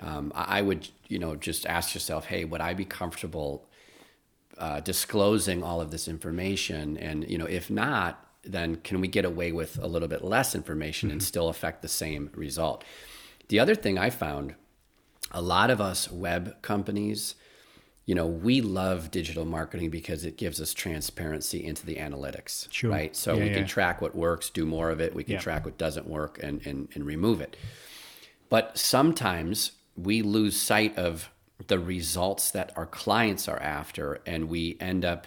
um, 0.00 0.32
I 0.34 0.62
would, 0.62 0.88
you 1.08 1.18
know, 1.18 1.34
just 1.34 1.66
ask 1.66 1.94
yourself, 1.94 2.26
hey, 2.26 2.44
would 2.44 2.60
I 2.60 2.74
be 2.74 2.84
comfortable 2.84 3.66
uh, 4.56 4.80
disclosing 4.80 5.64
all 5.64 5.80
of 5.80 5.90
this 5.90 6.06
information? 6.06 6.96
And 6.96 7.28
you 7.28 7.36
know, 7.36 7.46
if 7.46 7.70
not, 7.70 8.24
then 8.44 8.76
can 8.76 9.00
we 9.00 9.08
get 9.08 9.24
away 9.24 9.50
with 9.50 9.78
a 9.82 9.88
little 9.88 10.08
bit 10.08 10.22
less 10.22 10.54
information 10.54 11.08
mm-hmm. 11.08 11.14
and 11.14 11.22
still 11.22 11.48
affect 11.48 11.82
the 11.82 11.88
same 11.88 12.30
result? 12.34 12.84
The 13.48 13.58
other 13.58 13.74
thing 13.74 13.98
I 13.98 14.10
found, 14.10 14.54
a 15.32 15.42
lot 15.42 15.70
of 15.70 15.80
us 15.80 16.10
web 16.10 16.62
companies, 16.62 17.34
you 18.06 18.14
know, 18.14 18.26
we 18.26 18.60
love 18.60 19.10
digital 19.10 19.44
marketing 19.44 19.90
because 19.90 20.24
it 20.24 20.36
gives 20.36 20.60
us 20.60 20.74
transparency 20.74 21.64
into 21.64 21.86
the 21.86 21.96
analytics, 21.96 22.70
sure. 22.70 22.90
right? 22.90 23.16
So 23.16 23.34
yeah, 23.34 23.40
we 23.40 23.46
yeah. 23.48 23.54
can 23.54 23.66
track 23.66 24.02
what 24.02 24.14
works, 24.14 24.50
do 24.50 24.66
more 24.66 24.90
of 24.90 25.00
it. 25.00 25.14
We 25.14 25.24
can 25.24 25.34
yeah. 25.34 25.40
track 25.40 25.64
what 25.64 25.78
doesn't 25.78 26.06
work 26.06 26.38
and, 26.42 26.64
and, 26.66 26.88
and 26.94 27.06
remove 27.06 27.40
it. 27.40 27.56
But 28.50 28.76
sometimes 28.76 29.72
we 29.96 30.20
lose 30.20 30.60
sight 30.60 30.96
of 30.98 31.30
the 31.66 31.78
results 31.78 32.50
that 32.50 32.72
our 32.76 32.86
clients 32.86 33.48
are 33.48 33.60
after, 33.60 34.20
and 34.26 34.48
we 34.48 34.76
end 34.80 35.04
up 35.04 35.26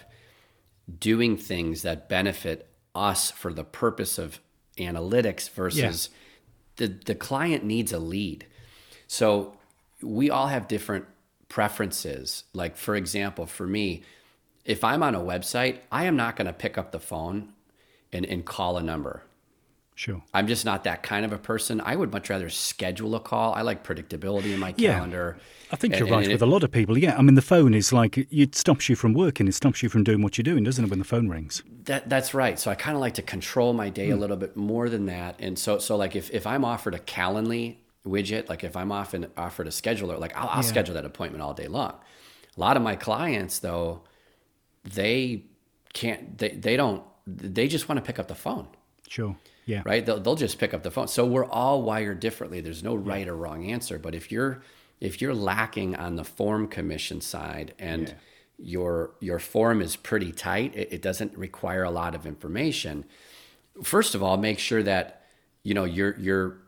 doing 1.00 1.36
things 1.36 1.82
that 1.82 2.08
benefit 2.08 2.68
us 2.94 3.30
for 3.30 3.52
the 3.52 3.64
purpose 3.64 4.18
of 4.18 4.40
analytics 4.76 5.50
versus 5.50 6.10
the, 6.76 6.86
the 6.86 7.14
client 7.14 7.64
needs 7.64 7.92
a 7.92 7.98
lead. 7.98 8.46
So 9.08 9.56
we 10.00 10.30
all 10.30 10.46
have 10.46 10.68
different 10.68 11.06
preferences. 11.48 12.44
Like, 12.52 12.76
for 12.76 12.94
example, 12.94 13.46
for 13.46 13.66
me, 13.66 14.02
if 14.64 14.84
I'm 14.84 15.02
on 15.02 15.14
a 15.14 15.20
website, 15.20 15.78
I 15.90 16.04
am 16.04 16.16
not 16.16 16.36
going 16.36 16.46
to 16.46 16.52
pick 16.52 16.76
up 16.76 16.92
the 16.92 17.00
phone 17.00 17.52
and, 18.12 18.26
and 18.26 18.44
call 18.44 18.76
a 18.76 18.82
number. 18.82 19.22
Sure. 19.98 20.22
I'm 20.32 20.46
just 20.46 20.64
not 20.64 20.84
that 20.84 21.02
kind 21.02 21.24
of 21.24 21.32
a 21.32 21.38
person. 21.38 21.80
I 21.80 21.96
would 21.96 22.12
much 22.12 22.30
rather 22.30 22.48
schedule 22.50 23.16
a 23.16 23.20
call. 23.20 23.52
I 23.54 23.62
like 23.62 23.82
predictability 23.82 24.52
in 24.52 24.60
my 24.60 24.70
calendar. 24.70 25.34
yeah. 25.36 25.72
I 25.72 25.76
think 25.76 25.98
you're 25.98 26.06
right 26.06 26.28
with 26.28 26.40
it, 26.40 26.42
a 26.42 26.46
lot 26.46 26.62
of 26.62 26.70
people. 26.70 26.96
Yeah, 26.96 27.16
I 27.18 27.22
mean 27.22 27.34
the 27.34 27.42
phone 27.42 27.74
is 27.74 27.92
like 27.92 28.16
it 28.16 28.54
stops 28.54 28.88
you 28.88 28.94
from 28.94 29.12
working. 29.12 29.48
It 29.48 29.56
stops 29.56 29.82
you 29.82 29.88
from 29.88 30.04
doing 30.04 30.22
what 30.22 30.38
you're 30.38 30.44
doing, 30.44 30.62
doesn't 30.62 30.84
it? 30.84 30.88
When 30.88 31.00
the 31.00 31.04
phone 31.04 31.26
rings. 31.28 31.64
That 31.86 32.08
that's 32.08 32.32
right. 32.32 32.60
So 32.60 32.70
I 32.70 32.76
kind 32.76 32.94
of 32.94 33.00
like 33.00 33.14
to 33.14 33.22
control 33.22 33.72
my 33.72 33.90
day 33.90 34.06
mm. 34.06 34.12
a 34.12 34.14
hmm. 34.14 34.20
little 34.20 34.36
bit 34.36 34.56
more 34.56 34.88
than 34.88 35.06
that. 35.06 35.34
And 35.40 35.58
so 35.58 35.78
so 35.78 35.96
like 35.96 36.14
if 36.14 36.30
if 36.30 36.46
I'm 36.46 36.64
offered 36.64 36.94
a 36.94 37.00
Calendly 37.00 37.74
widget, 38.08 38.48
like 38.48 38.64
if 38.64 38.76
I'm 38.76 38.90
often 38.92 39.26
offered 39.36 39.66
a 39.66 39.70
scheduler, 39.70 40.18
like 40.18 40.36
I'll, 40.36 40.48
I'll 40.48 40.56
yeah. 40.56 40.62
schedule 40.62 40.94
that 40.94 41.04
appointment 41.04 41.42
all 41.42 41.54
day 41.54 41.68
long. 41.68 41.94
A 42.56 42.60
lot 42.60 42.76
of 42.76 42.82
my 42.82 42.96
clients 42.96 43.58
though, 43.60 44.02
they 44.84 45.44
can't. 45.92 46.38
They 46.38 46.50
they 46.50 46.76
don't. 46.76 47.02
They 47.26 47.68
just 47.68 47.88
want 47.88 47.98
to 47.98 48.02
pick 48.02 48.18
up 48.18 48.28
the 48.28 48.34
phone. 48.34 48.68
Sure. 49.08 49.36
Yeah. 49.66 49.82
Right. 49.84 50.04
They'll, 50.04 50.18
they'll 50.18 50.34
just 50.34 50.58
pick 50.58 50.72
up 50.72 50.82
the 50.82 50.90
phone. 50.90 51.08
So 51.08 51.26
we're 51.26 51.44
all 51.44 51.82
wired 51.82 52.20
differently. 52.20 52.62
There's 52.62 52.82
no 52.82 52.94
right 52.94 53.26
yeah. 53.26 53.32
or 53.32 53.36
wrong 53.36 53.70
answer. 53.70 53.98
But 53.98 54.14
if 54.14 54.32
you're 54.32 54.62
if 55.00 55.20
you're 55.20 55.34
lacking 55.34 55.94
on 55.94 56.16
the 56.16 56.24
form 56.24 56.68
commission 56.68 57.20
side 57.20 57.74
and 57.78 58.08
yeah. 58.08 58.14
your 58.58 59.10
your 59.20 59.38
form 59.38 59.82
is 59.82 59.94
pretty 59.94 60.32
tight, 60.32 60.74
it, 60.74 60.88
it, 60.92 61.02
doesn't 61.02 61.36
require 61.36 61.84
a 61.84 61.90
lot 61.90 62.14
of 62.14 62.26
information. 62.26 63.04
First 63.82 64.14
of 64.14 64.22
all, 64.22 64.36
make 64.36 64.58
sure 64.58 64.82
that 64.82 65.26
you 65.62 65.74
know 65.74 65.84
you're 65.84 66.18
you're 66.18 66.58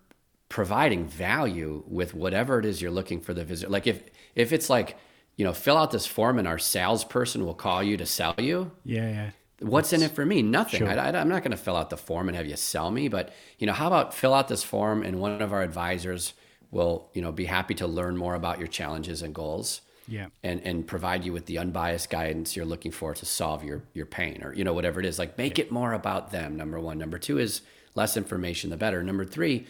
providing 0.50 1.06
value 1.06 1.82
with 1.86 2.12
whatever 2.12 2.58
it 2.58 2.66
is 2.66 2.82
you're 2.82 2.90
looking 2.90 3.22
for 3.22 3.32
the 3.32 3.44
visitor. 3.44 3.70
Like 3.70 3.86
if 3.86 4.02
if 4.34 4.52
it's 4.52 4.68
like 4.68 4.98
you 5.36 5.44
know 5.46 5.54
fill 5.54 5.78
out 5.78 5.90
this 5.90 6.06
form 6.06 6.38
and 6.38 6.46
our 6.46 6.58
salesperson 6.58 7.46
will 7.46 7.54
call 7.54 7.82
you 7.82 7.96
to 7.96 8.04
sell 8.04 8.34
you. 8.36 8.72
Yeah, 8.84 9.08
yeah 9.08 9.30
What's 9.60 9.92
in 9.92 10.02
it 10.02 10.12
for 10.12 10.24
me? 10.24 10.40
Nothing. 10.40 10.78
Sure. 10.78 10.88
I, 10.88 11.10
am 11.10 11.28
not 11.28 11.42
going 11.42 11.50
to 11.50 11.56
fill 11.56 11.76
out 11.76 11.90
the 11.90 11.96
form 11.98 12.28
and 12.28 12.36
have 12.36 12.46
you 12.46 12.56
sell 12.56 12.90
me. 12.90 13.08
But 13.08 13.32
you 13.58 13.66
know, 13.66 13.74
how 13.74 13.86
about 13.86 14.14
fill 14.14 14.32
out 14.32 14.48
this 14.48 14.62
form 14.62 15.02
and 15.02 15.20
one 15.20 15.42
of 15.42 15.52
our 15.52 15.62
advisors 15.62 16.32
will 16.70 17.10
you 17.14 17.20
know 17.20 17.32
be 17.32 17.44
happy 17.44 17.74
to 17.74 17.86
learn 17.86 18.16
more 18.16 18.34
about 18.34 18.58
your 18.58 18.68
challenges 18.68 19.22
and 19.22 19.34
goals. 19.34 19.82
Yeah. 20.08 20.26
And 20.42 20.62
and 20.64 20.86
provide 20.86 21.24
you 21.24 21.32
with 21.32 21.46
the 21.46 21.58
unbiased 21.58 22.10
guidance 22.10 22.56
you're 22.56 22.64
looking 22.64 22.90
for 22.90 23.14
to 23.14 23.26
solve 23.26 23.62
your 23.62 23.82
your 23.92 24.06
pain 24.06 24.42
or 24.42 24.54
you 24.54 24.64
know 24.64 24.72
whatever 24.72 24.98
it 24.98 25.06
is. 25.06 25.18
Like 25.18 25.36
make 25.38 25.58
yeah. 25.58 25.66
it 25.66 25.70
more 25.70 25.92
about 25.92 26.32
them. 26.32 26.56
Number 26.56 26.80
one. 26.80 26.98
Number 26.98 27.18
two 27.18 27.38
is 27.38 27.60
less 27.94 28.16
information 28.16 28.70
the 28.70 28.76
better. 28.78 29.02
Number 29.02 29.26
three, 29.26 29.66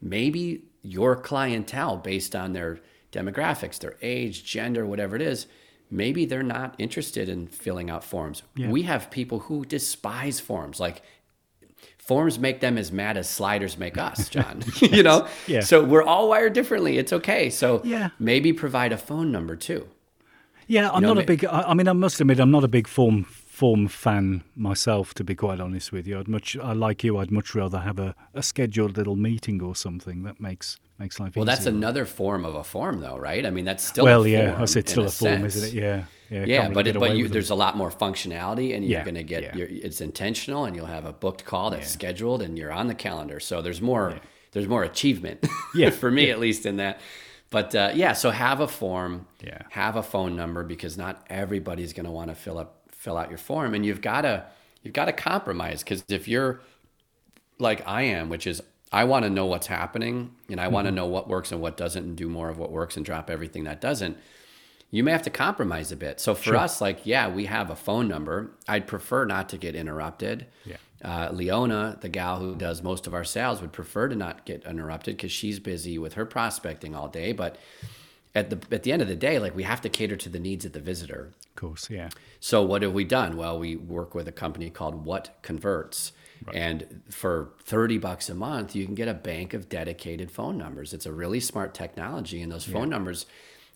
maybe 0.00 0.62
your 0.82 1.16
clientele 1.16 1.96
based 1.96 2.34
on 2.34 2.52
their 2.52 2.80
demographics, 3.12 3.78
their 3.78 3.96
age, 4.02 4.44
gender, 4.44 4.86
whatever 4.86 5.16
it 5.16 5.22
is 5.22 5.46
maybe 5.90 6.24
they're 6.24 6.42
not 6.42 6.74
interested 6.78 7.28
in 7.28 7.48
filling 7.48 7.90
out 7.90 8.04
forms. 8.04 8.42
Yeah. 8.54 8.70
We 8.70 8.82
have 8.82 9.10
people 9.10 9.40
who 9.40 9.64
despise 9.64 10.40
forms. 10.40 10.78
Like 10.78 11.02
forms 11.98 12.38
make 12.38 12.60
them 12.60 12.78
as 12.78 12.92
mad 12.92 13.16
as 13.16 13.28
sliders 13.28 13.76
make 13.76 13.98
us, 13.98 14.28
John. 14.30 14.62
yes. 14.80 14.82
you 14.92 15.02
know? 15.02 15.26
Yeah. 15.46 15.60
So 15.60 15.84
we're 15.84 16.02
all 16.02 16.28
wired 16.28 16.52
differently. 16.52 16.98
It's 16.98 17.12
okay. 17.12 17.50
So 17.50 17.82
yeah. 17.84 18.10
maybe 18.18 18.52
provide 18.52 18.92
a 18.92 18.98
phone 18.98 19.32
number 19.32 19.56
too. 19.56 19.88
Yeah, 20.66 20.88
I'm 20.90 21.02
you 21.02 21.08
know, 21.08 21.14
not 21.14 21.24
a 21.24 21.26
big. 21.26 21.44
I 21.44 21.74
mean, 21.74 21.88
I 21.88 21.92
must 21.92 22.20
admit, 22.20 22.38
I'm 22.38 22.52
not 22.52 22.62
a 22.62 22.68
big 22.68 22.86
form 22.86 23.26
form 23.60 23.88
fan 23.88 24.42
myself. 24.56 25.14
To 25.14 25.24
be 25.24 25.34
quite 25.34 25.60
honest 25.60 25.92
with 25.92 26.06
you, 26.06 26.18
I'd 26.18 26.28
much. 26.28 26.56
I 26.70 26.72
like 26.72 27.04
you. 27.04 27.18
I'd 27.18 27.30
much 27.30 27.54
rather 27.54 27.80
have 27.80 27.98
a, 27.98 28.14
a 28.34 28.42
scheduled 28.42 28.96
little 28.96 29.16
meeting 29.16 29.62
or 29.62 29.74
something 29.76 30.22
that 30.24 30.40
makes 30.40 30.78
makes 30.98 31.18
life 31.18 31.30
easier. 31.30 31.40
well 31.40 31.48
easier. 31.48 31.64
that's 31.64 31.66
another 31.66 32.04
form 32.04 32.44
of 32.44 32.54
a 32.54 32.62
form 32.62 33.00
though 33.00 33.16
right 33.16 33.46
i 33.46 33.50
mean 33.50 33.64
that's 33.64 33.82
still 33.82 34.04
well 34.04 34.26
yeah 34.26 34.60
i 34.60 34.66
said 34.66 34.86
still 34.86 35.06
a, 35.06 35.10
form 35.10 35.46
isn't 35.46 35.68
it 35.68 35.72
yeah 35.72 36.04
yeah, 36.28 36.44
yeah 36.44 36.68
but 36.68 36.86
it, 36.86 36.94
but 36.98 37.16
you, 37.16 37.26
there's 37.26 37.48
a 37.48 37.54
lot 37.54 37.74
more 37.74 37.90
functionality 37.90 38.74
and 38.74 38.84
you're 38.84 38.98
yeah, 38.98 39.04
going 39.04 39.14
to 39.14 39.22
get 39.22 39.42
yeah. 39.56 39.64
it's 39.86 40.02
intentional 40.02 40.66
and 40.66 40.76
you'll 40.76 40.84
have 40.98 41.06
a 41.06 41.12
booked 41.14 41.46
call 41.46 41.70
that's 41.70 41.88
scheduled 41.88 42.42
and 42.42 42.58
you're 42.58 42.70
on 42.70 42.86
the 42.86 42.94
calendar 42.94 43.40
so 43.40 43.62
there's 43.62 43.80
more 43.80 44.20
there's 44.52 44.68
more 44.68 44.82
achievement. 44.82 45.46
Yeah. 45.72 45.90
for 45.90 46.10
me 46.10 46.30
at 46.30 46.40
least 46.40 46.66
in 46.66 46.78
that. 46.78 47.00
But 47.50 47.74
uh, 47.76 47.92
yeah, 47.94 48.12
so 48.12 48.30
have 48.30 48.60
a 48.60 48.66
form, 48.66 49.26
Yeah. 49.40 49.62
have 49.70 49.94
a 49.94 50.02
phone 50.02 50.34
number 50.34 50.64
because 50.64 50.98
not 50.98 51.24
everybody's 51.30 51.92
going 51.92 52.06
to 52.06 52.10
want 52.10 52.28
to 52.30 52.34
fill 52.34 52.58
up 52.58 52.79
fill 53.00 53.16
out 53.16 53.30
your 53.30 53.38
form, 53.38 53.72
and 53.72 53.84
you've 53.84 54.02
got 54.02 54.22
to 54.22 54.44
you've 54.82 54.92
got 54.92 55.06
to 55.06 55.12
compromise 55.12 55.82
because 55.82 56.04
if 56.08 56.28
you're 56.28 56.60
like 57.58 57.82
I 57.88 58.02
am, 58.02 58.28
which 58.28 58.46
is 58.46 58.62
I 58.92 59.04
want 59.04 59.24
to 59.24 59.30
know 59.30 59.46
what's 59.46 59.68
happening 59.68 60.34
and 60.50 60.60
I 60.60 60.68
want 60.68 60.86
to 60.86 60.92
know 60.92 61.06
what 61.06 61.26
works 61.26 61.50
and 61.50 61.62
what 61.62 61.76
doesn't, 61.78 62.04
and 62.04 62.16
do 62.16 62.28
more 62.28 62.50
of 62.50 62.58
what 62.58 62.70
works 62.70 62.96
and 62.96 63.04
drop 63.04 63.30
everything 63.30 63.64
that 63.64 63.80
doesn't. 63.80 64.18
You 64.90 65.02
may 65.04 65.12
have 65.12 65.22
to 65.22 65.30
compromise 65.30 65.92
a 65.92 65.96
bit. 65.96 66.18
So 66.20 66.34
for 66.34 66.56
us, 66.56 66.80
like, 66.80 67.06
yeah, 67.06 67.28
we 67.28 67.46
have 67.46 67.70
a 67.70 67.76
phone 67.76 68.08
number. 68.08 68.50
I'd 68.66 68.88
prefer 68.88 69.24
not 69.24 69.48
to 69.50 69.56
get 69.56 69.76
interrupted. 69.76 70.46
Yeah. 70.64 70.76
Uh, 71.02 71.30
Leona, 71.32 71.96
the 72.00 72.08
gal 72.08 72.40
who 72.40 72.56
does 72.56 72.82
most 72.82 73.06
of 73.06 73.14
our 73.14 73.22
sales, 73.22 73.60
would 73.60 73.72
prefer 73.72 74.08
to 74.08 74.16
not 74.16 74.44
get 74.44 74.64
interrupted 74.64 75.16
because 75.16 75.30
she's 75.30 75.60
busy 75.60 75.96
with 75.96 76.14
her 76.14 76.26
prospecting 76.26 76.96
all 76.96 77.06
day. 77.06 77.30
But 77.30 77.56
at 78.34 78.50
the 78.50 78.74
at 78.74 78.82
the 78.82 78.92
end 78.92 79.02
of 79.02 79.08
the 79.08 79.16
day, 79.16 79.38
like 79.38 79.54
we 79.54 79.64
have 79.64 79.80
to 79.82 79.88
cater 79.88 80.16
to 80.16 80.28
the 80.28 80.38
needs 80.38 80.64
of 80.64 80.72
the 80.72 80.80
visitor. 80.80 81.32
Of 81.48 81.54
course, 81.56 81.90
yeah. 81.90 82.10
So 82.38 82.62
what 82.62 82.82
have 82.82 82.92
we 82.92 83.04
done? 83.04 83.36
Well, 83.36 83.58
we 83.58 83.76
work 83.76 84.14
with 84.14 84.28
a 84.28 84.32
company 84.32 84.70
called 84.70 85.04
WhatConverts. 85.04 86.12
And 86.54 87.02
for 87.10 87.52
30 87.64 87.98
bucks 87.98 88.30
a 88.30 88.34
month, 88.34 88.74
you 88.74 88.86
can 88.86 88.94
get 88.94 89.08
a 89.08 89.14
bank 89.14 89.52
of 89.52 89.68
dedicated 89.68 90.30
phone 90.30 90.56
numbers. 90.56 90.94
It's 90.94 91.04
a 91.04 91.12
really 91.12 91.38
smart 91.38 91.74
technology 91.74 92.40
and 92.40 92.50
those 92.50 92.64
phone 92.64 92.88
numbers, 92.88 93.26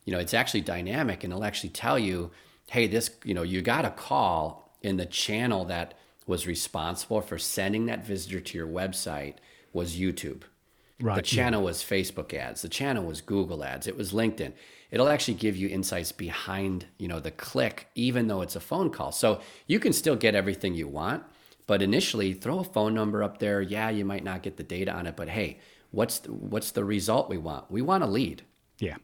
you 0.06 0.12
know, 0.14 0.18
it's 0.18 0.32
actually 0.32 0.62
dynamic 0.62 1.24
and 1.24 1.32
it'll 1.32 1.44
actually 1.44 1.70
tell 1.70 1.98
you, 1.98 2.30
"Hey, 2.70 2.86
this, 2.86 3.10
you 3.22 3.34
know, 3.34 3.42
you 3.42 3.60
got 3.60 3.84
a 3.84 3.90
call 3.90 4.74
in 4.80 4.96
the 4.96 5.04
channel 5.04 5.66
that 5.66 5.92
was 6.26 6.46
responsible 6.46 7.20
for 7.20 7.36
sending 7.38 7.84
that 7.86 8.06
visitor 8.06 8.40
to 8.40 8.56
your 8.56 8.66
website 8.66 9.34
was 9.74 9.96
YouTube." 9.98 10.44
Right. 11.00 11.16
The 11.16 11.22
channel 11.22 11.62
was 11.62 11.82
Facebook 11.82 12.32
ads. 12.32 12.62
The 12.62 12.68
channel 12.68 13.04
was 13.04 13.20
Google 13.20 13.64
ads. 13.64 13.86
It 13.86 13.96
was 13.96 14.12
LinkedIn. 14.12 14.52
It'll 14.90 15.08
actually 15.08 15.34
give 15.34 15.56
you 15.56 15.68
insights 15.68 16.12
behind, 16.12 16.86
you 16.98 17.08
know, 17.08 17.18
the 17.18 17.32
click, 17.32 17.88
even 17.96 18.28
though 18.28 18.42
it's 18.42 18.54
a 18.54 18.60
phone 18.60 18.90
call. 18.90 19.10
So 19.10 19.40
you 19.66 19.80
can 19.80 19.92
still 19.92 20.14
get 20.14 20.36
everything 20.36 20.74
you 20.74 20.86
want, 20.86 21.24
but 21.66 21.82
initially 21.82 22.32
throw 22.32 22.60
a 22.60 22.64
phone 22.64 22.94
number 22.94 23.24
up 23.24 23.38
there. 23.38 23.60
Yeah, 23.60 23.90
you 23.90 24.04
might 24.04 24.22
not 24.22 24.42
get 24.42 24.56
the 24.56 24.62
data 24.62 24.92
on 24.92 25.06
it, 25.06 25.16
but 25.16 25.28
hey, 25.28 25.58
what's 25.90 26.20
the, 26.20 26.32
what's 26.32 26.70
the 26.70 26.84
result 26.84 27.28
we 27.28 27.38
want? 27.38 27.70
We 27.72 27.82
want 27.82 28.04
a 28.04 28.06
lead. 28.06 28.42
Yeah. 28.78 28.96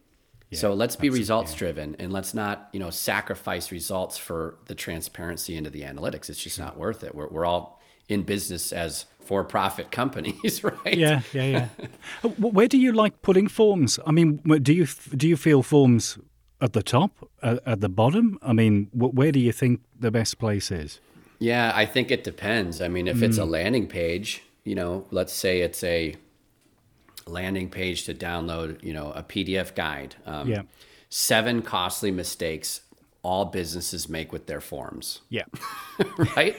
Yeah. 0.49 0.59
so 0.59 0.73
let's 0.73 0.97
be 0.97 1.09
results 1.09 1.53
driven 1.53 1.95
and 1.97 2.11
let's 2.11 2.33
not, 2.33 2.69
you 2.73 2.79
know, 2.79 2.89
sacrifice 2.89 3.71
results 3.71 4.17
for 4.17 4.57
the 4.65 4.75
transparency 4.75 5.55
into 5.55 5.69
the 5.69 5.81
analytics. 5.81 6.29
It's 6.29 6.43
just 6.43 6.59
not 6.59 6.77
worth 6.77 7.03
it. 7.03 7.15
We're, 7.15 7.29
we're 7.29 7.45
all 7.45 7.81
in 8.09 8.23
business 8.23 8.73
as 8.73 9.05
for-profit 9.23 9.91
companies, 9.91 10.63
right? 10.85 10.97
Yeah, 10.97 11.21
yeah, 11.33 11.43
yeah. 11.45 11.67
Where 12.37 12.67
do 12.67 12.77
you 12.77 12.91
like 12.91 13.21
putting 13.21 13.47
forms? 13.49 13.99
I 14.05 14.11
mean, 14.11 14.37
do 14.61 14.73
you 14.73 14.87
do 15.15 15.27
you 15.27 15.37
feel 15.37 15.63
forms 15.63 16.17
at 16.59 16.73
the 16.73 16.83
top, 16.83 17.11
at, 17.41 17.59
at 17.65 17.81
the 17.81 17.89
bottom? 17.89 18.37
I 18.41 18.53
mean, 18.53 18.89
where 18.93 19.31
do 19.31 19.39
you 19.39 19.51
think 19.51 19.81
the 19.99 20.11
best 20.11 20.37
place 20.37 20.71
is? 20.71 20.99
Yeah, 21.39 21.71
I 21.73 21.85
think 21.87 22.11
it 22.11 22.23
depends. 22.23 22.81
I 22.81 22.87
mean, 22.87 23.07
if 23.07 23.23
it's 23.23 23.39
a 23.39 23.45
landing 23.45 23.87
page, 23.87 24.43
you 24.63 24.75
know, 24.75 25.05
let's 25.09 25.33
say 25.33 25.61
it's 25.61 25.83
a 25.83 26.15
landing 27.25 27.69
page 27.69 28.03
to 28.05 28.13
download, 28.13 28.83
you 28.83 28.93
know, 28.93 29.11
a 29.13 29.23
PDF 29.23 29.73
guide. 29.75 30.15
Um, 30.25 30.47
Yeah. 30.49 30.61
Seven 31.09 31.61
costly 31.61 32.09
mistakes 32.11 32.81
all 33.23 33.45
businesses 33.45 34.07
make 34.07 34.31
with 34.31 34.45
their 34.47 34.61
forms, 34.61 35.21
Yeah, 35.29 35.43
right? 36.35 36.55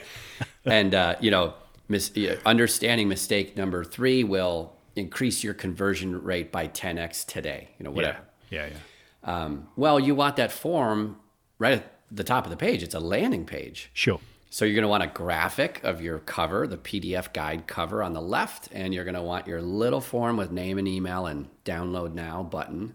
and 0.65 0.93
uh, 0.93 1.15
you 1.19 1.31
know, 1.31 1.53
mis- 1.93 2.11
understanding 2.45 3.07
mistake 3.07 3.55
number 3.55 3.83
three 3.83 4.23
will 4.23 4.73
increase 4.95 5.43
your 5.43 5.53
conversion 5.53 6.21
rate 6.21 6.51
by 6.51 6.67
10x 6.67 7.25
today. 7.25 7.69
You 7.79 7.85
know, 7.85 7.91
whatever. 7.91 8.19
yeah, 8.49 8.67
yeah. 8.67 8.75
Um, 9.23 9.69
well, 9.75 9.99
you 9.99 10.15
want 10.15 10.35
that 10.35 10.51
form 10.51 11.17
right 11.57 11.73
at 11.73 11.91
the 12.11 12.23
top 12.23 12.43
of 12.45 12.51
the 12.51 12.57
page. 12.57 12.83
It's 12.83 12.93
a 12.93 12.99
landing 12.99 13.45
page. 13.45 13.89
Sure. 13.93 14.19
So 14.49 14.65
you're 14.65 14.75
going 14.75 14.83
to 14.83 14.89
want 14.89 15.01
a 15.01 15.07
graphic 15.07 15.81
of 15.83 15.99
your 15.99 16.19
cover, 16.19 16.67
the 16.67 16.77
PDF 16.77 17.33
guide 17.33 17.65
cover 17.65 18.03
on 18.03 18.13
the 18.13 18.21
left, 18.21 18.69
and 18.71 18.93
you're 18.93 19.05
going 19.05 19.15
to 19.15 19.21
want 19.21 19.47
your 19.47 19.63
little 19.63 20.01
form 20.01 20.37
with 20.37 20.51
name 20.51 20.77
and 20.77 20.87
email 20.87 21.25
and 21.25 21.47
download 21.65 22.13
now 22.13 22.43
button 22.43 22.93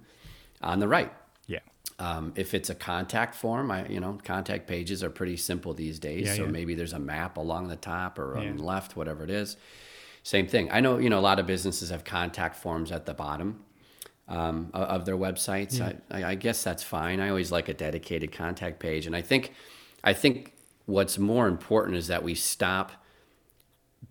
on 0.63 0.79
the 0.79 0.87
right. 0.87 1.13
Yeah, 1.99 2.17
Um, 2.17 2.33
if 2.37 2.55
it's 2.55 2.71
a 2.71 2.75
contact 2.75 3.35
form, 3.35 3.71
I, 3.71 3.87
you 3.89 4.01
know, 4.01 4.19
contact 4.25 4.67
pages 4.67 5.03
are 5.03 5.11
pretty 5.11 5.37
simple 5.37 5.75
these 5.75 5.99
days. 5.99 6.27
Yeah, 6.27 6.35
so 6.35 6.45
yeah. 6.45 6.51
maybe 6.51 6.75
there's 6.75 6.93
a 6.93 6.99
map 6.99 7.37
along 7.37 7.69
the 7.69 7.77
top 7.77 8.19
or 8.19 8.37
on 8.39 8.57
the 8.57 8.63
left, 8.63 8.97
whatever 8.97 9.25
it 9.25 9.31
is. 9.31 9.57
Same 10.23 10.47
thing. 10.47 10.71
I 10.71 10.81
know, 10.81 10.99
you 10.99 11.11
know, 11.11 11.19
a 11.19 11.21
lot 11.21 11.39
of 11.41 11.47
businesses 11.47 11.91
have 11.91 12.05
contact 12.05 12.57
forms 12.57 12.93
at 12.93 13.07
the 13.07 13.15
bottom 13.15 13.65
um, 14.29 14.71
of 14.75 15.07
their 15.07 15.17
websites. 15.17 15.81
I, 15.81 15.97
I, 16.11 16.25
I 16.33 16.35
guess 16.35 16.63
that's 16.63 16.83
fine. 16.83 17.19
I 17.21 17.31
always 17.31 17.51
like 17.51 17.69
a 17.69 17.75
dedicated 17.75 18.31
contact 18.31 18.79
page, 18.79 19.07
and 19.07 19.17
I 19.17 19.23
think, 19.23 19.53
I 20.05 20.13
think 20.13 20.53
what's 20.87 21.19
more 21.19 21.49
important 21.49 21.97
is 21.97 22.09
that 22.09 22.23
we 22.23 22.35
stop 22.35 22.93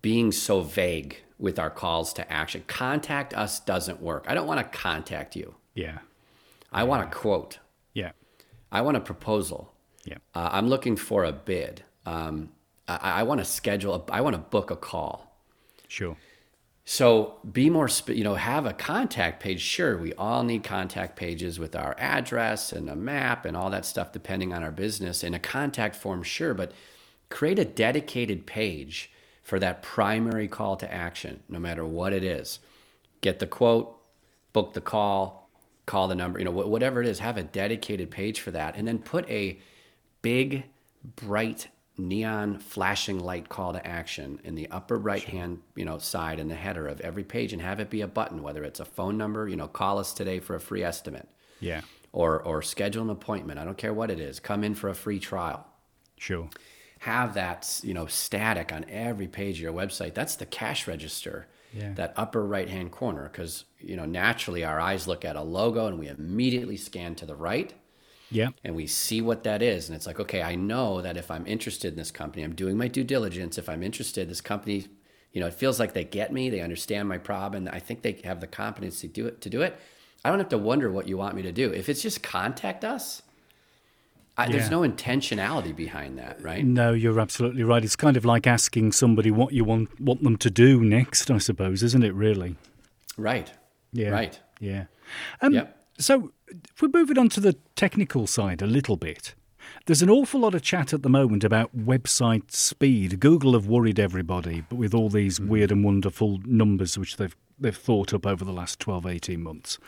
being 0.02 0.32
so 0.32 0.60
vague 0.60 1.22
with 1.38 1.58
our 1.58 1.70
calls 1.70 2.12
to 2.14 2.32
action. 2.32 2.64
Contact 2.66 3.32
us 3.32 3.60
doesn't 3.60 4.02
work. 4.02 4.24
I 4.28 4.34
don't 4.34 4.46
want 4.46 4.60
to 4.60 4.78
contact 4.78 5.36
you. 5.36 5.54
yeah, 5.74 5.98
I 6.72 6.82
want 6.84 7.02
a 7.02 7.10
quote. 7.10 7.60
Yeah, 7.94 8.12
I 8.70 8.80
want 8.82 8.96
a 8.96 9.00
proposal. 9.00 9.72
yeah. 10.04 10.18
Uh, 10.34 10.48
I'm 10.52 10.68
looking 10.68 10.96
for 10.96 11.24
a 11.24 11.32
bid. 11.32 11.82
Um, 12.06 12.50
I, 12.86 13.20
I 13.20 13.22
want 13.24 13.40
to 13.40 13.44
schedule. 13.44 13.94
A, 13.94 14.12
I 14.12 14.20
want 14.20 14.34
to 14.34 14.38
book 14.42 14.70
a 14.70 14.76
call. 14.76 15.36
Sure. 15.88 16.16
So 16.84 17.36
be 17.50 17.68
more, 17.68 17.88
sp- 17.92 18.16
you 18.16 18.24
know, 18.24 18.34
have 18.34 18.64
a 18.64 18.72
contact 18.72 19.42
page. 19.42 19.60
Sure, 19.60 19.98
we 19.98 20.14
all 20.14 20.42
need 20.42 20.64
contact 20.64 21.16
pages 21.16 21.58
with 21.58 21.76
our 21.76 21.94
address 21.98 22.72
and 22.72 22.88
a 22.88 22.96
map 22.96 23.44
and 23.44 23.54
all 23.54 23.68
that 23.70 23.84
stuff, 23.84 24.10
depending 24.10 24.54
on 24.54 24.62
our 24.62 24.70
business. 24.70 25.22
And 25.22 25.34
a 25.34 25.38
contact 25.38 25.94
form, 25.96 26.22
sure, 26.22 26.54
but 26.54 26.72
create 27.28 27.58
a 27.58 27.64
dedicated 27.66 28.46
page 28.46 29.10
for 29.42 29.58
that 29.58 29.82
primary 29.82 30.48
call 30.48 30.76
to 30.76 30.90
action, 30.92 31.42
no 31.48 31.58
matter 31.58 31.84
what 31.84 32.14
it 32.14 32.24
is. 32.24 32.58
Get 33.20 33.38
the 33.38 33.46
quote, 33.46 33.94
book 34.54 34.72
the 34.72 34.80
call, 34.80 35.47
call 35.88 36.06
the 36.06 36.14
number, 36.14 36.38
you 36.38 36.44
know, 36.44 36.52
wh- 36.52 36.68
whatever 36.68 37.00
it 37.02 37.08
is. 37.08 37.18
Have 37.18 37.36
a 37.36 37.42
dedicated 37.42 38.10
page 38.12 38.40
for 38.40 38.52
that, 38.52 38.76
and 38.76 38.86
then 38.86 39.00
put 39.00 39.28
a 39.28 39.58
big, 40.22 40.64
bright 41.16 41.68
neon 41.96 42.60
flashing 42.60 43.18
light 43.18 43.48
call 43.48 43.72
to 43.72 43.84
action 43.84 44.40
in 44.44 44.54
the 44.54 44.68
upper 44.70 44.96
right 44.96 45.24
hand 45.24 45.58
you 45.74 45.84
know 45.84 45.98
side 45.98 46.38
in 46.38 46.46
the 46.46 46.54
header 46.54 46.86
of 46.86 47.00
every 47.00 47.24
page 47.24 47.52
and 47.52 47.60
have 47.60 47.80
it 47.80 47.90
be 47.90 48.02
a 48.02 48.06
button 48.06 48.40
whether 48.40 48.62
it's 48.62 48.78
a 48.78 48.84
phone 48.84 49.18
number 49.18 49.48
you 49.48 49.56
know 49.56 49.66
call 49.66 49.98
us 49.98 50.12
today 50.14 50.38
for 50.38 50.54
a 50.54 50.60
free 50.60 50.84
estimate. 50.84 51.28
Yeah, 51.60 51.80
or 52.12 52.40
or 52.42 52.62
schedule 52.62 53.02
an 53.02 53.10
appointment. 53.10 53.58
I 53.58 53.64
don't 53.64 53.76
care 53.78 53.92
what 53.94 54.10
it 54.12 54.20
is. 54.20 54.38
Come 54.38 54.62
in 54.62 54.76
for 54.76 54.88
a 54.90 54.94
free 54.94 55.18
trial. 55.18 55.66
Sure. 56.18 56.48
have 57.00 57.34
that 57.34 57.80
you 57.82 57.94
know 57.94 58.06
static 58.06 58.72
on 58.72 58.84
every 58.88 59.28
page 59.28 59.56
of 59.56 59.62
your 59.62 59.72
website. 59.72 60.14
That's 60.14 60.36
the 60.36 60.46
cash 60.46 60.86
register 60.86 61.48
Yeah. 61.72 61.92
that 61.94 62.14
upper 62.16 62.46
right 62.46 62.68
hand 62.68 62.92
corner 62.92 63.28
because 63.30 63.64
you 63.78 63.94
know 63.94 64.06
naturally 64.06 64.64
our 64.64 64.80
eyes 64.80 65.06
look 65.06 65.24
at 65.24 65.36
a 65.36 65.42
logo 65.42 65.86
and 65.86 65.98
we 65.98 66.08
immediately 66.08 66.76
scan 66.76 67.14
to 67.16 67.26
the 67.26 67.36
right. 67.36 67.74
Yeah, 68.30 68.50
and 68.62 68.76
we 68.76 68.86
see 68.86 69.22
what 69.22 69.44
that 69.44 69.62
is 69.62 69.88
and 69.88 69.96
it's 69.96 70.06
like 70.06 70.20
okay 70.20 70.42
i 70.42 70.54
know 70.54 71.00
that 71.00 71.16
if 71.16 71.30
i'm 71.30 71.46
interested 71.46 71.88
in 71.94 71.98
this 71.98 72.10
company 72.10 72.42
i'm 72.42 72.54
doing 72.54 72.76
my 72.76 72.86
due 72.88 73.04
diligence. 73.04 73.56
If 73.56 73.68
i'm 73.70 73.82
interested 73.82 74.28
this 74.28 74.42
company 74.42 74.86
you 75.32 75.40
know 75.40 75.46
it 75.46 75.54
feels 75.54 75.80
like 75.80 75.94
they 75.94 76.04
get 76.04 76.32
me 76.32 76.50
they 76.50 76.60
understand 76.60 77.08
my 77.08 77.18
problem 77.18 77.66
and 77.66 77.74
i 77.74 77.78
think 77.78 78.02
they 78.02 78.20
have 78.24 78.40
the 78.40 78.46
competence 78.46 79.00
to 79.00 79.08
do 79.08 79.26
it 79.26 79.40
to 79.40 79.50
do 79.50 79.62
it. 79.62 79.78
I 80.24 80.30
don't 80.30 80.40
have 80.40 80.48
to 80.50 80.58
wonder 80.58 80.90
what 80.90 81.08
you 81.08 81.16
want 81.16 81.36
me 81.36 81.42
to 81.42 81.52
do. 81.52 81.70
If 81.72 81.88
it's 81.88 82.02
just 82.02 82.22
contact 82.22 82.84
us 82.84 83.22
I, 84.38 84.46
Yeah. 84.46 84.52
there's 84.52 84.70
no 84.70 84.80
intentionality 84.82 85.74
behind 85.74 86.16
that 86.18 86.40
right 86.42 86.64
No, 86.64 86.92
you're 86.92 87.18
absolutely 87.20 87.64
right. 87.64 87.84
It's 87.84 87.96
kind 87.96 88.16
of 88.16 88.24
like 88.24 88.46
asking 88.46 88.92
somebody 88.92 89.30
what 89.30 89.52
you 89.52 89.64
want 89.64 90.00
want 90.00 90.22
them 90.22 90.36
to 90.38 90.50
do 90.50 90.80
next, 90.82 91.30
I 91.30 91.38
suppose, 91.38 91.82
isn't 91.82 92.04
it? 92.04 92.14
Really? 92.14 92.56
right 93.16 93.52
Yeah. 93.92 94.10
right 94.10 94.40
Yeah. 94.60 94.84
Um, 95.42 95.52
Yep. 95.54 95.74
So, 96.00 96.32
if 96.48 96.80
we're 96.80 96.90
moving 96.92 97.18
on 97.18 97.28
to 97.30 97.40
the 97.40 97.56
technical 97.74 98.28
side 98.28 98.62
a 98.62 98.66
little 98.66 98.96
bit, 98.96 99.34
there's 99.86 100.00
an 100.02 100.08
awful 100.10 100.40
lot 100.40 100.54
of 100.54 100.62
chat 100.62 100.92
at 100.92 101.02
the 101.02 101.08
moment 101.08 101.42
about 101.42 101.76
website 101.76 102.52
speed. 102.52 103.18
Google 103.18 103.54
have 103.54 103.66
worried 103.66 103.98
everybody, 103.98 104.60
but 104.68 104.76
with 104.76 104.94
all 104.94 105.08
these 105.08 105.40
weird 105.40 105.72
and 105.72 105.82
wonderful 105.84 106.38
numbers 106.44 106.96
which 106.96 107.16
they've 107.16 107.34
they've 107.58 107.76
thought 107.76 108.14
up 108.14 108.24
over 108.24 108.44
the 108.44 108.52
last 108.52 108.78
12, 108.78 109.04
18 109.06 109.42
months, 109.42 109.78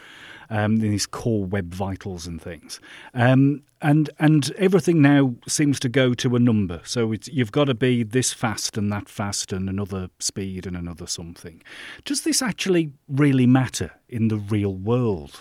um, 0.50 0.78
these 0.78 1.06
core 1.06 1.44
web 1.44 1.72
vitals 1.72 2.26
and 2.26 2.42
things, 2.42 2.80
um, 3.14 3.62
and 3.80 4.10
and 4.18 4.52
everything 4.58 5.00
now 5.00 5.34
seems 5.48 5.80
to 5.80 5.88
go 5.88 6.12
to 6.14 6.36
a 6.36 6.38
number. 6.38 6.80
So 6.84 7.12
it's, 7.12 7.28
you've 7.28 7.52
got 7.52 7.64
to 7.64 7.74
be 7.74 8.02
this 8.02 8.32
fast 8.32 8.76
and 8.76 8.92
that 8.92 9.08
fast 9.08 9.52
and 9.52 9.68
another 9.68 10.10
speed 10.18 10.66
and 10.66 10.76
another 10.76 11.06
something. 11.06 11.62
Does 12.04 12.22
this 12.22 12.42
actually 12.42 12.92
really 13.08 13.46
matter 13.46 13.92
in 14.08 14.28
the 14.28 14.36
real 14.38 14.74
world? 14.74 15.40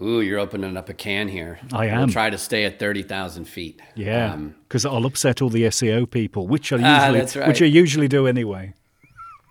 Ooh, 0.00 0.20
you're 0.20 0.38
opening 0.38 0.76
up 0.76 0.88
a 0.88 0.94
can 0.94 1.26
here. 1.26 1.58
I 1.72 1.86
We'll 1.86 1.94
am. 2.02 2.10
try 2.10 2.30
to 2.30 2.38
stay 2.38 2.64
at 2.64 2.78
thirty 2.78 3.02
thousand 3.02 3.46
feet. 3.46 3.82
Yeah, 3.96 4.32
Um, 4.34 4.54
because 4.68 4.86
I'll 4.86 5.06
upset 5.06 5.42
all 5.42 5.48
the 5.48 5.64
SEO 5.64 6.08
people, 6.08 6.46
which 6.46 6.72
I 6.72 6.78
Ah, 6.80 7.00
usually, 7.06 7.18
that's 7.18 7.34
right. 7.36 7.48
which 7.48 7.60
I 7.62 7.64
usually 7.64 8.06
do 8.06 8.26
anyway. 8.28 8.74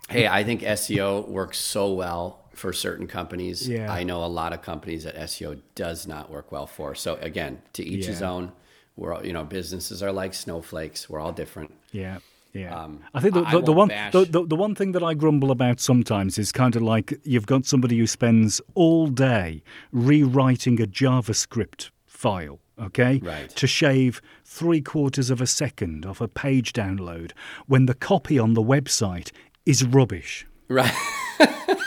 hey, 0.08 0.26
I 0.26 0.44
think 0.44 0.62
SEO 0.62 1.28
works 1.28 1.58
so 1.58 1.92
well 1.92 2.47
for 2.58 2.72
certain 2.72 3.06
companies. 3.06 3.68
Yeah. 3.68 3.90
I 3.92 4.02
know 4.02 4.24
a 4.24 4.26
lot 4.26 4.52
of 4.52 4.60
companies 4.62 5.04
that 5.04 5.16
SEO 5.16 5.60
does 5.74 6.06
not 6.06 6.30
work 6.30 6.52
well 6.52 6.66
for. 6.66 6.94
So 6.94 7.14
again, 7.22 7.62
to 7.74 7.82
each 7.84 8.06
his 8.06 8.22
own. 8.22 8.52
We're 8.96 9.14
all, 9.14 9.24
you 9.24 9.32
know, 9.32 9.44
businesses 9.44 10.02
are 10.02 10.10
like 10.12 10.34
snowflakes. 10.34 11.08
We're 11.08 11.20
all 11.20 11.32
different. 11.32 11.72
Yeah. 11.92 12.18
Yeah, 12.54 12.74
Um, 12.74 13.00
I 13.14 13.20
think 13.20 13.34
the, 13.34 13.42
the, 13.44 13.60
the 13.60 13.72
one 13.72 13.88
the, 13.88 14.26
the, 14.28 14.46
the 14.46 14.56
one 14.56 14.74
thing 14.74 14.92
that 14.92 15.02
I 15.02 15.12
grumble 15.14 15.50
about 15.50 15.80
sometimes 15.80 16.38
is 16.38 16.50
kind 16.50 16.74
of 16.74 16.82
like 16.82 17.12
you've 17.22 17.46
got 17.46 17.66
somebody 17.66 17.98
who 17.98 18.06
spends 18.06 18.60
all 18.74 19.06
day 19.08 19.62
rewriting 19.92 20.80
a 20.82 20.86
JavaScript 20.86 21.90
file, 22.06 22.58
okay, 22.80 23.20
Right. 23.22 23.50
to 23.50 23.66
shave 23.66 24.22
three 24.46 24.80
quarters 24.80 25.28
of 25.28 25.42
a 25.42 25.46
second 25.46 26.06
off 26.06 26.22
a 26.22 26.26
page 26.26 26.72
download 26.72 27.32
when 27.66 27.84
the 27.84 27.94
copy 27.94 28.38
on 28.38 28.54
the 28.54 28.62
website 28.62 29.30
is 29.66 29.84
rubbish. 29.84 30.46
Right. 30.68 30.90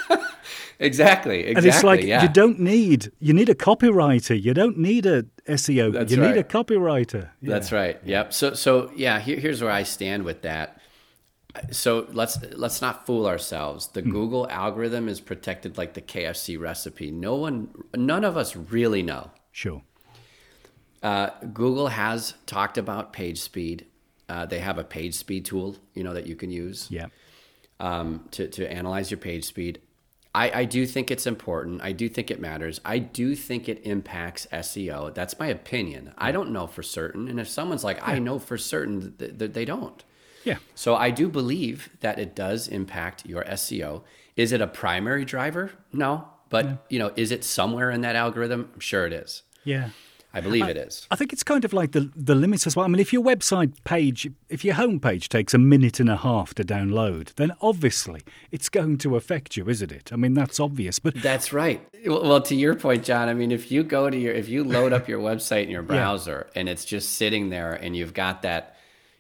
exactly. 0.86 1.40
Exactly. 1.40 1.56
And 1.56 1.66
it's 1.66 1.84
like 1.84 2.04
yeah. 2.04 2.24
you 2.24 2.30
don't 2.30 2.60
need 2.60 3.12
you 3.20 3.34
need 3.34 3.50
a 3.50 3.56
copywriter. 3.56 4.36
You 4.42 4.54
don't 4.54 4.78
need 4.78 5.06
a 5.06 5.24
SEO. 5.48 5.94
That's 5.94 6.12
you 6.12 6.18
need 6.18 6.38
a 6.38 6.44
copywriter. 6.44 7.30
Yeah. 7.42 7.50
That's 7.54 7.72
right. 7.72 8.00
Yep. 8.04 8.34
So 8.34 8.54
so 8.54 8.92
yeah, 8.96 9.20
here, 9.20 9.40
here's 9.40 9.62
where 9.62 9.72
I 9.72 9.84
stand 9.84 10.24
with 10.24 10.42
that. 10.42 10.78
So 11.72 12.08
let's 12.14 12.38
let's 12.56 12.82
not 12.82 13.06
fool 13.06 13.26
ourselves. 13.28 13.88
The 13.88 14.02
Hmm. 14.02 14.12
Google 14.12 14.48
algorithm 14.50 15.08
is 15.10 15.20
protected 15.20 15.78
like 15.78 15.94
the 15.94 16.02
KFC 16.02 16.58
recipe. 16.60 17.12
No 17.12 17.36
one, 17.36 17.70
none 17.96 18.24
of 18.24 18.38
us 18.38 18.56
really 18.56 19.04
know. 19.04 19.32
Sure. 19.52 19.82
Uh, 21.04 21.30
Google 21.54 21.88
has 21.88 22.36
talked 22.46 22.78
about 22.78 23.12
page 23.12 23.40
speed. 23.42 23.86
Uh, 24.30 24.46
they 24.46 24.60
have 24.60 24.78
a 24.78 24.84
page 24.84 25.16
speed 25.16 25.44
tool, 25.46 25.76
you 25.94 26.04
know, 26.04 26.14
that 26.14 26.26
you 26.28 26.36
can 26.36 26.52
use 26.52 26.88
Yeah. 26.90 27.08
um, 27.80 28.26
to, 28.32 28.48
to 28.48 28.72
analyze 28.72 29.12
your 29.12 29.18
page 29.18 29.44
speed. 29.44 29.82
I, 30.34 30.62
I 30.62 30.66
do 30.66 30.86
think 30.86 31.12
it's 31.12 31.28
important. 31.28 31.82
I 31.82 31.92
do 31.92 32.08
think 32.08 32.32
it 32.32 32.40
matters. 32.40 32.80
I 32.86 33.00
do 33.00 33.36
think 33.36 33.68
it 33.68 33.82
impacts 33.86 34.48
SEO. 34.52 35.14
That's 35.14 35.38
my 35.38 35.48
opinion. 35.48 36.14
I 36.18 36.32
don't 36.32 36.52
know 36.52 36.68
for 36.68 36.84
certain. 36.84 37.28
And 37.28 37.40
if 37.40 37.50
someone's 37.50 37.84
like, 37.84 38.06
I 38.08 38.18
know 38.20 38.40
for 38.40 38.58
certain, 38.58 39.14
that 39.18 39.38
th- 39.40 39.52
they 39.52 39.66
don't. 39.66 40.04
Yeah. 40.46 40.58
So 40.74 40.96
I 40.96 41.12
do 41.12 41.28
believe 41.28 41.90
that 42.00 42.18
it 42.18 42.34
does 42.34 42.68
impact 42.68 43.26
your 43.26 43.44
SEO. 43.44 44.04
Is 44.38 44.54
it 44.54 44.62
a 44.62 44.68
primary 44.68 45.26
driver? 45.26 45.72
No. 45.92 46.28
But, 46.50 46.86
you 46.90 47.00
know, 47.00 47.12
is 47.16 47.32
it 47.32 47.44
somewhere 47.44 47.92
in 47.92 48.02
that 48.02 48.16
algorithm? 48.16 48.70
I'm 48.74 48.80
sure 48.80 49.06
it 49.06 49.14
is. 49.14 49.44
Yeah. 49.64 49.90
I 50.34 50.40
believe 50.42 50.68
it 50.68 50.78
is. 50.78 51.08
I 51.12 51.16
think 51.16 51.34
it's 51.34 51.44
kind 51.44 51.66
of 51.66 51.74
like 51.74 51.92
the 51.92 52.10
the 52.16 52.36
limits 52.36 52.66
as 52.66 52.76
well. 52.76 52.86
I 52.86 52.88
mean, 52.88 53.00
if 53.00 53.12
your 53.12 53.24
website 53.24 53.74
page, 53.84 54.30
if 54.50 54.64
your 54.64 54.76
homepage 54.76 55.28
takes 55.28 55.54
a 55.54 55.58
minute 55.58 56.00
and 56.00 56.10
a 56.10 56.18
half 56.18 56.54
to 56.56 56.64
download, 56.64 57.34
then 57.36 57.52
obviously 57.62 58.22
it's 58.52 58.70
going 58.70 58.98
to 59.00 59.16
affect 59.16 59.58
you, 59.58 59.68
isn't 59.68 59.92
it? 59.92 60.12
I 60.14 60.16
mean, 60.16 60.34
that's 60.34 60.60
obvious. 60.60 61.00
But 61.00 61.22
That's 61.22 61.52
right. 61.52 61.82
Well, 62.06 62.42
to 62.42 62.56
your 62.56 62.76
point, 62.76 63.04
John, 63.04 63.28
I 63.30 63.34
mean, 63.34 63.52
if 63.52 63.72
you 63.72 63.84
go 63.84 64.10
to 64.10 64.18
your, 64.18 64.34
if 64.34 64.48
you 64.48 64.64
load 64.64 64.94
up 64.94 65.08
your 65.08 65.20
website 65.20 65.64
in 65.64 65.70
your 65.70 65.84
browser 65.92 66.48
and 66.56 66.70
it's 66.70 66.86
just 66.86 67.14
sitting 67.14 67.50
there 67.50 67.74
and 67.74 67.96
you've 67.96 68.14
got 68.14 68.42
that, 68.44 68.78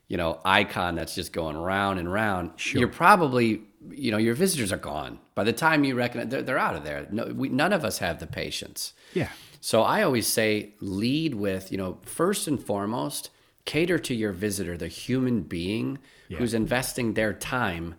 you 0.08 0.18
know, 0.18 0.40
icon 0.46 0.96
that's 0.96 1.16
just 1.16 1.34
going 1.34 1.58
round 1.58 2.00
and 2.00 2.12
round, 2.12 2.52
you're 2.74 2.88
probably, 2.88 3.62
you 3.90 4.12
know, 4.12 4.18
your 4.18 4.34
visitors 4.34 4.72
are 4.72 4.78
gone. 4.78 5.20
By 5.36 5.44
the 5.44 5.54
time 5.54 5.84
you 5.84 5.96
recognize 5.96 6.30
they're, 6.30 6.42
they're 6.42 6.58
out 6.58 6.76
of 6.76 6.84
there. 6.84 7.08
No, 7.12 7.26
we, 7.26 7.50
none 7.50 7.74
of 7.74 7.84
us 7.86 7.98
have 8.00 8.20
the 8.20 8.28
patience. 8.28 8.94
yeah, 9.14 9.30
So 9.62 9.84
I 9.84 10.02
always 10.02 10.28
say 10.28 10.74
lead 10.80 11.36
with, 11.36 11.72
you 11.72 11.78
know, 11.78 12.00
first 12.02 12.48
and 12.48 12.62
foremost, 12.62 13.30
cater 13.64 14.00
to 14.00 14.16
your 14.16 14.32
visitor, 14.32 14.76
the 14.76 14.88
human 14.88 15.42
being 15.44 16.00
who's 16.30 16.54
investing 16.54 17.14
their 17.14 17.34
time 17.34 17.96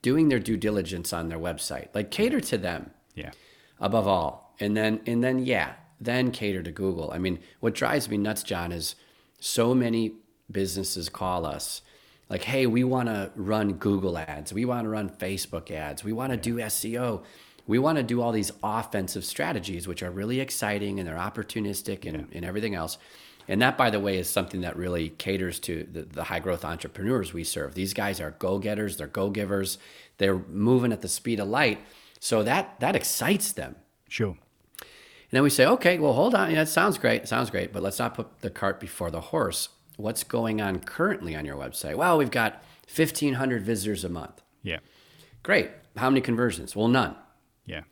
doing 0.00 0.28
their 0.28 0.38
due 0.38 0.56
diligence 0.56 1.12
on 1.12 1.28
their 1.28 1.38
website. 1.38 1.88
Like 1.94 2.10
cater 2.10 2.40
to 2.40 2.58
them 2.58 2.90
yeah, 3.14 3.32
above 3.80 4.06
all. 4.06 4.54
And 4.60 4.76
then 4.76 5.00
and 5.06 5.22
then 5.22 5.40
yeah, 5.40 5.74
then 6.00 6.30
cater 6.30 6.62
to 6.62 6.72
Google. 6.72 7.10
I 7.12 7.18
mean, 7.18 7.40
what 7.60 7.74
drives 7.74 8.08
me 8.08 8.16
nuts, 8.16 8.42
John, 8.42 8.72
is 8.72 8.94
so 9.40 9.74
many 9.74 10.14
businesses 10.50 11.08
call 11.08 11.44
us 11.44 11.82
like, 12.30 12.44
"Hey, 12.44 12.66
we 12.66 12.82
want 12.84 13.08
to 13.08 13.30
run 13.36 13.74
Google 13.74 14.18
ads. 14.18 14.52
We 14.52 14.64
want 14.64 14.84
to 14.84 14.88
run 14.88 15.10
Facebook 15.10 15.70
ads. 15.70 16.02
We 16.02 16.12
want 16.12 16.32
to 16.32 16.36
do 16.36 16.56
SEO. 16.56 17.22
We 17.68 17.78
want 17.78 17.98
to 17.98 18.02
do 18.02 18.20
all 18.20 18.32
these 18.32 18.50
offensive 18.64 19.24
strategies 19.24 19.86
which 19.86 20.02
are 20.02 20.10
really 20.10 20.40
exciting 20.40 20.98
and 20.98 21.06
they're 21.08 21.16
opportunistic 21.16 22.04
and, 22.04 22.26
and 22.32 22.44
everything 22.44 22.74
else." 22.74 22.98
And 23.50 23.62
that, 23.62 23.78
by 23.78 23.88
the 23.90 24.00
way, 24.00 24.18
is 24.18 24.28
something 24.28 24.60
that 24.60 24.76
really 24.76 25.08
caters 25.10 25.58
to 25.60 25.86
the, 25.90 26.02
the 26.02 26.24
high 26.24 26.40
growth 26.40 26.64
entrepreneurs 26.64 27.32
we 27.32 27.44
serve. 27.44 27.74
These 27.74 27.94
guys 27.94 28.20
are 28.20 28.32
go 28.32 28.58
getters, 28.58 28.96
they're 28.98 29.06
go 29.06 29.30
givers, 29.30 29.78
they're 30.18 30.38
moving 30.50 30.92
at 30.92 31.00
the 31.00 31.08
speed 31.08 31.40
of 31.40 31.48
light. 31.48 31.78
So 32.20 32.42
that 32.42 32.78
that 32.80 32.96
excites 32.96 33.52
them. 33.52 33.76
sure. 34.08 34.36
And 35.30 35.36
then 35.36 35.42
we 35.42 35.50
say, 35.50 35.66
okay, 35.66 35.98
well, 35.98 36.14
hold 36.14 36.34
on. 36.34 36.50
Yeah, 36.50 36.62
it 36.62 36.68
sounds 36.68 36.96
great. 36.96 37.22
It 37.22 37.28
sounds 37.28 37.50
great. 37.50 37.70
But 37.70 37.82
let's 37.82 37.98
not 37.98 38.14
put 38.14 38.40
the 38.40 38.48
cart 38.48 38.80
before 38.80 39.10
the 39.10 39.20
horse. 39.20 39.68
What's 39.96 40.24
going 40.24 40.62
on 40.62 40.78
currently 40.80 41.36
on 41.36 41.44
your 41.44 41.56
website? 41.56 41.96
Well, 41.96 42.16
we've 42.16 42.30
got 42.30 42.62
1,500 42.94 43.62
visitors 43.62 44.04
a 44.04 44.08
month. 44.08 44.40
Yeah, 44.62 44.78
Great. 45.42 45.70
How 45.98 46.08
many 46.08 46.22
conversions? 46.22 46.74
Well, 46.74 46.88
none. 46.88 47.14
Yeah, 47.68 47.82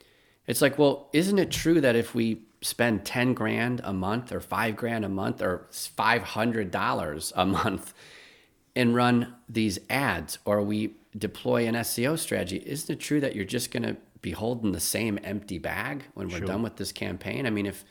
It's 0.47 0.63
like, 0.63 0.79
well, 0.79 1.09
isn't 1.13 1.39
it 1.39 1.51
true 1.51 1.81
that 1.81 1.97
if 1.97 2.15
we 2.15 2.43
spend 2.63 3.05
10 3.05 3.35
grand 3.35 3.81
a 3.85 3.93
month 3.93 4.33
or 4.33 4.41
five 4.41 4.77
grand 4.77 5.05
a 5.05 5.09
month 5.09 5.43
or 5.43 5.67
$500 5.73 7.33
a 7.37 7.47
month 7.61 7.95
and 8.75 8.95
run 8.95 9.35
these 9.49 9.79
ads 9.91 10.39
or 10.45 10.63
we 10.63 10.95
deploy 11.17 11.67
an 11.67 11.75
SEO 11.75 12.19
strategy, 12.19 12.63
isn't 12.67 12.91
it 12.93 13.01
true 13.01 13.21
that 13.21 13.35
you're 13.35 13.45
just 13.45 13.71
going 13.71 13.83
to 13.83 13.97
be 14.23 14.33
holding 14.33 14.73
the 14.73 14.81
same 14.81 15.19
empty 15.25 15.59
bag 15.59 16.05
when 16.15 16.29
we're 16.29 16.41
done 16.47 16.63
with 16.63 16.77
this 16.77 16.93
campaign? 16.93 17.47
I 17.47 17.51
mean, 17.51 17.67
if 17.67 17.85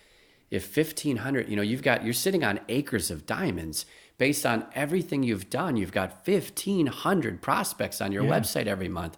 if 0.51 0.75
1500, 0.77 1.49
you 1.49 1.55
know, 1.55 1.63
you've 1.63 1.81
got 1.81 2.03
you're 2.05 2.13
sitting 2.13 2.43
on 2.43 2.59
acres 2.69 3.09
of 3.11 3.25
diamonds 3.25 3.85
based 4.17 4.45
on 4.45 4.65
everything 4.75 5.23
you've 5.23 5.49
done, 5.49 5.75
you've 5.75 5.91
got 5.91 6.23
1500 6.25 7.41
prospects 7.41 7.99
on 7.99 8.11
your 8.11 8.23
Yeah. 8.23 8.39
website 8.39 8.67
every 8.67 8.87
month. 8.89 9.17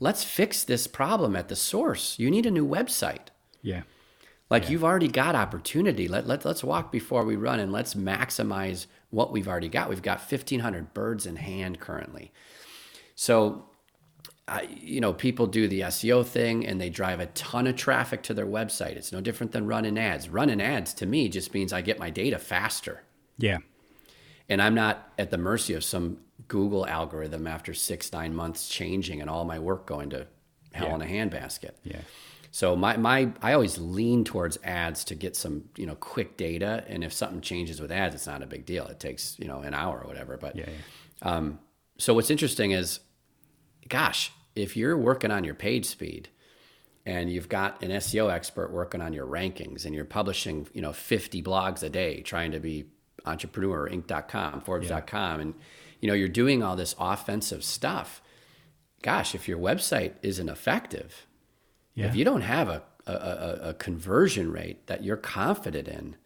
Let's 0.00 0.24
fix 0.24 0.64
this 0.64 0.86
problem 0.86 1.36
at 1.36 1.48
the 1.48 1.56
source. 1.56 2.18
You 2.18 2.30
need 2.30 2.46
a 2.46 2.50
new 2.50 2.66
website. 2.66 3.28
yeah, 3.62 3.82
Like 4.50 4.68
you've 4.68 4.84
already 4.84 5.08
got 5.08 5.34
opportunity. 5.34 6.08
Let, 6.08 6.26
let, 6.26 6.44
let's 6.44 6.64
walk 6.64 6.92
before 6.92 7.24
we 7.24 7.36
run 7.36 7.60
and 7.60 7.72
let's 7.72 7.94
maximize 7.94 8.86
what 9.10 9.32
we've 9.32 9.48
already 9.48 9.68
got. 9.68 9.88
We've 9.88 10.02
got 10.02 10.18
1,500 10.18 10.92
birds 10.92 11.26
in 11.26 11.36
hand 11.36 11.80
currently. 11.80 12.32
So, 13.14 13.66
I, 14.46 14.68
you 14.78 15.00
know, 15.00 15.12
people 15.14 15.46
do 15.46 15.68
the 15.68 15.82
SEO 15.82 16.26
thing 16.26 16.66
and 16.66 16.80
they 16.80 16.90
drive 16.90 17.20
a 17.20 17.26
ton 17.26 17.66
of 17.66 17.76
traffic 17.76 18.22
to 18.24 18.34
their 18.34 18.46
website. 18.46 18.96
It's 18.96 19.12
no 19.12 19.20
different 19.20 19.52
than 19.52 19.66
running 19.66 19.96
ads. 19.96 20.28
Running 20.28 20.60
ads 20.60 20.92
to 20.94 21.06
me 21.06 21.28
just 21.28 21.54
means 21.54 21.72
I 21.72 21.80
get 21.80 21.98
my 21.98 22.10
data 22.10 22.38
faster 22.38 23.02
yeah, 23.38 23.58
and 24.48 24.62
I'm 24.62 24.74
not 24.74 25.12
at 25.18 25.30
the 25.30 25.38
mercy 25.38 25.74
of 25.74 25.84
some 25.84 26.18
Google 26.48 26.86
algorithm 26.86 27.46
after 27.46 27.74
six, 27.74 28.12
nine 28.12 28.34
months 28.34 28.68
changing 28.68 29.20
and 29.20 29.28
all 29.30 29.44
my 29.44 29.58
work 29.58 29.86
going 29.86 30.10
to 30.10 30.26
hell 30.72 30.88
Yeah. 30.88 30.94
in 30.96 31.02
a 31.02 31.06
handbasket. 31.06 31.72
yeah, 31.84 32.00
So 32.50 32.74
my, 32.76 32.96
my 32.96 33.30
I 33.42 33.52
always 33.52 33.78
lean 33.78 34.24
towards 34.24 34.58
ads 34.64 35.04
to 35.04 35.14
get 35.14 35.36
some 35.36 35.64
you 35.76 35.86
know 35.86 35.94
quick 35.94 36.36
data, 36.36 36.84
and 36.88 37.02
if 37.04 37.12
something 37.12 37.40
changes 37.40 37.80
with 37.80 37.90
ads, 37.92 38.14
it's 38.14 38.26
not 38.26 38.42
a 38.42 38.46
big 38.46 38.66
deal. 38.66 38.86
It 38.86 38.98
takes 39.00 39.36
you 39.38 39.46
know 39.48 39.60
an 39.60 39.74
hour 39.74 40.00
or 40.00 40.06
whatever. 40.08 40.36
But 40.36 40.56
yeah, 40.56 40.68
yeah. 40.68 41.28
um, 41.36 41.58
so 41.98 42.12
what's 42.14 42.30
interesting 42.30 42.72
is, 42.72 43.00
gosh, 43.88 44.32
if 44.56 44.76
you're 44.76 44.96
working 44.98 45.30
on 45.30 45.44
your 45.44 45.54
page 45.54 45.86
speed, 45.86 46.28
and 47.06 47.30
you've 47.30 47.48
got 47.48 47.82
an 47.82 47.90
SEO 47.90 48.32
expert 48.32 48.72
working 48.72 49.00
on 49.02 49.12
your 49.12 49.26
rankings, 49.26 49.84
and 49.84 49.94
you're 49.94 50.04
publishing 50.04 50.66
you 50.74 50.82
know 50.82 50.92
50 50.92 51.42
blogs 51.42 51.82
a 51.82 51.88
day, 51.88 52.20
trying 52.22 52.50
to 52.52 52.58
be 52.60 52.86
entrepreneurinc.com, 53.26 54.60
Forbes.com, 54.60 55.40
and 55.40 55.54
you 56.00 56.08
know 56.08 56.14
you're 56.14 56.28
doing 56.28 56.62
all 56.62 56.76
this 56.76 56.94
offensive 56.98 57.64
stuff. 57.64 58.20
Gosh, 59.02 59.34
if 59.34 59.48
your 59.48 59.58
website 59.58 60.14
isn't 60.22 60.48
effective, 60.48 61.26
yeah. 61.94 62.06
if 62.06 62.16
you 62.16 62.24
don't 62.24 62.40
have 62.40 62.68
a, 62.68 62.82
a, 63.06 63.12
a, 63.12 63.58
a 63.70 63.74
conversion 63.74 64.50
rate 64.50 64.86
that 64.86 65.04
you're 65.04 65.16
confident 65.16 65.88
in, 65.88 66.16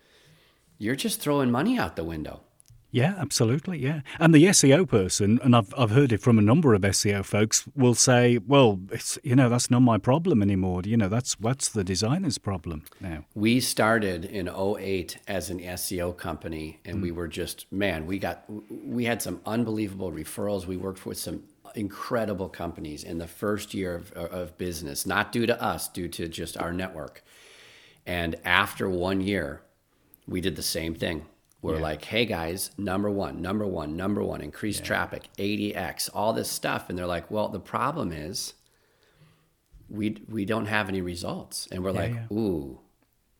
you're 0.78 0.96
just 0.96 1.20
throwing 1.20 1.50
money 1.50 1.78
out 1.78 1.96
the 1.96 2.04
window. 2.04 2.42
Yeah, 2.90 3.14
absolutely. 3.18 3.78
Yeah, 3.78 4.00
and 4.18 4.34
the 4.34 4.44
SEO 4.44 4.88
person, 4.88 5.38
and 5.42 5.54
I've 5.54 5.74
I've 5.76 5.90
heard 5.90 6.10
it 6.10 6.22
from 6.22 6.38
a 6.38 6.42
number 6.42 6.72
of 6.72 6.82
SEO 6.82 7.22
folks, 7.24 7.64
will 7.76 7.94
say, 7.94 8.38
"Well, 8.38 8.80
it's 8.90 9.18
you 9.22 9.36
know 9.36 9.50
that's 9.50 9.70
not 9.70 9.80
my 9.80 9.98
problem 9.98 10.42
anymore. 10.42 10.82
You 10.84 10.96
know 10.96 11.08
that's 11.08 11.38
what's 11.38 11.68
the 11.68 11.84
designer's 11.84 12.38
problem 12.38 12.84
now." 13.00 13.24
We 13.34 13.60
started 13.60 14.24
in 14.24 14.48
08 14.48 15.18
as 15.28 15.50
an 15.50 15.60
SEO 15.60 16.16
company, 16.16 16.80
and 16.86 16.98
mm. 16.98 17.02
we 17.02 17.10
were 17.10 17.28
just 17.28 17.70
man. 17.70 18.06
We 18.06 18.18
got 18.18 18.44
we 18.70 19.04
had 19.04 19.20
some 19.20 19.42
unbelievable 19.44 20.10
referrals. 20.10 20.64
We 20.64 20.78
worked 20.78 21.04
with 21.04 21.18
some 21.18 21.42
incredible 21.74 22.48
companies 22.48 23.04
in 23.04 23.18
the 23.18 23.26
first 23.26 23.74
year 23.74 23.94
of, 23.96 24.12
of 24.12 24.56
business, 24.56 25.04
not 25.04 25.30
due 25.30 25.44
to 25.44 25.62
us, 25.62 25.88
due 25.88 26.08
to 26.08 26.26
just 26.26 26.56
our 26.56 26.72
network. 26.72 27.22
And 28.06 28.36
after 28.44 28.88
one 28.88 29.20
year, 29.20 29.60
we 30.26 30.40
did 30.40 30.56
the 30.56 30.62
same 30.62 30.94
thing. 30.94 31.26
We're 31.60 31.76
Yeah. 31.76 31.82
like, 31.82 32.04
hey 32.04 32.24
guys, 32.24 32.70
number 32.78 33.10
one, 33.10 33.42
number 33.42 33.66
one, 33.66 33.96
number 33.96 34.22
one, 34.22 34.40
increase 34.40 34.80
traffic, 34.80 35.28
80x, 35.38 36.08
all 36.14 36.32
this 36.32 36.48
stuff. 36.50 36.88
And 36.88 36.96
they're 36.98 37.06
like, 37.06 37.30
well, 37.30 37.48
the 37.48 37.58
problem 37.60 38.12
is 38.12 38.54
we 39.88 40.22
we 40.28 40.44
don't 40.44 40.66
have 40.66 40.88
any 40.88 41.00
results. 41.00 41.66
And 41.72 41.82
we're 41.82 41.92
like, 41.92 42.12
yeah. 42.14 42.26
ooh, 42.36 42.80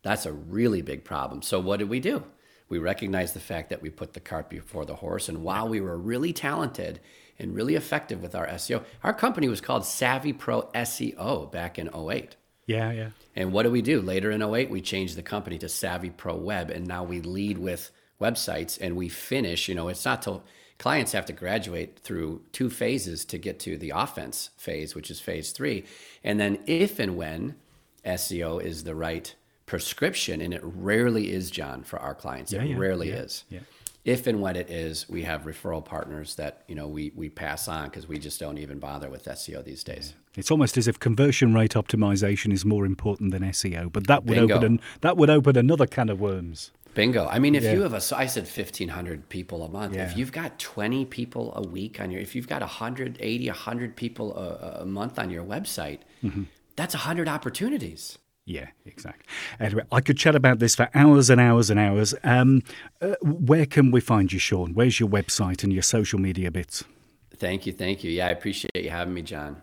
that's 0.03 0.27
a 0.27 0.33
really 0.33 0.83
big 0.83 1.05
problem. 1.05 1.43
So 1.43 1.61
what 1.61 1.79
did 1.79 1.89
we 1.89 2.01
do? 2.01 2.25
We 2.69 2.79
recognized 2.79 3.35
the 3.35 3.41
fact 3.41 3.71
that 3.71 3.81
we 3.83 3.89
put 3.91 4.13
the 4.13 4.21
cart 4.21 4.51
before 4.51 4.85
the 4.85 4.97
horse. 4.97 5.29
And 5.29 5.43
while 5.43 5.69
we 5.69 5.81
were 5.81 5.97
really 5.97 6.33
talented 6.33 7.01
and 7.39 7.55
really 7.55 7.77
effective 7.77 8.21
with 8.21 8.35
our 8.35 8.47
SEO, 8.47 8.83
our 9.03 9.15
company 9.15 9.49
was 9.49 9.61
called 9.61 9.87
Savvy 9.87 10.33
Pro 10.33 10.63
SEO 10.75 11.51
back 11.51 11.79
in 11.79 11.89
08. 11.95 12.37
Yeah, 12.67 12.93
yeah. 12.93 13.11
And 13.35 13.53
what 13.53 13.63
do 13.63 13.71
we 13.71 13.81
do? 13.81 14.03
Later 14.03 14.31
in 14.31 14.43
08, 14.43 14.69
we 14.69 14.83
changed 14.83 15.17
the 15.17 15.23
company 15.23 15.57
to 15.59 15.69
Savvy 15.69 16.11
Pro 16.11 16.37
Web, 16.37 16.69
and 16.69 16.87
now 16.87 17.05
we 17.05 17.21
lead 17.23 17.57
with 17.57 17.91
websites 18.21 18.79
and 18.81 18.97
we 18.97 19.09
finish. 19.09 19.69
You 19.69 19.75
know, 19.75 19.89
it's 19.89 20.05
not 20.05 20.23
till 20.23 20.45
clients 20.79 21.13
have 21.13 21.27
to 21.27 21.33
graduate 21.33 21.99
through 21.99 22.43
two 22.53 22.71
phases 22.71 23.25
to 23.27 23.39
get 23.39 23.59
to 23.61 23.77
the 23.77 23.91
offense 23.91 24.51
phase, 24.57 24.95
which 24.95 25.11
is 25.11 25.21
phase 25.21 25.51
three. 25.53 25.85
And 26.23 26.39
then 26.39 26.59
if 26.67 26.99
and 26.99 27.17
when 27.17 27.57
SEO 28.05 28.63
is 28.63 28.85
the 28.85 28.95
right 28.95 29.35
prescription, 29.67 30.41
and 30.41 30.55
it 30.55 30.63
rarely 30.63 31.31
is, 31.31 31.51
John, 31.51 31.83
for 31.83 31.99
our 31.99 32.15
clients, 32.15 32.53
Yeah, 32.53 32.63
it 32.63 32.71
yeah, 32.71 32.79
rarely 32.79 33.11
yeah, 33.11 33.17
is. 33.17 33.45
If 34.05 34.27
and 34.27 34.41
when 34.41 34.57
it 34.57 34.71
is, 34.71 35.07
we 35.11 35.25
have 35.25 35.43
referral 35.43 35.85
partners 35.85 36.37
that 36.37 36.63
you 36.67 36.75
know 36.75 36.87
we 36.87 37.13
we 37.15 37.29
pass 37.29 37.69
on 37.69 37.85
because 37.91 38.09
we 38.09 38.19
just 38.19 38.41
don't 38.41 38.57
even 38.57 38.79
bother 38.79 39.11
with 39.11 39.27
SEO 39.27 39.63
these 39.63 39.85
days. 39.85 40.15
It's 40.35 40.51
almost 40.51 40.79
as 40.79 40.89
if 40.89 40.99
conversion 40.99 41.53
rate 41.53 41.73
optimization 41.73 42.51
is 42.51 42.65
more 42.65 42.87
important 42.87 43.33
than 43.33 43.43
SEO, 43.43 43.93
but 43.93 44.07
that 44.07 44.25
would 44.25 44.37
Bingo. 44.37 44.55
open 44.55 44.65
an, 44.65 44.81
that 45.03 45.19
would 45.19 45.29
open 45.29 45.59
another 45.59 45.87
can 45.87 46.09
of 46.09 46.21
worms. 46.21 46.71
Bingo. 46.99 47.29
I 47.29 47.39
mean, 47.39 47.55
if 47.55 47.63
Yeah. 47.63 47.75
you 47.75 47.83
have 47.83 47.95
a, 47.95 48.01
so 48.01 48.17
I 48.17 48.27
said 48.27 48.43
1,500 48.43 49.29
people 49.29 49.63
a 49.63 49.69
month. 49.69 49.95
Yeah. 49.95 50.05
If 50.11 50.17
you've 50.17 50.33
got 50.33 50.59
20 50.59 51.05
people 51.05 51.53
a 51.55 51.63
week 51.63 52.01
on 52.01 52.11
your, 52.11 52.21
if 52.21 52.35
you've 52.35 52.49
got 52.49 52.61
180, 52.61 53.47
100 53.49 53.95
people 53.95 54.37
a, 54.37 54.81
a 54.83 54.85
month 54.85 55.17
on 55.19 55.31
your 55.31 55.45
website, 55.45 56.01
Mm-hmm. 56.25 56.43
that's 56.75 56.95
100 56.95 57.29
opportunities. 57.29 58.19
Yeah, 58.47 58.67
exactly. 58.85 59.25
Anyway, 59.61 59.85
I 59.93 60.01
could 60.01 60.17
chat 60.19 60.35
about 60.35 60.59
this 60.59 60.75
for 60.75 60.89
hours 60.93 61.31
and 61.31 61.41
hours 61.41 61.71
and 61.71 61.79
hours. 61.79 62.15
Um, 62.25 62.63
uh, 63.01 63.15
where 63.23 63.67
can 63.67 63.93
we 63.93 64.01
find 64.01 64.33
you, 64.33 64.41
Sean? 64.41 64.75
Where's 64.75 64.99
your 64.99 65.09
website 65.09 65.63
and 65.63 65.73
your 65.73 65.83
social 65.83 66.19
media 66.19 66.51
bits? 66.51 66.83
Thank 67.37 67.65
you. 67.67 67.73
Thank 67.73 68.03
you. 68.03 68.11
Yeah, 68.11 68.27
I 68.27 68.31
appreciate 68.31 68.75
you 68.75 68.91
having 68.91 69.15
me, 69.15 69.23
John. 69.23 69.63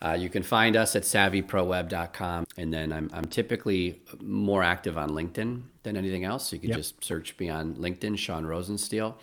Uh, 0.00 0.16
you 0.18 0.30
can 0.30 0.42
find 0.42 0.76
us 0.76 0.96
at 0.96 1.02
savvyproweb.com. 1.02 2.46
And 2.56 2.72
then 2.72 2.90
I'm, 2.90 3.10
I'm 3.12 3.26
typically 3.26 4.00
more 4.22 4.62
active 4.62 4.96
on 4.96 5.10
LinkedIn 5.10 5.62
than 5.84 5.96
anything 5.96 6.24
else. 6.24 6.48
So 6.48 6.56
you 6.56 6.60
can 6.60 6.70
Yep. 6.70 6.78
just 6.78 7.04
search 7.04 7.38
me 7.38 7.48
on 7.48 7.76
LinkedIn, 7.76 8.18
Sean 8.18 8.44
Rosensteel. 8.44 9.14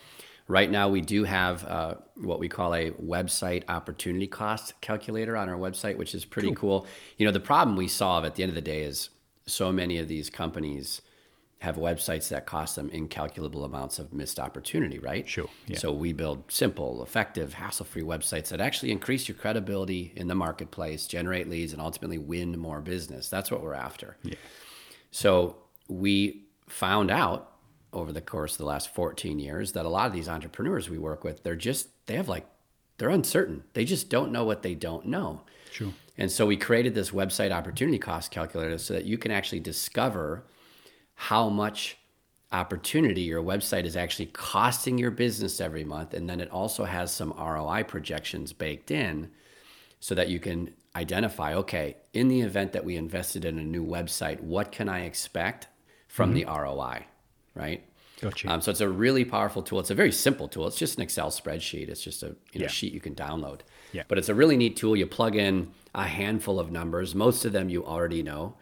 Right 0.47 0.71
now, 0.71 0.89
we 0.89 1.01
do 1.01 1.23
have 1.23 1.63
uh, 1.65 1.95
what 2.15 2.39
we 2.39 2.49
call 2.49 2.73
a 2.73 2.91
website 2.91 3.63
opportunity 3.69 4.27
cost 4.27 4.79
calculator 4.81 5.37
on 5.37 5.49
our 5.49 5.57
website, 5.57 5.97
which 5.97 6.15
is 6.15 6.25
pretty 6.25 6.53
cool. 6.55 6.87
You 7.17 7.25
know, 7.25 7.31
the 7.31 7.39
problem 7.39 7.75
we 7.75 7.87
solve 7.87 8.25
at 8.25 8.35
the 8.35 8.43
end 8.43 8.49
of 8.49 8.55
the 8.55 8.61
day 8.61 8.81
is 8.83 9.09
so 9.45 9.71
many 9.71 9.97
of 9.97 10.07
these 10.07 10.29
companies 10.29 11.01
have 11.59 11.75
websites 11.75 12.27
that 12.29 12.47
cost 12.47 12.75
them 12.75 12.89
incalculable 12.89 13.63
amounts 13.63 13.99
of 13.99 14.11
missed 14.11 14.39
opportunity, 14.39 14.97
right? 14.97 15.29
Sure, 15.29 15.47
yeah. 15.67 15.77
So 15.77 15.93
we 15.93 16.11
build 16.11 16.51
simple, 16.51 17.03
effective, 17.03 17.53
hassle-free 17.53 18.01
websites 18.01 18.49
that 18.49 18.59
actually 18.59 18.91
increase 18.91 19.27
your 19.27 19.37
credibility 19.37 20.11
in 20.15 20.27
the 20.27 20.33
marketplace, 20.33 21.05
generate 21.05 21.47
leads, 21.47 21.71
and 21.71 21.79
ultimately 21.81 22.17
win 22.17 22.57
more 22.57 22.81
business. 22.81 23.29
That's 23.29 23.51
what 23.51 23.61
we're 23.61 23.75
after. 23.75 24.17
Yeah. 24.23 24.35
So 25.11 25.57
we 25.87 26.47
found 26.71 27.11
out 27.11 27.51
over 27.93 28.11
the 28.11 28.21
course 28.21 28.53
of 28.53 28.57
the 28.59 28.65
last 28.65 28.93
14 28.93 29.39
years 29.39 29.73
that 29.73 29.85
a 29.85 29.89
lot 29.89 30.07
of 30.07 30.13
these 30.13 30.29
entrepreneurs 30.29 30.89
we 30.89 30.97
work 30.97 31.23
with, 31.23 31.43
they're 31.43 31.55
just 31.55 31.89
they 32.07 32.15
have 32.15 32.29
like 32.29 32.45
they're 32.97 33.09
uncertain. 33.09 33.63
They 33.73 33.85
just 33.85 34.09
don't 34.09 34.31
know 34.31 34.43
what 34.43 34.61
they 34.61 34.75
don't 34.75 35.07
know. 35.07 35.41
Sure. 35.71 35.93
And 36.17 36.31
so 36.31 36.45
we 36.45 36.57
created 36.57 36.93
this 36.93 37.11
website 37.11 37.51
opportunity 37.51 37.97
cost 37.97 38.31
calculator 38.31 38.77
so 38.77 38.93
that 38.93 39.05
you 39.05 39.17
can 39.17 39.31
actually 39.31 39.59
discover 39.59 40.43
how 41.15 41.49
much 41.49 41.97
opportunity 42.51 43.21
your 43.21 43.41
website 43.41 43.85
is 43.85 43.95
actually 43.95 44.27
costing 44.27 44.97
your 44.97 45.11
business 45.11 45.61
every 45.61 45.83
month. 45.83 46.13
And 46.13 46.29
then 46.29 46.39
it 46.39 46.51
also 46.51 46.83
has 46.83 47.11
some 47.11 47.33
ROI 47.37 47.85
projections 47.85 48.53
baked 48.53 48.91
in 48.91 49.31
so 49.99 50.13
that 50.15 50.29
you 50.29 50.39
can 50.39 50.73
identify 50.95 51.53
okay, 51.55 51.97
in 52.13 52.27
the 52.27 52.41
event 52.41 52.73
that 52.73 52.85
we 52.85 52.97
invested 52.97 53.45
in 53.45 53.57
a 53.57 53.63
new 53.63 53.85
website, 53.85 54.41
what 54.41 54.71
can 54.71 54.89
I 54.89 55.05
expect 55.05 55.67
from 56.11 56.33
the 56.33 56.45
ROI? 56.45 57.05
Right? 57.55 57.83
Gotcha. 58.21 58.51
Um, 58.51 58.61
so 58.61 58.69
it's 58.69 58.81
a 58.81 58.89
really 58.89 59.25
powerful 59.25 59.63
tool. 59.63 59.79
It's 59.79 59.89
a 59.89 59.95
very 59.95 60.11
simple 60.11 60.47
tool. 60.47 60.67
It's 60.67 60.77
just 60.77 60.97
an 60.97 61.01
Excel 61.03 61.31
spreadsheet. 61.31 61.89
It's 61.89 62.03
just 62.03 62.21
a 62.21 62.27
you 62.53 62.59
know, 62.59 62.63
Yeah. 62.65 62.67
sheet 62.67 62.93
you 62.93 62.99
can 62.99 63.15
download. 63.15 63.61
Yeah. 63.93 64.03
But 64.07 64.17
it's 64.19 64.29
a 64.29 64.35
really 64.35 64.57
neat 64.57 64.75
tool. 64.75 64.95
You 64.95 65.07
plug 65.07 65.35
in 65.35 65.71
a 65.95 66.03
handful 66.05 66.59
of 66.59 66.71
numbers. 66.71 67.15
Most 67.15 67.45
of 67.45 67.51
them 67.51 67.69
you 67.69 67.83
already 67.85 68.21
know, 68.21 68.55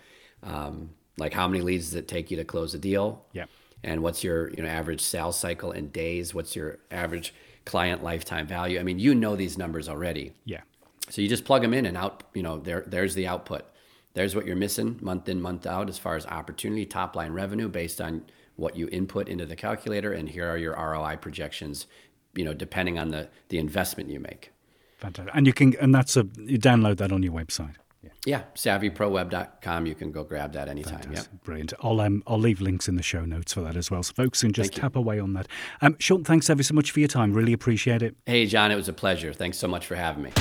um, 0.43 0.91
like 1.17 1.33
how 1.33 1.47
many 1.47 1.61
leads 1.61 1.87
does 1.87 1.95
it 1.95 2.07
take 2.07 2.31
you 2.31 2.37
to 2.37 2.45
close 2.45 2.73
a 2.73 2.79
deal? 2.79 3.25
Yeah. 3.33 3.45
And 3.83 4.01
what's 4.01 4.23
your 4.23 4.49
you 4.51 4.63
know 4.63 4.69
average 4.69 5.01
sales 5.01 5.37
cycle 5.37 5.71
in 5.71 5.89
days? 5.89 6.33
What's 6.33 6.55
your 6.55 6.79
average 6.91 7.33
client 7.65 8.01
lifetime 8.03 8.47
value? 8.47 8.79
I 8.79 8.83
mean, 8.83 8.99
you 8.99 9.13
know 9.13 9.35
these 9.35 9.57
numbers 9.57 9.89
already. 9.89 10.33
Yeah. 10.45 10.61
So 11.09 11.21
you 11.21 11.27
just 11.27 11.43
plug 11.45 11.61
them 11.61 11.73
in 11.73 11.85
and 11.85 11.97
out, 11.97 12.23
you 12.33 12.43
know, 12.43 12.59
there 12.59 12.83
there's 12.87 13.13
the 13.15 13.27
output. 13.27 13.65
There's 14.13 14.35
what 14.35 14.45
you're 14.45 14.55
missing 14.55 14.99
month 15.01 15.29
in, 15.29 15.41
month 15.41 15.65
out 15.65 15.89
as 15.89 15.97
far 15.97 16.15
as 16.15 16.25
opportunity, 16.25 16.85
top 16.85 17.15
line 17.15 17.31
revenue 17.31 17.69
based 17.69 18.01
on 18.01 18.23
what 18.55 18.75
you 18.75 18.89
input 18.91 19.29
into 19.29 19.45
the 19.45 19.55
calculator. 19.55 20.11
And 20.13 20.27
here 20.27 20.49
are 20.49 20.57
your 20.57 20.73
ROI 20.73 21.17
projections, 21.17 21.87
you 22.33 22.43
know, 22.43 22.53
depending 22.53 22.99
on 22.99 23.09
the, 23.09 23.29
the 23.49 23.57
investment 23.57 24.09
you 24.09 24.19
make. 24.19 24.51
Fantastic. 24.97 25.33
And 25.35 25.47
you 25.47 25.53
can 25.53 25.75
and 25.79 25.95
that's 25.95 26.17
a 26.17 26.27
you 26.37 26.59
download 26.59 26.97
that 26.97 27.11
on 27.11 27.23
your 27.23 27.33
website. 27.33 27.75
Yeah. 28.03 28.09
Yeah, 28.25 28.43
savvyproweb.com. 28.55 29.85
You 29.85 29.95
can 29.95 30.11
go 30.11 30.23
grab 30.23 30.53
that 30.53 30.69
anytime. 30.69 31.11
Yep. 31.11 31.27
Brilliant. 31.43 31.73
I'll 31.81 31.99
um, 32.01 32.23
I'll 32.27 32.39
leave 32.39 32.61
links 32.61 32.87
in 32.87 32.95
the 32.95 33.03
show 33.03 33.25
notes 33.25 33.53
for 33.53 33.61
that 33.61 33.75
as 33.75 33.89
well, 33.89 34.03
so 34.03 34.13
folks 34.13 34.41
can 34.41 34.53
just 34.53 34.73
tap 34.73 34.95
away 34.95 35.19
on 35.19 35.33
that. 35.33 35.47
Um, 35.81 35.95
Sean, 35.99 36.23
thanks 36.23 36.49
ever 36.49 36.63
so 36.63 36.73
much 36.73 36.91
for 36.91 36.99
your 36.99 37.09
time. 37.09 37.33
Really 37.33 37.53
appreciate 37.53 38.01
it. 38.01 38.15
Hey, 38.25 38.45
John, 38.45 38.71
it 38.71 38.75
was 38.75 38.87
a 38.89 38.93
pleasure. 38.93 39.33
Thanks 39.33 39.57
so 39.57 39.67
much 39.67 39.85
for 39.85 39.95
having 39.95 40.23
me. 40.23 40.31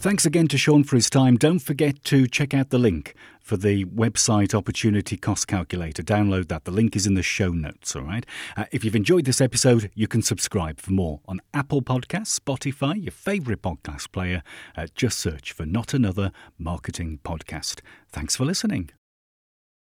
Thanks 0.00 0.24
again 0.24 0.46
to 0.48 0.56
Sean 0.56 0.84
for 0.84 0.94
his 0.94 1.10
time. 1.10 1.36
Don't 1.36 1.58
forget 1.58 2.04
to 2.04 2.28
check 2.28 2.54
out 2.54 2.70
the 2.70 2.78
link 2.78 3.16
for 3.42 3.56
the 3.56 3.84
website 3.86 4.54
opportunity 4.54 5.16
cost 5.16 5.48
calculator. 5.48 6.04
Download 6.04 6.46
that. 6.48 6.64
The 6.64 6.70
link 6.70 6.94
is 6.94 7.04
in 7.04 7.14
the 7.14 7.22
show 7.24 7.50
notes, 7.50 7.96
all 7.96 8.02
right? 8.02 8.24
Uh, 8.56 8.66
if 8.70 8.84
you've 8.84 8.94
enjoyed 8.94 9.24
this 9.24 9.40
episode, 9.40 9.90
you 9.96 10.06
can 10.06 10.22
subscribe 10.22 10.78
for 10.78 10.92
more 10.92 11.20
on 11.26 11.40
Apple 11.52 11.82
Podcasts, 11.82 12.38
Spotify, 12.38 13.02
your 13.02 13.10
favourite 13.10 13.60
podcast 13.60 14.12
player. 14.12 14.44
Uh, 14.76 14.86
just 14.94 15.18
search 15.18 15.50
for 15.50 15.66
Not 15.66 15.92
Another 15.92 16.30
Marketing 16.58 17.18
Podcast. 17.24 17.80
Thanks 18.12 18.36
for 18.36 18.44
listening. 18.44 18.90